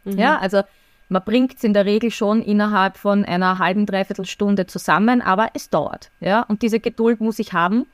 Mhm. 0.04 0.18
Ja, 0.18 0.38
also 0.38 0.62
man 1.10 1.24
bringt 1.24 1.58
es 1.58 1.64
in 1.64 1.74
der 1.74 1.86
Regel 1.86 2.12
schon 2.12 2.42
innerhalb 2.42 2.96
von 2.96 3.26
einer 3.26 3.60
halben, 3.60 3.86
dreiviertel 3.86 4.26
Stunde 4.26 4.66
zusammen, 4.68 5.22
aber 5.22 5.50
es 5.54 5.70
dauert. 5.70 6.10
Ja, 6.20 6.44
und 6.44 6.62
diese 6.62 6.80
Geduld 6.80 7.20
muss 7.20 7.40
ich 7.40 7.54
haben. 7.54 7.86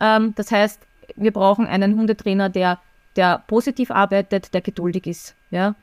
Ähm, 0.00 0.34
das 0.36 0.52
heißt, 0.52 0.80
wir 1.16 1.32
brauchen 1.32 1.66
einen 1.66 1.98
Hundetrainer, 1.98 2.48
der, 2.48 2.78
der 3.16 3.42
positiv 3.46 3.90
arbeitet, 3.90 4.54
der 4.54 4.60
geduldig 4.60 5.06
ist. 5.06 5.34
Ja, 5.50 5.74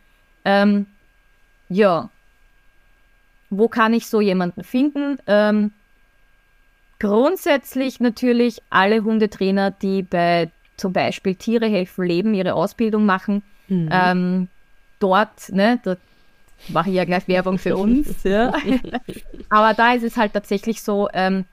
ähm, 0.46 0.86
ja. 1.68 2.10
Wo 3.50 3.68
kann 3.68 3.94
ich 3.94 4.08
so 4.08 4.22
jemanden 4.22 4.64
finden? 4.64 5.18
Ähm, 5.28 5.72
grundsätzlich 7.00 8.00
natürlich 8.00 8.62
alle 8.70 9.04
Hundetrainer, 9.04 9.72
die 9.72 10.04
bei 10.04 10.52
zum 10.78 10.94
Beispiel 10.94 11.36
Tiere 11.36 11.68
helfen 11.68 12.06
leben, 12.06 12.34
ihre 12.34 12.54
Ausbildung 12.54 13.06
machen. 13.06 13.44
Mhm. 13.68 13.90
Ähm, 13.92 14.48
dort, 15.00 15.50
ne, 15.50 15.80
da 15.84 15.98
mache 16.70 16.90
ich 16.90 16.96
ja 16.96 17.06
gleich 17.06 17.28
Werbung 17.28 17.58
für 17.58 17.78
uns. 17.78 18.24
ja. 18.24 18.54
Aber 19.50 19.74
da 19.74 19.94
ist 19.94 20.04
es 20.04 20.18
halt 20.18 20.34
tatsächlich 20.34 20.82
so, 20.82 21.10
ähm, 21.14 21.46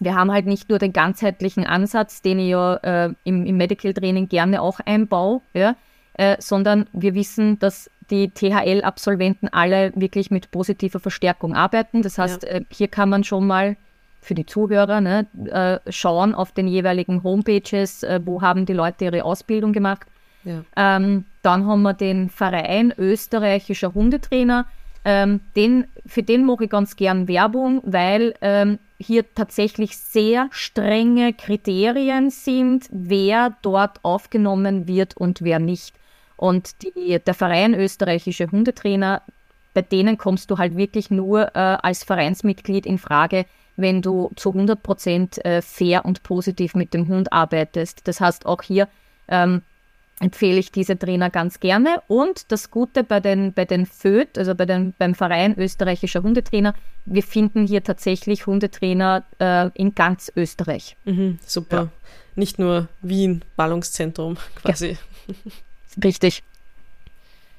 wir 0.00 0.14
haben 0.14 0.32
halt 0.32 0.46
nicht 0.46 0.68
nur 0.68 0.78
den 0.78 0.92
ganzheitlichen 0.92 1.66
Ansatz, 1.66 2.22
den 2.22 2.38
ich 2.38 2.50
ja 2.50 2.76
äh, 2.76 3.14
im, 3.24 3.46
im 3.46 3.56
Medical 3.56 3.94
Training 3.94 4.28
gerne 4.28 4.60
auch 4.60 4.80
einbaue, 4.80 5.40
ja, 5.54 5.76
äh, 6.14 6.36
sondern 6.40 6.86
wir 6.92 7.14
wissen, 7.14 7.58
dass 7.58 7.90
die 8.12 8.28
THL-Absolventen 8.28 9.48
alle 9.48 9.92
wirklich 9.96 10.30
mit 10.30 10.50
positiver 10.50 11.00
Verstärkung 11.00 11.56
arbeiten. 11.56 12.02
Das 12.02 12.18
heißt, 12.18 12.44
ja. 12.44 12.48
äh, 12.50 12.64
hier 12.70 12.88
kann 12.88 13.08
man 13.08 13.24
schon 13.24 13.46
mal 13.46 13.76
für 14.20 14.34
die 14.34 14.46
Zuhörer 14.46 15.00
ne, 15.00 15.26
äh, 15.46 15.90
schauen 15.90 16.34
auf 16.34 16.52
den 16.52 16.68
jeweiligen 16.68 17.24
Homepages, 17.24 18.04
äh, 18.04 18.20
wo 18.24 18.40
haben 18.40 18.66
die 18.66 18.74
Leute 18.74 19.06
ihre 19.06 19.24
Ausbildung 19.24 19.72
gemacht. 19.72 20.06
Ja. 20.44 20.62
Ähm, 20.76 21.24
dann 21.42 21.66
haben 21.66 21.82
wir 21.82 21.94
den 21.94 22.30
Verein 22.30 22.94
österreichischer 22.96 23.94
Hundetrainer. 23.94 24.66
Ähm, 25.04 25.40
den, 25.56 25.86
für 26.06 26.22
den 26.22 26.44
mache 26.44 26.64
ich 26.64 26.70
ganz 26.70 26.94
gern 26.94 27.26
Werbung, 27.26 27.80
weil 27.84 28.34
ähm, 28.40 28.78
hier 28.98 29.24
tatsächlich 29.34 29.96
sehr 29.96 30.48
strenge 30.52 31.32
Kriterien 31.32 32.30
sind, 32.30 32.86
wer 32.92 33.56
dort 33.62 33.98
aufgenommen 34.04 34.86
wird 34.86 35.16
und 35.16 35.42
wer 35.42 35.58
nicht. 35.58 35.94
Und 36.42 36.82
die, 36.82 37.20
der 37.24 37.34
Verein 37.34 37.72
österreichische 37.72 38.50
Hundetrainer, 38.50 39.22
bei 39.74 39.82
denen 39.82 40.18
kommst 40.18 40.50
du 40.50 40.58
halt 40.58 40.76
wirklich 40.76 41.08
nur 41.08 41.54
äh, 41.54 41.58
als 41.60 42.02
Vereinsmitglied 42.02 42.84
in 42.84 42.98
Frage, 42.98 43.46
wenn 43.76 44.02
du 44.02 44.32
zu 44.34 44.48
100 44.48 44.82
Prozent 44.82 45.44
äh, 45.44 45.62
fair 45.62 46.04
und 46.04 46.24
positiv 46.24 46.74
mit 46.74 46.94
dem 46.94 47.06
Hund 47.06 47.32
arbeitest. 47.32 48.08
Das 48.08 48.20
heißt, 48.20 48.44
auch 48.44 48.60
hier 48.62 48.88
ähm, 49.28 49.62
empfehle 50.18 50.58
ich 50.58 50.72
diese 50.72 50.98
Trainer 50.98 51.30
ganz 51.30 51.60
gerne. 51.60 52.02
Und 52.08 52.50
das 52.50 52.72
Gute 52.72 53.04
bei 53.04 53.20
den, 53.20 53.52
bei 53.52 53.64
den 53.64 53.86
FÖD, 53.86 54.36
also 54.36 54.56
bei 54.56 54.66
den, 54.66 54.94
beim 54.98 55.14
Verein 55.14 55.56
österreichischer 55.56 56.24
Hundetrainer, 56.24 56.74
wir 57.04 57.22
finden 57.22 57.68
hier 57.68 57.84
tatsächlich 57.84 58.48
Hundetrainer 58.48 59.22
äh, 59.38 59.70
in 59.74 59.94
ganz 59.94 60.32
Österreich. 60.34 60.96
Mhm, 61.04 61.38
super. 61.46 61.76
Ja. 61.76 61.88
Nicht 62.34 62.58
nur 62.58 62.88
Wien, 63.00 63.44
Ballungszentrum 63.54 64.38
quasi. 64.56 64.98
Ja. 65.28 65.34
Richtig. 66.02 66.42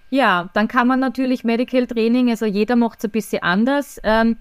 Ja, 0.10 0.50
dann 0.54 0.67
kann 0.67 0.88
man 0.88 1.00
natürlich 1.00 1.43
Medical 1.43 1.88
Training, 1.88 2.30
also 2.30 2.46
jeder 2.46 2.76
macht 2.76 3.00
es 3.00 3.06
ein 3.06 3.12
bisschen 3.12 3.41
anders. 3.41 4.00
Ähm, 4.04 4.38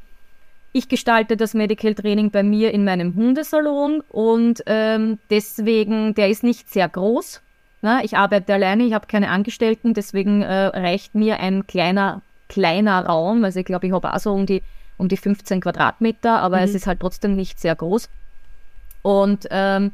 ich 0.72 0.88
gestalte 0.88 1.36
das 1.36 1.54
Medical 1.54 1.94
Training 1.94 2.30
bei 2.30 2.42
mir 2.42 2.72
in 2.72 2.84
meinem 2.84 3.14
Hundesalon 3.14 4.02
und 4.08 4.62
ähm, 4.66 5.18
deswegen, 5.30 6.14
der 6.14 6.28
ist 6.28 6.42
nicht 6.42 6.70
sehr 6.70 6.88
groß. 6.88 7.42
Na, 7.82 8.04
ich 8.04 8.16
arbeite 8.16 8.54
alleine, 8.54 8.84
ich 8.84 8.92
habe 8.92 9.06
keine 9.06 9.28
Angestellten, 9.28 9.92
deswegen 9.92 10.42
äh, 10.42 10.66
reicht 10.66 11.14
mir 11.14 11.40
ein 11.40 11.66
kleiner, 11.66 12.22
kleiner 12.48 13.04
Raum. 13.04 13.44
Also 13.44 13.60
ich 13.60 13.66
glaube, 13.66 13.86
ich 13.86 13.92
habe 13.92 14.14
auch 14.14 14.18
so 14.18 14.32
um 14.32 14.46
die, 14.46 14.62
um 14.98 15.08
die 15.08 15.16
15 15.16 15.60
Quadratmeter, 15.60 16.38
aber 16.38 16.58
mhm. 16.58 16.64
es 16.64 16.74
ist 16.74 16.86
halt 16.86 17.00
trotzdem 17.00 17.34
nicht 17.34 17.58
sehr 17.58 17.74
groß. 17.74 18.08
Und 19.02 19.48
ähm, 19.50 19.90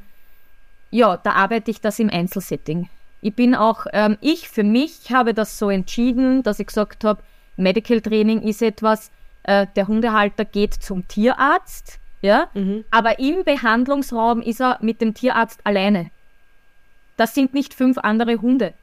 ja, 0.91 1.17
da 1.17 1.33
arbeite 1.33 1.71
ich 1.71 1.81
das 1.81 1.99
im 1.99 2.11
Einzelsetting. 2.11 2.89
Ich 3.21 3.35
bin 3.35 3.55
auch, 3.55 3.87
ähm, 3.93 4.17
ich 4.21 4.49
für 4.49 4.63
mich 4.63 5.11
habe 5.13 5.35
das 5.35 5.59
so 5.59 5.71
entschieden, 5.71 6.43
dass 6.43 6.61
ich 6.61 6.67
gesagt 6.69 7.05
habe, 7.05 7.23
Medical 7.57 8.01
Training 8.01 8.43
ist 8.43 8.63
etwas, 8.63 9.11
äh, 9.43 9.67
der 9.75 9.89
Hundehalter 9.89 10.45
geht 10.45 10.75
zum 10.75 11.07
Tierarzt, 11.09 11.99
ja, 12.23 12.49
mhm. 12.55 12.85
aber 12.91 13.19
im 13.19 13.45
Behandlungsraum 13.45 14.41
ist 14.43 14.61
er 14.61 14.79
mit 14.81 15.01
dem 15.01 15.15
Tierarzt 15.15 15.61
alleine. 15.65 16.11
Das 17.17 17.35
sind 17.35 17.55
nicht 17.55 17.75
fünf 17.75 17.99
andere 17.99 18.41
Hunde. 18.41 18.75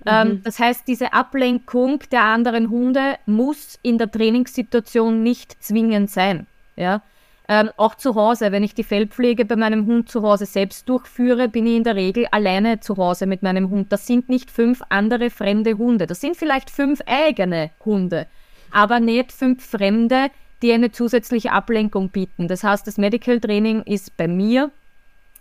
Mhm. 0.00 0.10
Ähm, 0.10 0.42
das 0.42 0.58
heißt, 0.58 0.86
diese 0.88 1.12
Ablenkung 1.12 2.00
der 2.10 2.22
anderen 2.22 2.70
Hunde 2.70 3.16
muss 3.26 3.78
in 3.82 3.98
der 3.98 4.10
Trainingssituation 4.10 5.22
nicht 5.22 5.62
zwingend 5.62 6.10
sein. 6.10 6.46
Ja? 6.76 7.02
Ähm, 7.46 7.70
auch 7.76 7.94
zu 7.94 8.14
Hause, 8.14 8.52
wenn 8.52 8.62
ich 8.62 8.74
die 8.74 8.84
Fellpflege 8.84 9.44
bei 9.44 9.56
meinem 9.56 9.84
Hund 9.86 10.08
zu 10.08 10.22
Hause 10.22 10.46
selbst 10.46 10.88
durchführe, 10.88 11.48
bin 11.48 11.66
ich 11.66 11.76
in 11.76 11.84
der 11.84 11.94
Regel 11.94 12.26
alleine 12.30 12.80
zu 12.80 12.96
Hause 12.96 13.26
mit 13.26 13.42
meinem 13.42 13.68
Hund. 13.68 13.92
Das 13.92 14.06
sind 14.06 14.30
nicht 14.30 14.50
fünf 14.50 14.80
andere 14.88 15.28
fremde 15.28 15.76
Hunde. 15.76 16.06
Das 16.06 16.22
sind 16.22 16.36
vielleicht 16.36 16.70
fünf 16.70 17.00
eigene 17.06 17.70
Hunde, 17.84 18.26
aber 18.70 18.98
nicht 18.98 19.30
fünf 19.30 19.64
fremde, 19.64 20.30
die 20.62 20.72
eine 20.72 20.90
zusätzliche 20.90 21.52
Ablenkung 21.52 22.08
bieten. 22.08 22.48
Das 22.48 22.64
heißt, 22.64 22.86
das 22.86 22.96
Medical 22.96 23.38
Training 23.40 23.82
ist 23.82 24.16
bei 24.16 24.26
mir 24.26 24.70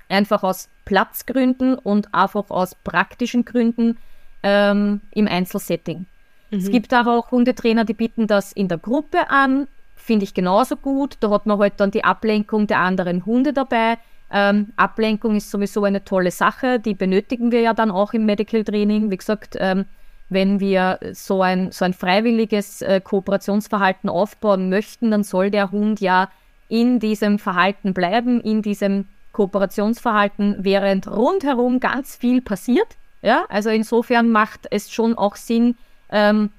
einfach 0.09 0.43
aus 0.43 0.67
Platzgründen 0.83 1.75
und 1.75 2.13
einfach 2.13 2.49
aus 2.49 2.75
praktischen 2.75 3.45
Gründen 3.45 3.97
ähm, 4.43 4.99
im 5.11 5.29
Einzelsetting. 5.29 6.05
Mhm. 6.51 6.57
Es 6.57 6.69
gibt 6.69 6.91
aber 6.91 7.17
auch 7.17 7.31
Hundetrainer, 7.31 7.85
die 7.85 7.93
bieten 7.93 8.27
das 8.27 8.51
in 8.51 8.67
der 8.67 8.77
Gruppe 8.77 9.29
an, 9.29 9.67
finde 10.03 10.25
ich 10.25 10.33
genauso 10.33 10.75
gut. 10.75 11.17
Da 11.21 11.29
hat 11.29 11.45
man 11.45 11.59
halt 11.59 11.73
dann 11.77 11.91
die 11.91 12.03
Ablenkung 12.03 12.67
der 12.67 12.79
anderen 12.79 13.25
Hunde 13.25 13.53
dabei. 13.53 13.97
Ähm, 14.31 14.73
Ablenkung 14.75 15.35
ist 15.35 15.51
sowieso 15.51 15.83
eine 15.83 16.03
tolle 16.03 16.31
Sache, 16.31 16.79
die 16.79 16.95
benötigen 16.95 17.51
wir 17.51 17.61
ja 17.61 17.73
dann 17.73 17.91
auch 17.91 18.13
im 18.13 18.25
Medical 18.25 18.63
Training. 18.63 19.11
Wie 19.11 19.17
gesagt, 19.17 19.55
ähm, 19.59 19.85
wenn 20.29 20.59
wir 20.59 20.99
so 21.13 21.41
ein, 21.41 21.71
so 21.71 21.85
ein 21.85 21.93
freiwilliges 21.93 22.81
äh, 22.81 22.99
Kooperationsverhalten 22.99 24.09
aufbauen 24.09 24.69
möchten, 24.69 25.11
dann 25.11 25.23
soll 25.23 25.51
der 25.51 25.71
Hund 25.71 26.01
ja 26.01 26.29
in 26.67 26.99
diesem 26.99 27.37
Verhalten 27.37 27.93
bleiben, 27.93 28.41
in 28.41 28.63
diesem 28.63 29.05
Kooperationsverhalten, 29.33 30.57
während 30.59 31.07
rundherum 31.07 31.79
ganz 31.79 32.15
viel 32.15 32.41
passiert. 32.41 32.97
Ja, 33.21 33.45
also 33.49 33.69
insofern 33.69 34.31
macht 34.31 34.67
es 34.71 34.91
schon 34.91 35.15
auch 35.15 35.35
Sinn, 35.35 35.75
ähm, 36.09 36.49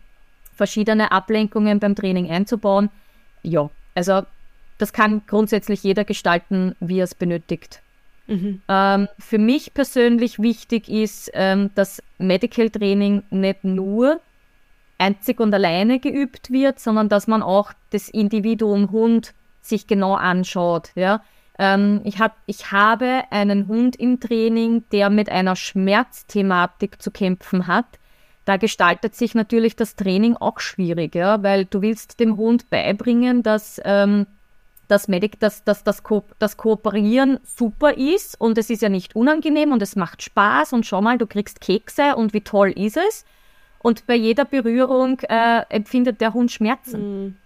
verschiedene 0.54 1.12
Ablenkungen 1.12 1.80
beim 1.80 1.94
Training 1.94 2.30
einzubauen. 2.30 2.90
Ja, 3.44 3.70
also 3.94 4.22
das 4.78 4.92
kann 4.92 5.22
grundsätzlich 5.26 5.85
jeder 5.85 6.04
gestalten, 6.04 6.74
wie 6.80 6.98
er 6.98 7.04
es 7.04 7.14
benötigt. 7.14 7.80
Mhm. 8.26 8.62
Ähm, 8.68 9.09
für 9.18 9.38
mich 9.38 9.74
persönlich 9.74 10.40
wichtig 10.40 10.88
ist, 10.88 11.30
ähm, 11.35 11.70
dass 11.74 12.02
Medical 12.18 12.70
Training 12.70 13.22
nicht 13.30 13.64
nur 13.64 14.20
einzig 14.98 15.40
und 15.40 15.52
alleine 15.54 16.00
geübt 16.00 16.50
wird, 16.50 16.80
sondern 16.80 17.09
dass 17.09 17.26
man 17.26 17.42
auch 17.42 17.72
das 17.90 18.09
Individuum 18.09 18.90
Hund 18.90 19.35
sich 19.61 19.87
genau 19.87 20.14
anschaut. 20.14 20.90
Ja? 20.94 21.22
Ähm, 21.59 22.00
ich, 22.04 22.18
hab, 22.18 22.37
ich 22.46 22.72
habe 22.72 23.24
einen 23.30 23.68
Hund 23.68 23.96
im 23.96 24.20
Training, 24.20 24.85
der 24.90 25.11
mit 25.11 25.28
einer 25.28 25.57
Schmerzthematik 25.57 27.00
zu 27.00 27.10
kämpfen 27.10 27.66
hat. 27.66 27.87
Da 28.44 28.56
gestaltet 28.56 29.14
sich 29.14 29.34
natürlich 29.34 29.74
das 29.76 29.96
Training 29.96 30.36
auch 30.36 30.60
schwierig, 30.60 31.14
ja, 31.14 31.42
weil 31.42 31.64
du 31.64 31.80
willst 31.82 32.20
dem 32.20 32.36
Hund 32.36 32.68
beibringen, 32.68 33.42
dass 33.42 33.80
ähm, 33.84 34.26
das, 34.88 35.08
Medic, 35.08 35.40
dass, 35.40 35.64
dass 35.64 35.82
das, 35.82 36.02
Ko 36.02 36.24
das 36.38 36.56
Kooperieren 36.56 37.40
super 37.42 37.96
ist 37.96 38.38
und 38.40 38.58
es 38.58 38.68
ist 38.68 38.82
ja 38.82 38.90
nicht 38.90 39.16
unangenehm 39.16 39.72
und 39.72 39.80
es 39.80 39.96
macht 39.96 40.22
Spaß 40.22 40.74
und 40.74 40.84
schau 40.84 41.00
mal, 41.00 41.16
du 41.16 41.26
kriegst 41.26 41.60
Kekse 41.60 42.16
und 42.16 42.34
wie 42.34 42.42
toll 42.42 42.70
ist 42.70 42.98
es. 42.98 43.24
Und 43.78 44.06
bei 44.06 44.14
jeder 44.14 44.44
Berührung 44.44 45.20
äh, 45.20 45.62
empfindet 45.68 46.20
der 46.20 46.34
Hund 46.34 46.50
Schmerzen. 46.52 47.24
Mhm. 47.24 47.36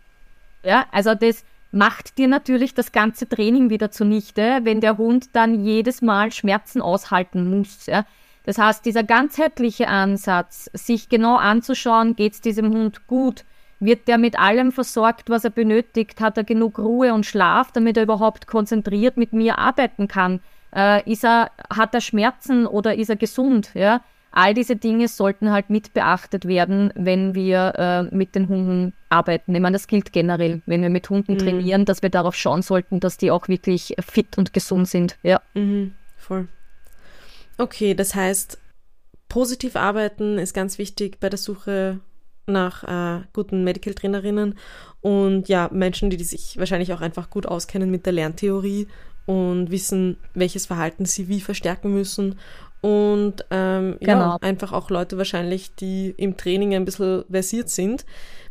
Ja, 0.65 0.87
also 0.93 1.15
das, 1.15 1.45
macht 1.71 2.19
dir 2.19 2.29
natürlich 2.29 2.75
das 2.75 2.93
ganze 2.93 3.29
Training 3.29 3.71
wieder 3.71 3.91
zunichte, 3.91 4.61
wenn 4.63 4.81
der 4.81 4.97
Hund 4.97 5.31
dann 5.35 5.65
jedes 5.65 6.01
Mal 6.03 6.33
Schmerzen 6.33 6.81
aushalten 6.81 7.51
muss. 7.51 7.87
Ja. 7.87 8.05
Das 8.49 8.57
heißt, 8.57 8.87
dieser 8.87 9.05
ganzheitliche 9.05 9.89
Ansatz, 9.89 10.71
sich 10.73 11.11
genau 11.11 11.37
anzuschauen, 11.37 12.17
geht 12.17 12.33
es 12.33 12.41
diesem 12.41 12.73
Hund 12.73 13.07
gut, 13.07 13.45
wird 13.79 14.09
der 14.09 14.17
mit 14.17 14.39
allem 14.39 14.73
versorgt, 14.73 15.29
was 15.29 15.45
er 15.45 15.51
benötigt, 15.51 16.23
hat 16.23 16.39
er 16.39 16.45
genug 16.45 16.79
Ruhe 16.79 17.13
und 17.13 17.27
Schlaf, 17.27 17.73
damit 17.73 17.99
er 17.99 18.05
überhaupt 18.05 18.47
konzentriert 18.47 19.19
mit 19.19 19.35
mir 19.35 19.59
arbeiten 19.59 20.09
kann. 20.09 20.41
Äh, 20.75 21.03
ist 21.13 21.27
er, 21.27 21.51
hat 21.69 21.93
er 21.93 22.01
Schmerzen 22.01 22.67
oder 22.67 22.95
ist 22.95 23.11
er 23.11 23.17
gesund? 23.17 23.71
Ja? 23.75 24.01
All 24.31 24.55
diese 24.55 24.77
Dinge 24.77 25.09
sollten 25.09 25.53
halt 25.53 25.69
mit 25.69 25.93
beachtet 25.93 26.49
werden, 26.49 26.91
wenn 26.95 27.35
wir 27.35 27.75
äh, 27.77 28.17
mit 28.17 28.35
den 28.35 28.49
Hunden 28.49 28.95
arbeiten. 29.11 29.55
Ich 29.55 29.61
meine, 29.61 29.75
das 29.75 29.89
gilt 29.89 30.11
generell, 30.15 30.63
wenn 30.65 30.81
wir 30.81 30.89
mit 30.89 31.11
Hunden 31.11 31.35
mhm. 31.35 31.39
trainieren, 31.39 31.85
dass 31.85 32.01
wir 32.01 32.09
darauf 32.09 32.35
schauen 32.35 32.63
sollten, 32.63 32.99
dass 32.99 33.19
die 33.19 33.31
auch 33.31 33.47
wirklich 33.47 33.95
fit 34.01 34.39
und 34.39 34.55
gesund 34.55 34.89
sind. 34.89 35.19
Ja. 35.23 35.43
Mhm, 35.53 35.93
voll. 36.17 36.49
Okay, 37.59 37.95
das 37.95 38.15
heißt, 38.15 38.59
positiv 39.29 39.77
arbeiten 39.77 40.39
ist 40.39 40.55
ganz 40.55 40.79
wichtig 40.79 41.19
bei 41.21 41.29
der 41.29 41.39
Suche 41.39 42.01
nach 42.47 42.85
äh, 42.85 43.25
guten 43.33 43.65
Medical 43.65 43.95
Trainerinnen 43.95 44.59
und 45.01 45.49
ja, 45.49 45.69
Menschen, 45.73 46.09
die, 46.09 46.17
die 46.17 46.25
sich 46.25 46.57
wahrscheinlich 46.59 46.93
auch 46.93 47.01
einfach 47.01 47.29
gut 47.29 47.47
auskennen 47.47 47.91
mit 47.91 48.07
der 48.07 48.15
Lerntheorie 48.15 48.89
und 49.27 49.71
wissen, 49.71 50.17
welches 50.33 50.67
Verhalten 50.67 51.05
sie 51.05 51.29
wie 51.29 51.41
verstärken 51.41 51.93
müssen 51.93 52.39
und 52.81 53.45
ähm, 53.51 53.97
genau. 54.01 54.21
ja, 54.21 54.39
einfach 54.41 54.73
auch 54.73 54.89
Leute 54.91 55.19
wahrscheinlich, 55.19 55.75
die 55.75 56.15
im 56.17 56.37
Training 56.37 56.75
ein 56.75 56.85
bisschen 56.85 57.25
versiert 57.29 57.71
sind. 57.71 58.05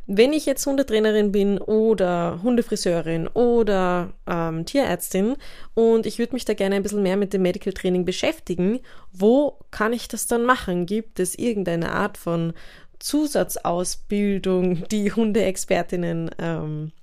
Wenn 0.09 0.31
ich 0.31 0.45
jetzt 0.45 0.65
Hundetrainerin 0.65 1.33
bin 1.33 1.57
oder 1.57 2.39
Hundefriseurin 2.41 3.27
oder 3.27 4.13
ähm, 4.25 4.65
Tierärztin 4.65 5.35
und 5.73 6.05
ich 6.05 6.17
würde 6.17 6.33
mich 6.33 6.45
da 6.45 6.53
gerne 6.53 6.75
ein 6.75 6.83
bisschen 6.83 7.03
mehr 7.03 7.17
mit 7.17 7.33
dem 7.33 7.41
Medical 7.41 7.73
Training 7.73 8.05
beschäftigen, 8.05 8.79
wo 9.11 9.59
kann 9.69 9.91
ich 9.91 10.07
das 10.07 10.25
dann 10.25 10.45
machen? 10.45 10.85
Gibt 10.85 11.19
es 11.19 11.37
irgendeine 11.37 11.91
Art 11.91 12.17
von 12.17 12.53
Zusatzausbildung, 12.99 14.87
die 14.87 15.11
Hundeexpertinnen 15.11 16.31
ähm, 16.39 16.93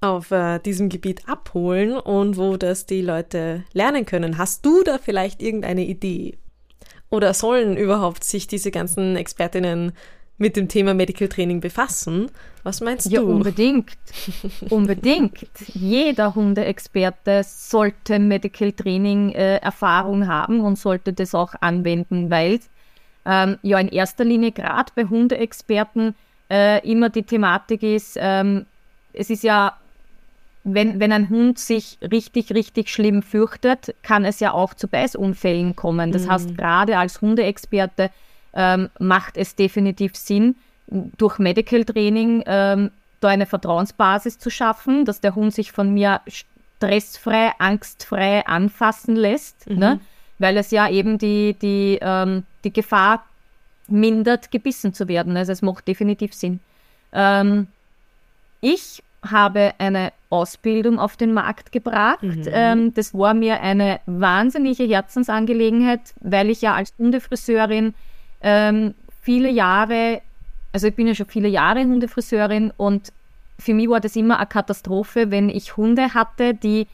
auf 0.00 0.30
äh, 0.30 0.58
diesem 0.58 0.88
Gebiet 0.88 1.28
abholen 1.28 1.92
und 1.92 2.38
wo 2.38 2.56
das 2.56 2.86
die 2.86 3.02
Leute 3.02 3.64
lernen 3.74 4.06
können? 4.06 4.38
Hast 4.38 4.64
du 4.64 4.82
da 4.82 4.96
vielleicht 4.96 5.42
irgendeine 5.42 5.84
Idee? 5.84 6.38
Oder 7.10 7.34
sollen 7.34 7.76
überhaupt 7.76 8.24
sich 8.24 8.46
diese 8.46 8.70
ganzen 8.70 9.14
Expertinnen 9.16 9.92
mit 10.38 10.56
dem 10.56 10.68
Thema 10.68 10.94
Medical 10.94 11.28
Training 11.28 11.60
befassen? 11.60 12.30
Was 12.62 12.80
meinst 12.80 13.10
ja, 13.10 13.20
du? 13.20 13.28
Ja, 13.28 13.34
unbedingt. 13.34 13.92
unbedingt. 14.70 15.46
Jeder 15.72 16.34
Hundeexperte 16.34 17.42
sollte 17.44 18.18
Medical 18.18 18.72
Training 18.72 19.30
äh, 19.32 19.56
Erfahrung 19.56 20.26
haben 20.26 20.60
und 20.60 20.78
sollte 20.78 21.12
das 21.12 21.34
auch 21.34 21.54
anwenden, 21.60 22.30
weil 22.30 22.60
ähm, 23.24 23.58
ja 23.62 23.78
in 23.78 23.88
erster 23.88 24.24
Linie 24.24 24.52
gerade 24.52 24.92
bei 24.94 25.04
Hundeexperten 25.04 26.14
äh, 26.50 26.86
immer 26.88 27.08
die 27.08 27.22
Thematik 27.22 27.82
ist, 27.82 28.16
ähm, 28.20 28.66
es 29.12 29.30
ist 29.30 29.42
ja 29.42 29.76
wenn, 30.68 30.98
wenn 30.98 31.12
ein 31.12 31.28
Hund 31.28 31.60
sich 31.60 31.96
richtig, 32.02 32.50
richtig 32.52 32.90
schlimm 32.90 33.22
fürchtet, 33.22 33.94
kann 34.02 34.24
es 34.24 34.40
ja 34.40 34.52
auch 34.52 34.74
zu 34.74 34.88
Beißunfällen 34.88 35.76
kommen. 35.76 36.10
Das 36.10 36.26
mhm. 36.26 36.30
heißt, 36.30 36.58
gerade 36.58 36.98
als 36.98 37.20
Hundeexperte 37.20 38.10
ähm, 38.56 38.90
macht 38.98 39.36
es 39.36 39.54
definitiv 39.54 40.16
Sinn, 40.16 40.56
durch 40.88 41.38
Medical 41.38 41.84
Training 41.84 42.42
ähm, 42.46 42.90
da 43.20 43.28
eine 43.28 43.46
Vertrauensbasis 43.46 44.38
zu 44.38 44.50
schaffen, 44.50 45.04
dass 45.04 45.20
der 45.20 45.34
Hund 45.34 45.52
sich 45.52 45.72
von 45.72 45.92
mir 45.92 46.20
stressfrei, 46.26 47.52
angstfrei 47.58 48.46
anfassen 48.46 49.16
lässt, 49.16 49.68
mhm. 49.68 49.78
ne? 49.78 50.00
weil 50.38 50.56
es 50.56 50.70
ja 50.70 50.88
eben 50.88 51.18
die, 51.18 51.54
die, 51.60 51.98
ähm, 52.00 52.44
die 52.64 52.72
Gefahr 52.72 53.24
mindert, 53.88 54.50
gebissen 54.50 54.92
zu 54.92 55.08
werden. 55.08 55.36
Also 55.36 55.52
es 55.52 55.62
macht 55.62 55.88
definitiv 55.88 56.34
Sinn. 56.34 56.60
Ähm, 57.12 57.68
ich 58.60 59.02
habe 59.30 59.74
eine 59.78 60.12
Ausbildung 60.30 60.98
auf 60.98 61.16
den 61.16 61.32
Markt 61.32 61.72
gebracht. 61.72 62.22
Mhm. 62.22 62.44
Ähm, 62.46 62.94
das 62.94 63.14
war 63.14 63.34
mir 63.34 63.60
eine 63.60 64.00
wahnsinnige 64.06 64.84
Herzensangelegenheit, 64.84 66.00
weil 66.20 66.50
ich 66.50 66.62
ja 66.62 66.74
als 66.74 66.92
Hundefriseurin 66.98 67.94
ähm, 68.40 68.94
viele 69.22 69.50
Jahre, 69.50 70.22
also 70.72 70.88
ich 70.88 70.94
bin 70.94 71.06
ja 71.06 71.14
schon 71.14 71.26
viele 71.26 71.48
Jahre 71.48 71.80
Hundefriseurin 71.80 72.72
und 72.76 73.12
für 73.58 73.74
mich 73.74 73.88
war 73.88 74.00
das 74.00 74.16
immer 74.16 74.38
eine 74.38 74.46
Katastrophe, 74.46 75.30
wenn 75.30 75.48
ich 75.48 75.76
Hunde 75.76 76.14
hatte, 76.14 76.54
die 76.54 76.86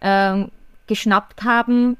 ähm, 0.00 0.50
geschnappt 0.86 1.44
haben. 1.44 1.96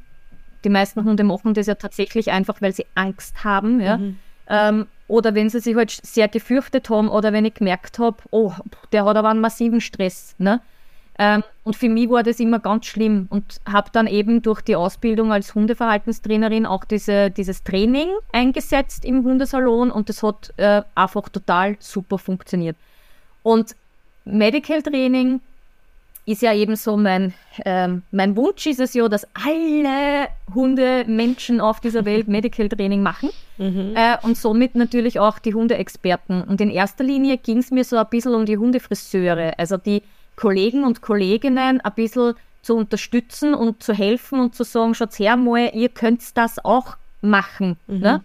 Die 0.65 0.69
meisten 0.69 1.05
Hunde 1.05 1.25
machen 1.25 1.55
das 1.55 1.67
ja 1.67 1.75
tatsächlich 1.75 2.31
einfach, 2.31 2.61
weil 2.61 2.73
sie 2.73 2.87
Angst 2.95 3.45
haben. 3.45 3.81
Ja. 3.81 3.97
Mhm. 3.97 4.19
Ähm, 4.49 4.87
oder 5.09 5.35
wenn 5.35 5.49
sie 5.49 5.61
sich 5.61 5.75
halt 5.75 5.91
sehr 5.91 6.29
gefürchtet 6.29 6.91
haben 6.91 7.09
oder 7.09 7.33
wenn 7.33 7.45
ich 7.45 7.55
gemerkt 7.55 7.99
habe, 7.99 8.19
oh, 8.31 8.53
der 8.93 9.05
hat 9.05 9.17
aber 9.17 9.31
einen 9.31 9.41
massiven 9.41 9.81
Stress. 9.81 10.35
Ne? 10.39 10.61
Ähm, 11.21 11.45
und 11.65 11.77
für 11.77 11.91
mich 11.91 12.09
war 12.09 12.23
das 12.23 12.41
immer 12.41 12.61
ganz 12.61 12.87
schlimm 12.87 13.27
und 13.29 13.61
habe 13.71 13.91
dann 13.93 14.07
eben 14.07 14.41
durch 14.41 14.63
die 14.63 14.75
Ausbildung 14.75 15.33
als 15.33 15.55
Hundeverhaltenstrainerin 15.55 16.65
auch 16.65 16.87
diese, 16.87 17.31
dieses 17.31 17.63
Training 17.63 18.09
eingesetzt 18.33 19.05
im 19.05 19.23
Hundesalon 19.23 19.91
und 19.91 20.09
das 20.09 20.23
hat 20.23 20.55
äh, 20.57 20.81
einfach 20.95 21.29
total 21.29 21.77
super 21.79 22.17
funktioniert. 22.17 22.75
Und 23.43 23.77
Medical 24.25 24.81
Training 24.83 25.43
ist 26.25 26.41
ja 26.41 26.55
eben 26.55 26.75
so 26.75 26.97
mein, 26.97 27.35
ähm, 27.67 28.03
mein 28.13 28.35
Wunsch 28.35 28.67
ist 28.67 28.81
es 28.81 28.95
ja, 28.95 29.07
dass 29.07 29.27
alle 29.35 30.29
Hundemenschen 30.55 31.61
auf 31.61 31.81
dieser 31.81 32.07
Welt 32.07 32.29
Medical 32.29 32.71
Training 32.71 33.03
machen 33.03 33.29
mhm. 33.59 33.93
äh, 33.95 34.17
und 34.23 34.39
somit 34.39 34.75
natürlich 34.75 35.21
auch 35.21 35.39
die 35.39 35.53
Hundeexperten. 35.53 36.45
Und 36.45 36.63
in 36.63 36.71
erster 36.71 37.05
Linie 37.05 37.37
ging 37.37 37.59
es 37.59 37.71
mir 37.71 37.85
so 37.85 37.99
ein 37.99 38.07
bisschen 38.09 38.35
um 38.35 38.47
die 38.47 38.57
Hundefriseure, 38.57 39.59
also 39.59 39.77
die 39.77 40.03
Kollegen 40.41 40.85
und 40.85 41.03
Kolleginnen 41.03 41.81
ein 41.81 41.93
bisschen 41.95 42.35
zu 42.63 42.77
unterstützen 42.77 43.55
und 43.55 43.83
zu 43.83 43.93
helfen 43.93 44.41
und 44.41 44.55
zu 44.55 44.65
sagen, 44.65 44.95
schaut 44.95 45.19
her 45.19 45.37
mal, 45.37 45.71
ihr 45.75 45.89
könnt 45.91 46.37
das 46.37 46.65
auch 46.65 46.97
machen. 47.21 47.77
Mhm. 47.87 47.99
Ne? 47.99 48.25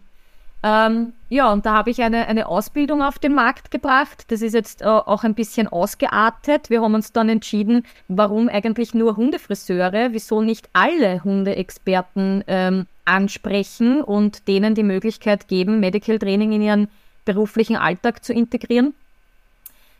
Ähm, 0.63 1.13
ja, 1.29 1.51
und 1.51 1.65
da 1.65 1.73
habe 1.73 1.91
ich 1.91 2.01
eine, 2.01 2.27
eine 2.27 2.47
Ausbildung 2.47 3.03
auf 3.03 3.19
den 3.19 3.35
Markt 3.35 3.69
gebracht. 3.69 4.25
Das 4.29 4.41
ist 4.41 4.53
jetzt 4.53 4.81
äh, 4.81 4.85
auch 4.85 5.23
ein 5.23 5.35
bisschen 5.35 5.67
ausgeartet. 5.67 6.69
Wir 6.69 6.81
haben 6.81 6.95
uns 6.95 7.11
dann 7.11 7.29
entschieden, 7.29 7.85
warum 8.07 8.49
eigentlich 8.49 8.93
nur 8.93 9.15
Hundefriseure, 9.15 10.09
wieso 10.11 10.41
nicht 10.41 10.69
alle 10.73 11.23
Hundeexperten 11.23 12.43
ähm, 12.47 12.87
ansprechen 13.05 14.01
und 14.01 14.47
denen 14.47 14.73
die 14.73 14.83
Möglichkeit 14.83 15.47
geben, 15.47 15.79
Medical 15.79 16.17
Training 16.17 16.53
in 16.53 16.61
ihren 16.61 16.87
beruflichen 17.25 17.75
Alltag 17.75 18.23
zu 18.23 18.33
integrieren. 18.33 18.95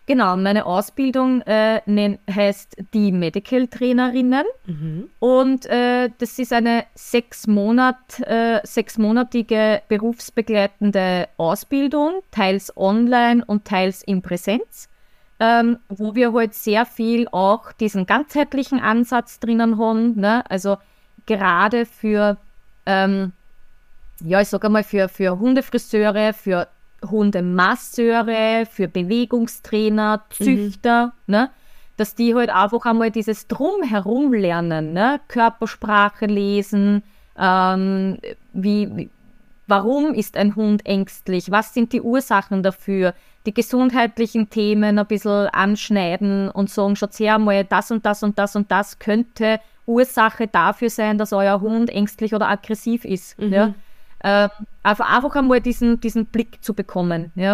Genau, 0.08 0.38
meine 0.38 0.68
Ausbildung 0.68 1.42
äh, 1.42 1.82
heißt 2.30 2.78
die 2.94 3.12
Medical 3.12 3.68
Trainerinnen 3.68 4.46
mhm. 4.68 5.10
und 5.20 5.66
äh, 5.66 6.12
das 6.20 6.38
ist 6.38 6.54
eine 6.54 6.86
sechs 6.94 7.48
Monat, 7.48 8.20
äh, 8.20 8.60
sechsmonatige 8.64 9.82
berufsbegleitende 9.88 11.28
Ausbildung, 11.38 12.22
teils 12.30 12.76
online 12.78 13.44
und 13.46 13.66
teils 13.66 14.04
in 14.04 14.22
Präsenz, 14.22 14.90
ähm, 15.40 15.80
wo 15.90 16.14
wir 16.14 16.34
halt 16.34 16.54
sehr 16.54 16.86
viel 16.86 17.28
auch 17.32 17.72
diesen 17.72 18.06
ganzheitlichen 18.06 18.80
Ansatz 18.80 19.40
drinnen 19.40 19.80
haben, 19.80 20.20
ne? 20.20 20.44
also 20.52 20.78
gerade 21.26 21.88
für 21.88 22.38
ähm, 22.86 23.32
ja, 24.24 24.40
ich 24.42 24.48
sage 24.48 24.68
einmal, 24.68 24.84
für, 24.84 25.10
für 25.10 25.40
Hundefriseure, 25.40 26.34
für 26.34 26.68
Hundemasseure, 27.10 28.66
für 28.70 28.88
Bewegungstrainer, 28.88 30.26
Züchter, 30.30 31.14
mhm. 31.28 31.32
ne? 31.32 31.50
dass 31.98 32.16
die 32.16 32.36
halt 32.36 32.50
einfach 32.50 32.86
einmal 32.86 33.12
dieses 33.12 33.48
Drumherum 33.48 34.34
lernen, 34.34 34.94
ne? 34.94 35.22
Körpersprache 35.28 36.26
lesen, 36.26 37.04
ähm, 37.38 38.18
wie, 38.54 39.10
warum 39.68 40.14
ist 40.14 40.38
ein 40.38 40.56
Hund 40.56 40.86
ängstlich, 40.86 41.52
was 41.52 41.74
sind 41.74 41.94
die 41.94 42.02
Ursachen 42.02 42.64
dafür, 42.64 43.14
die 43.46 43.54
gesundheitlichen 43.54 44.50
Themen 44.50 45.00
ein 45.00 45.06
bisschen 45.06 45.48
anschneiden 45.48 46.50
und 46.50 46.70
sagen, 46.70 46.96
schaut 46.96 47.18
her 47.20 47.38
mal, 47.38 47.64
das 47.64 47.92
und 47.92 48.06
das 48.06 48.24
und 48.24 48.38
das 48.40 48.56
und 48.56 48.72
das 48.72 49.00
könnte 49.00 49.60
Ursache 49.86 50.48
dafür 50.48 50.90
sein, 50.90 51.18
dass 51.18 51.32
euer 51.32 51.62
Hund 51.62 51.90
ängstlich 51.90 52.34
oder 52.34 52.50
aggressiv 52.50 53.06
ist. 53.06 53.40
Mhm. 53.40 53.54
Ja? 53.54 53.74
Äh, 54.26 54.50
einfach, 54.82 55.16
einfach 55.16 55.36
einmal 55.36 55.62
diesen, 55.62 56.00
diesen 56.02 56.26
Blick 56.26 56.64
zu 56.64 56.74
bekommen. 56.74 57.32
Ja. 57.36 57.54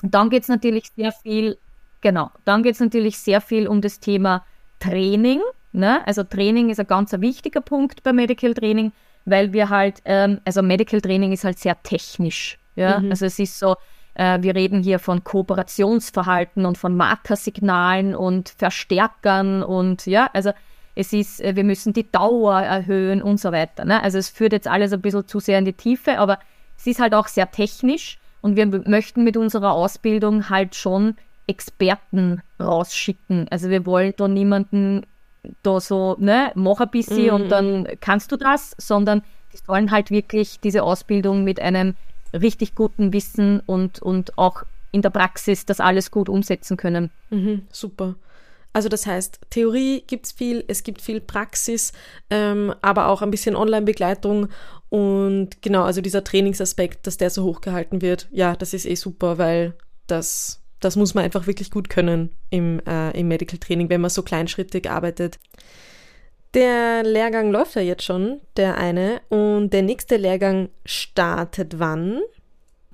Und 0.00 0.14
dann 0.14 0.30
geht 0.30 0.44
es 0.44 0.48
natürlich 0.48 0.92
sehr 0.94 1.10
viel, 1.10 1.58
genau, 2.02 2.30
dann 2.44 2.62
geht 2.62 2.74
es 2.74 2.80
natürlich 2.80 3.18
sehr 3.18 3.40
viel 3.40 3.66
um 3.66 3.80
das 3.80 3.98
Thema 3.98 4.44
Training. 4.78 5.40
Ne? 5.72 6.06
Also 6.06 6.22
Training 6.22 6.70
ist 6.70 6.78
ein 6.78 6.86
ganz 6.86 7.12
wichtiger 7.14 7.60
Punkt 7.60 8.04
bei 8.04 8.12
Medical 8.12 8.54
Training, 8.54 8.92
weil 9.24 9.52
wir 9.52 9.70
halt, 9.70 10.00
ähm, 10.04 10.40
also 10.44 10.62
Medical 10.62 11.00
Training 11.00 11.32
ist 11.32 11.42
halt 11.42 11.58
sehr 11.58 11.82
technisch. 11.82 12.60
Ja? 12.76 13.00
Mhm. 13.00 13.10
Also 13.10 13.26
es 13.26 13.36
ist 13.40 13.58
so, 13.58 13.74
äh, 14.14 14.40
wir 14.40 14.54
reden 14.54 14.84
hier 14.84 15.00
von 15.00 15.24
Kooperationsverhalten 15.24 16.64
und 16.64 16.78
von 16.78 16.96
Markersignalen 16.96 18.14
und 18.14 18.50
Verstärkern 18.50 19.64
und 19.64 20.06
ja, 20.06 20.30
also 20.32 20.52
es 20.98 21.12
ist, 21.12 21.40
äh, 21.40 21.54
wir 21.54 21.62
müssen 21.62 21.92
die 21.92 22.10
Dauer 22.10 22.60
erhöhen 22.60 23.22
und 23.22 23.38
so 23.38 23.52
weiter. 23.52 23.84
Ne? 23.84 24.02
Also 24.02 24.18
es 24.18 24.28
führt 24.28 24.52
jetzt 24.52 24.66
alles 24.66 24.92
ein 24.92 25.00
bisschen 25.00 25.28
zu 25.28 25.38
sehr 25.38 25.58
in 25.58 25.64
die 25.64 25.72
Tiefe, 25.72 26.18
aber 26.18 26.38
es 26.76 26.86
ist 26.88 26.98
halt 27.00 27.14
auch 27.14 27.28
sehr 27.28 27.50
technisch 27.50 28.18
und 28.42 28.56
wir 28.56 28.66
möchten 28.66 29.22
mit 29.22 29.36
unserer 29.36 29.72
Ausbildung 29.72 30.50
halt 30.50 30.74
schon 30.74 31.14
Experten 31.46 32.42
rausschicken. 32.60 33.46
Also 33.50 33.70
wir 33.70 33.86
wollen 33.86 34.12
da 34.16 34.26
niemanden 34.28 35.06
da 35.62 35.80
so, 35.80 36.16
ne, 36.18 36.50
mach 36.54 36.80
ein 36.80 36.90
bisschen 36.90 37.26
Mhm. 37.26 37.34
und 37.34 37.48
dann 37.48 37.88
kannst 38.00 38.32
du 38.32 38.36
das, 38.36 38.74
sondern 38.76 39.22
die 39.52 39.58
sollen 39.64 39.90
halt 39.90 40.10
wirklich 40.10 40.58
diese 40.60 40.82
Ausbildung 40.82 41.44
mit 41.44 41.60
einem 41.60 41.94
richtig 42.32 42.74
guten 42.74 43.12
Wissen 43.12 43.60
und, 43.66 44.02
und 44.02 44.36
auch 44.36 44.64
in 44.90 45.02
der 45.02 45.10
Praxis 45.10 45.64
das 45.64 45.80
alles 45.80 46.10
gut 46.10 46.28
umsetzen 46.28 46.76
können. 46.76 47.10
Mhm, 47.30 47.62
super. 47.70 48.14
Also 48.78 48.88
das 48.88 49.08
heißt, 49.08 49.40
Theorie 49.50 50.04
gibt's 50.06 50.30
viel, 50.30 50.62
es 50.68 50.84
gibt 50.84 51.02
viel 51.02 51.20
Praxis, 51.20 51.92
ähm, 52.30 52.72
aber 52.80 53.08
auch 53.08 53.22
ein 53.22 53.32
bisschen 53.32 53.56
Online-Begleitung 53.56 54.50
und 54.88 55.60
genau, 55.62 55.82
also 55.82 56.00
dieser 56.00 56.22
Trainingsaspekt, 56.22 57.04
dass 57.04 57.16
der 57.16 57.30
so 57.30 57.42
hochgehalten 57.42 58.02
wird, 58.02 58.28
ja, 58.30 58.54
das 58.54 58.74
ist 58.74 58.86
eh 58.86 58.94
super, 58.94 59.36
weil 59.36 59.74
das, 60.06 60.62
das 60.78 60.94
muss 60.94 61.12
man 61.14 61.24
einfach 61.24 61.48
wirklich 61.48 61.72
gut 61.72 61.88
können 61.88 62.30
im, 62.50 62.78
äh, 62.86 63.10
im 63.18 63.26
Medical 63.26 63.58
Training, 63.58 63.90
wenn 63.90 64.00
man 64.00 64.10
so 64.10 64.22
kleinschrittig 64.22 64.88
arbeitet. 64.88 65.40
Der 66.54 67.02
Lehrgang 67.02 67.50
läuft 67.50 67.74
ja 67.74 67.82
jetzt 67.82 68.04
schon, 68.04 68.40
der 68.56 68.78
eine, 68.78 69.22
und 69.28 69.70
der 69.70 69.82
nächste 69.82 70.18
Lehrgang 70.18 70.68
startet 70.84 71.80
wann? 71.80 72.20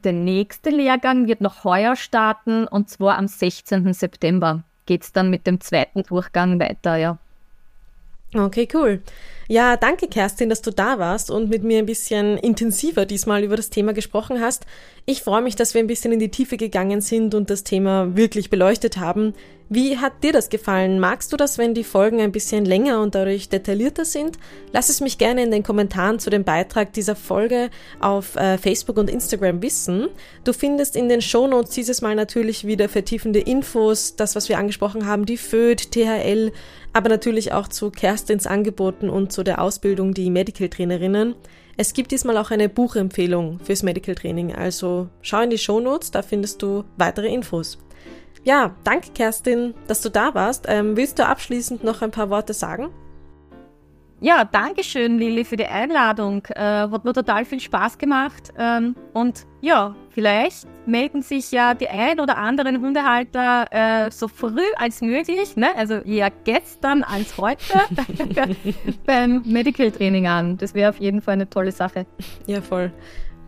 Der 0.03 0.15
nächste 0.15 0.71
Lehrgang 0.71 1.27
wird 1.27 1.43
noch 1.43 1.63
heuer 1.65 1.95
starten 1.95 2.67
und 2.67 2.89
zwar 2.89 3.19
am 3.19 3.29
16. 3.29 3.93
September 3.93 4.65
geht 4.87 5.03
es 5.03 5.13
dann 5.13 5.31
mit 5.31 5.47
dem 5.47 5.61
zweiten 5.61 6.03
Durchgang 6.03 6.59
weiter, 6.61 6.97
ja. 6.97 7.19
Okay, 8.35 8.69
cool. 8.75 9.03
Ja, 9.47 9.77
danke 9.77 10.09
Kerstin, 10.09 10.49
dass 10.49 10.63
du 10.63 10.71
da 10.71 10.99
warst 10.99 11.31
und 11.31 11.51
mit 11.51 11.65
mir 11.65 11.79
ein 11.79 11.87
bisschen 11.87 12.39
intensiver 12.39 13.05
diesmal 13.05 13.45
über 13.45 13.57
das 13.57 13.69
Thema 13.69 13.93
gesprochen 13.93 14.41
hast. 14.41 14.65
Ich 15.05 15.23
freue 15.23 15.43
mich, 15.43 15.55
dass 15.55 15.75
wir 15.75 15.83
ein 15.83 15.87
bisschen 15.87 16.13
in 16.13 16.19
die 16.19 16.31
Tiefe 16.31 16.57
gegangen 16.57 17.03
sind 17.03 17.35
und 17.35 17.51
das 17.51 17.63
Thema 17.63 18.17
wirklich 18.17 18.49
beleuchtet 18.49 18.97
haben. 18.97 19.35
Wie 19.69 19.99
hat 19.99 20.23
dir 20.23 20.33
das 20.33 20.51
gefallen? 20.51 21.01
Magst 21.01 21.33
du 21.33 21.37
das, 21.37 21.59
wenn 21.59 21.75
die 21.75 21.85
Folgen 21.85 22.21
ein 22.21 22.33
bisschen 22.33 22.65
länger 22.65 23.03
und 23.03 23.15
dadurch 23.15 23.49
detaillierter 23.49 24.05
sind? 24.05 24.39
Lass 24.73 24.89
es 24.89 25.01
mich 25.01 25.19
gerne 25.19 25.43
in 25.43 25.51
den 25.51 25.63
Kommentaren 25.63 26.19
zu 26.19 26.31
dem 26.31 26.45
Beitrag 26.45 26.93
dieser 26.93 27.17
Folge 27.17 27.71
auf 27.99 28.37
äh, 28.37 28.57
Facebook 28.57 28.99
und 28.99 29.11
Instagram 29.11 29.63
wissen. 29.63 30.09
Du 30.45 30.53
findest 30.53 30.97
in 30.97 31.09
den 31.09 31.23
Shownotes 31.23 31.75
dieses 31.75 32.03
Mal 32.03 32.15
natürlich 32.15 32.67
wieder 32.67 32.89
vertiefende 32.89 33.41
Infos, 33.41 34.17
das, 34.17 34.37
was 34.37 34.49
wir 34.49 34.59
angesprochen 34.59 35.07
haben, 35.07 35.27
die 35.27 35.39
FÖD, 35.39 35.91
THL, 35.91 36.53
aber 36.93 37.09
natürlich 37.09 37.53
auch 37.53 37.67
zu 37.67 37.91
Kerstins 37.91 38.47
Angeboten 38.47 39.11
und 39.11 39.33
zu 39.35 39.43
der 39.43 39.61
Ausbildung 39.61 40.15
die 40.15 40.31
Medical 40.31 40.69
Trainerinnen. 40.69 41.35
Es 41.77 41.93
gibt 41.93 42.13
diesmal 42.13 42.39
auch 42.39 42.51
eine 42.51 42.69
Buchempfehlung 42.69 43.59
fürs 43.59 43.83
Medical 43.83 44.15
Training, 44.15 44.55
also 44.55 45.09
schau 45.23 45.41
in 45.41 45.51
die 45.51 45.59
Shownotes, 45.59 46.13
da 46.13 46.23
findest 46.23 46.63
du 46.63 46.85
weitere 46.97 47.27
Infos. 47.29 47.79
Ja, 48.45 48.77
danke 48.85 49.11
Kerstin, 49.11 49.75
dass 49.87 50.03
du 50.03 50.11
da 50.11 50.35
warst. 50.35 50.67
Ähm, 50.69 50.97
willst 50.97 51.19
du 51.19 51.27
abschließend 51.27 51.83
noch 51.83 52.03
ein 52.03 52.11
paar 52.11 52.31
Worte 52.31 52.53
sagen? 52.53 52.91
Ja, 54.21 54.45
danke 54.45 54.85
schön, 54.85 55.19
Lili, 55.19 55.45
für 55.45 55.57
die 55.57 55.67
Einladung. 55.67 56.47
Äh, 56.55 56.89
hat 56.89 57.05
mir 57.05 57.13
total 57.13 57.45
viel 57.45 57.61
Spaß 57.61 57.99
gemacht. 57.99 58.53
Ähm, 58.57 58.95
und 59.13 59.47
ja, 59.61 59.97
vielleicht 60.15 60.67
melden 60.87 61.23
sich 61.23 61.51
ja 61.51 61.75
die 61.75 61.89
ein 61.89 62.21
oder 62.21 62.39
anderen 62.39 62.81
Hundehalter 62.81 63.67
äh, 64.07 64.11
so 64.11 64.29
früh 64.29 64.61
als 64.77 65.03
möglich, 65.03 65.57
ne? 65.57 65.69
also 65.77 65.95
eher 65.95 66.31
gestern 66.45 67.03
als 67.03 67.37
heute, 67.37 67.65
beim 69.07 69.43
Medical 69.45 69.91
Training 69.91 70.27
an. 70.27 70.57
Das 70.57 70.75
wäre 70.75 70.91
auf 70.91 71.01
jeden 71.01 71.21
Fall 71.21 71.35
eine 71.35 71.51
tolle 71.51 71.73
Sache. 71.73 72.07
Ja, 72.47 72.63
voll. 72.63 72.93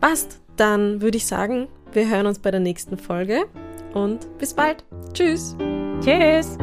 Passt. 0.01 0.41
Dann 0.57 1.01
würde 1.01 1.17
ich 1.17 1.27
sagen, 1.27 1.67
wir 1.93 2.09
hören 2.09 2.25
uns 2.25 2.39
bei 2.39 2.49
der 2.49 2.59
nächsten 2.59 2.97
Folge 2.97 3.45
und 3.93 4.27
bis 4.39 4.55
bald. 4.55 4.83
Tschüss. 5.13 5.55
Tschüss! 6.01 6.57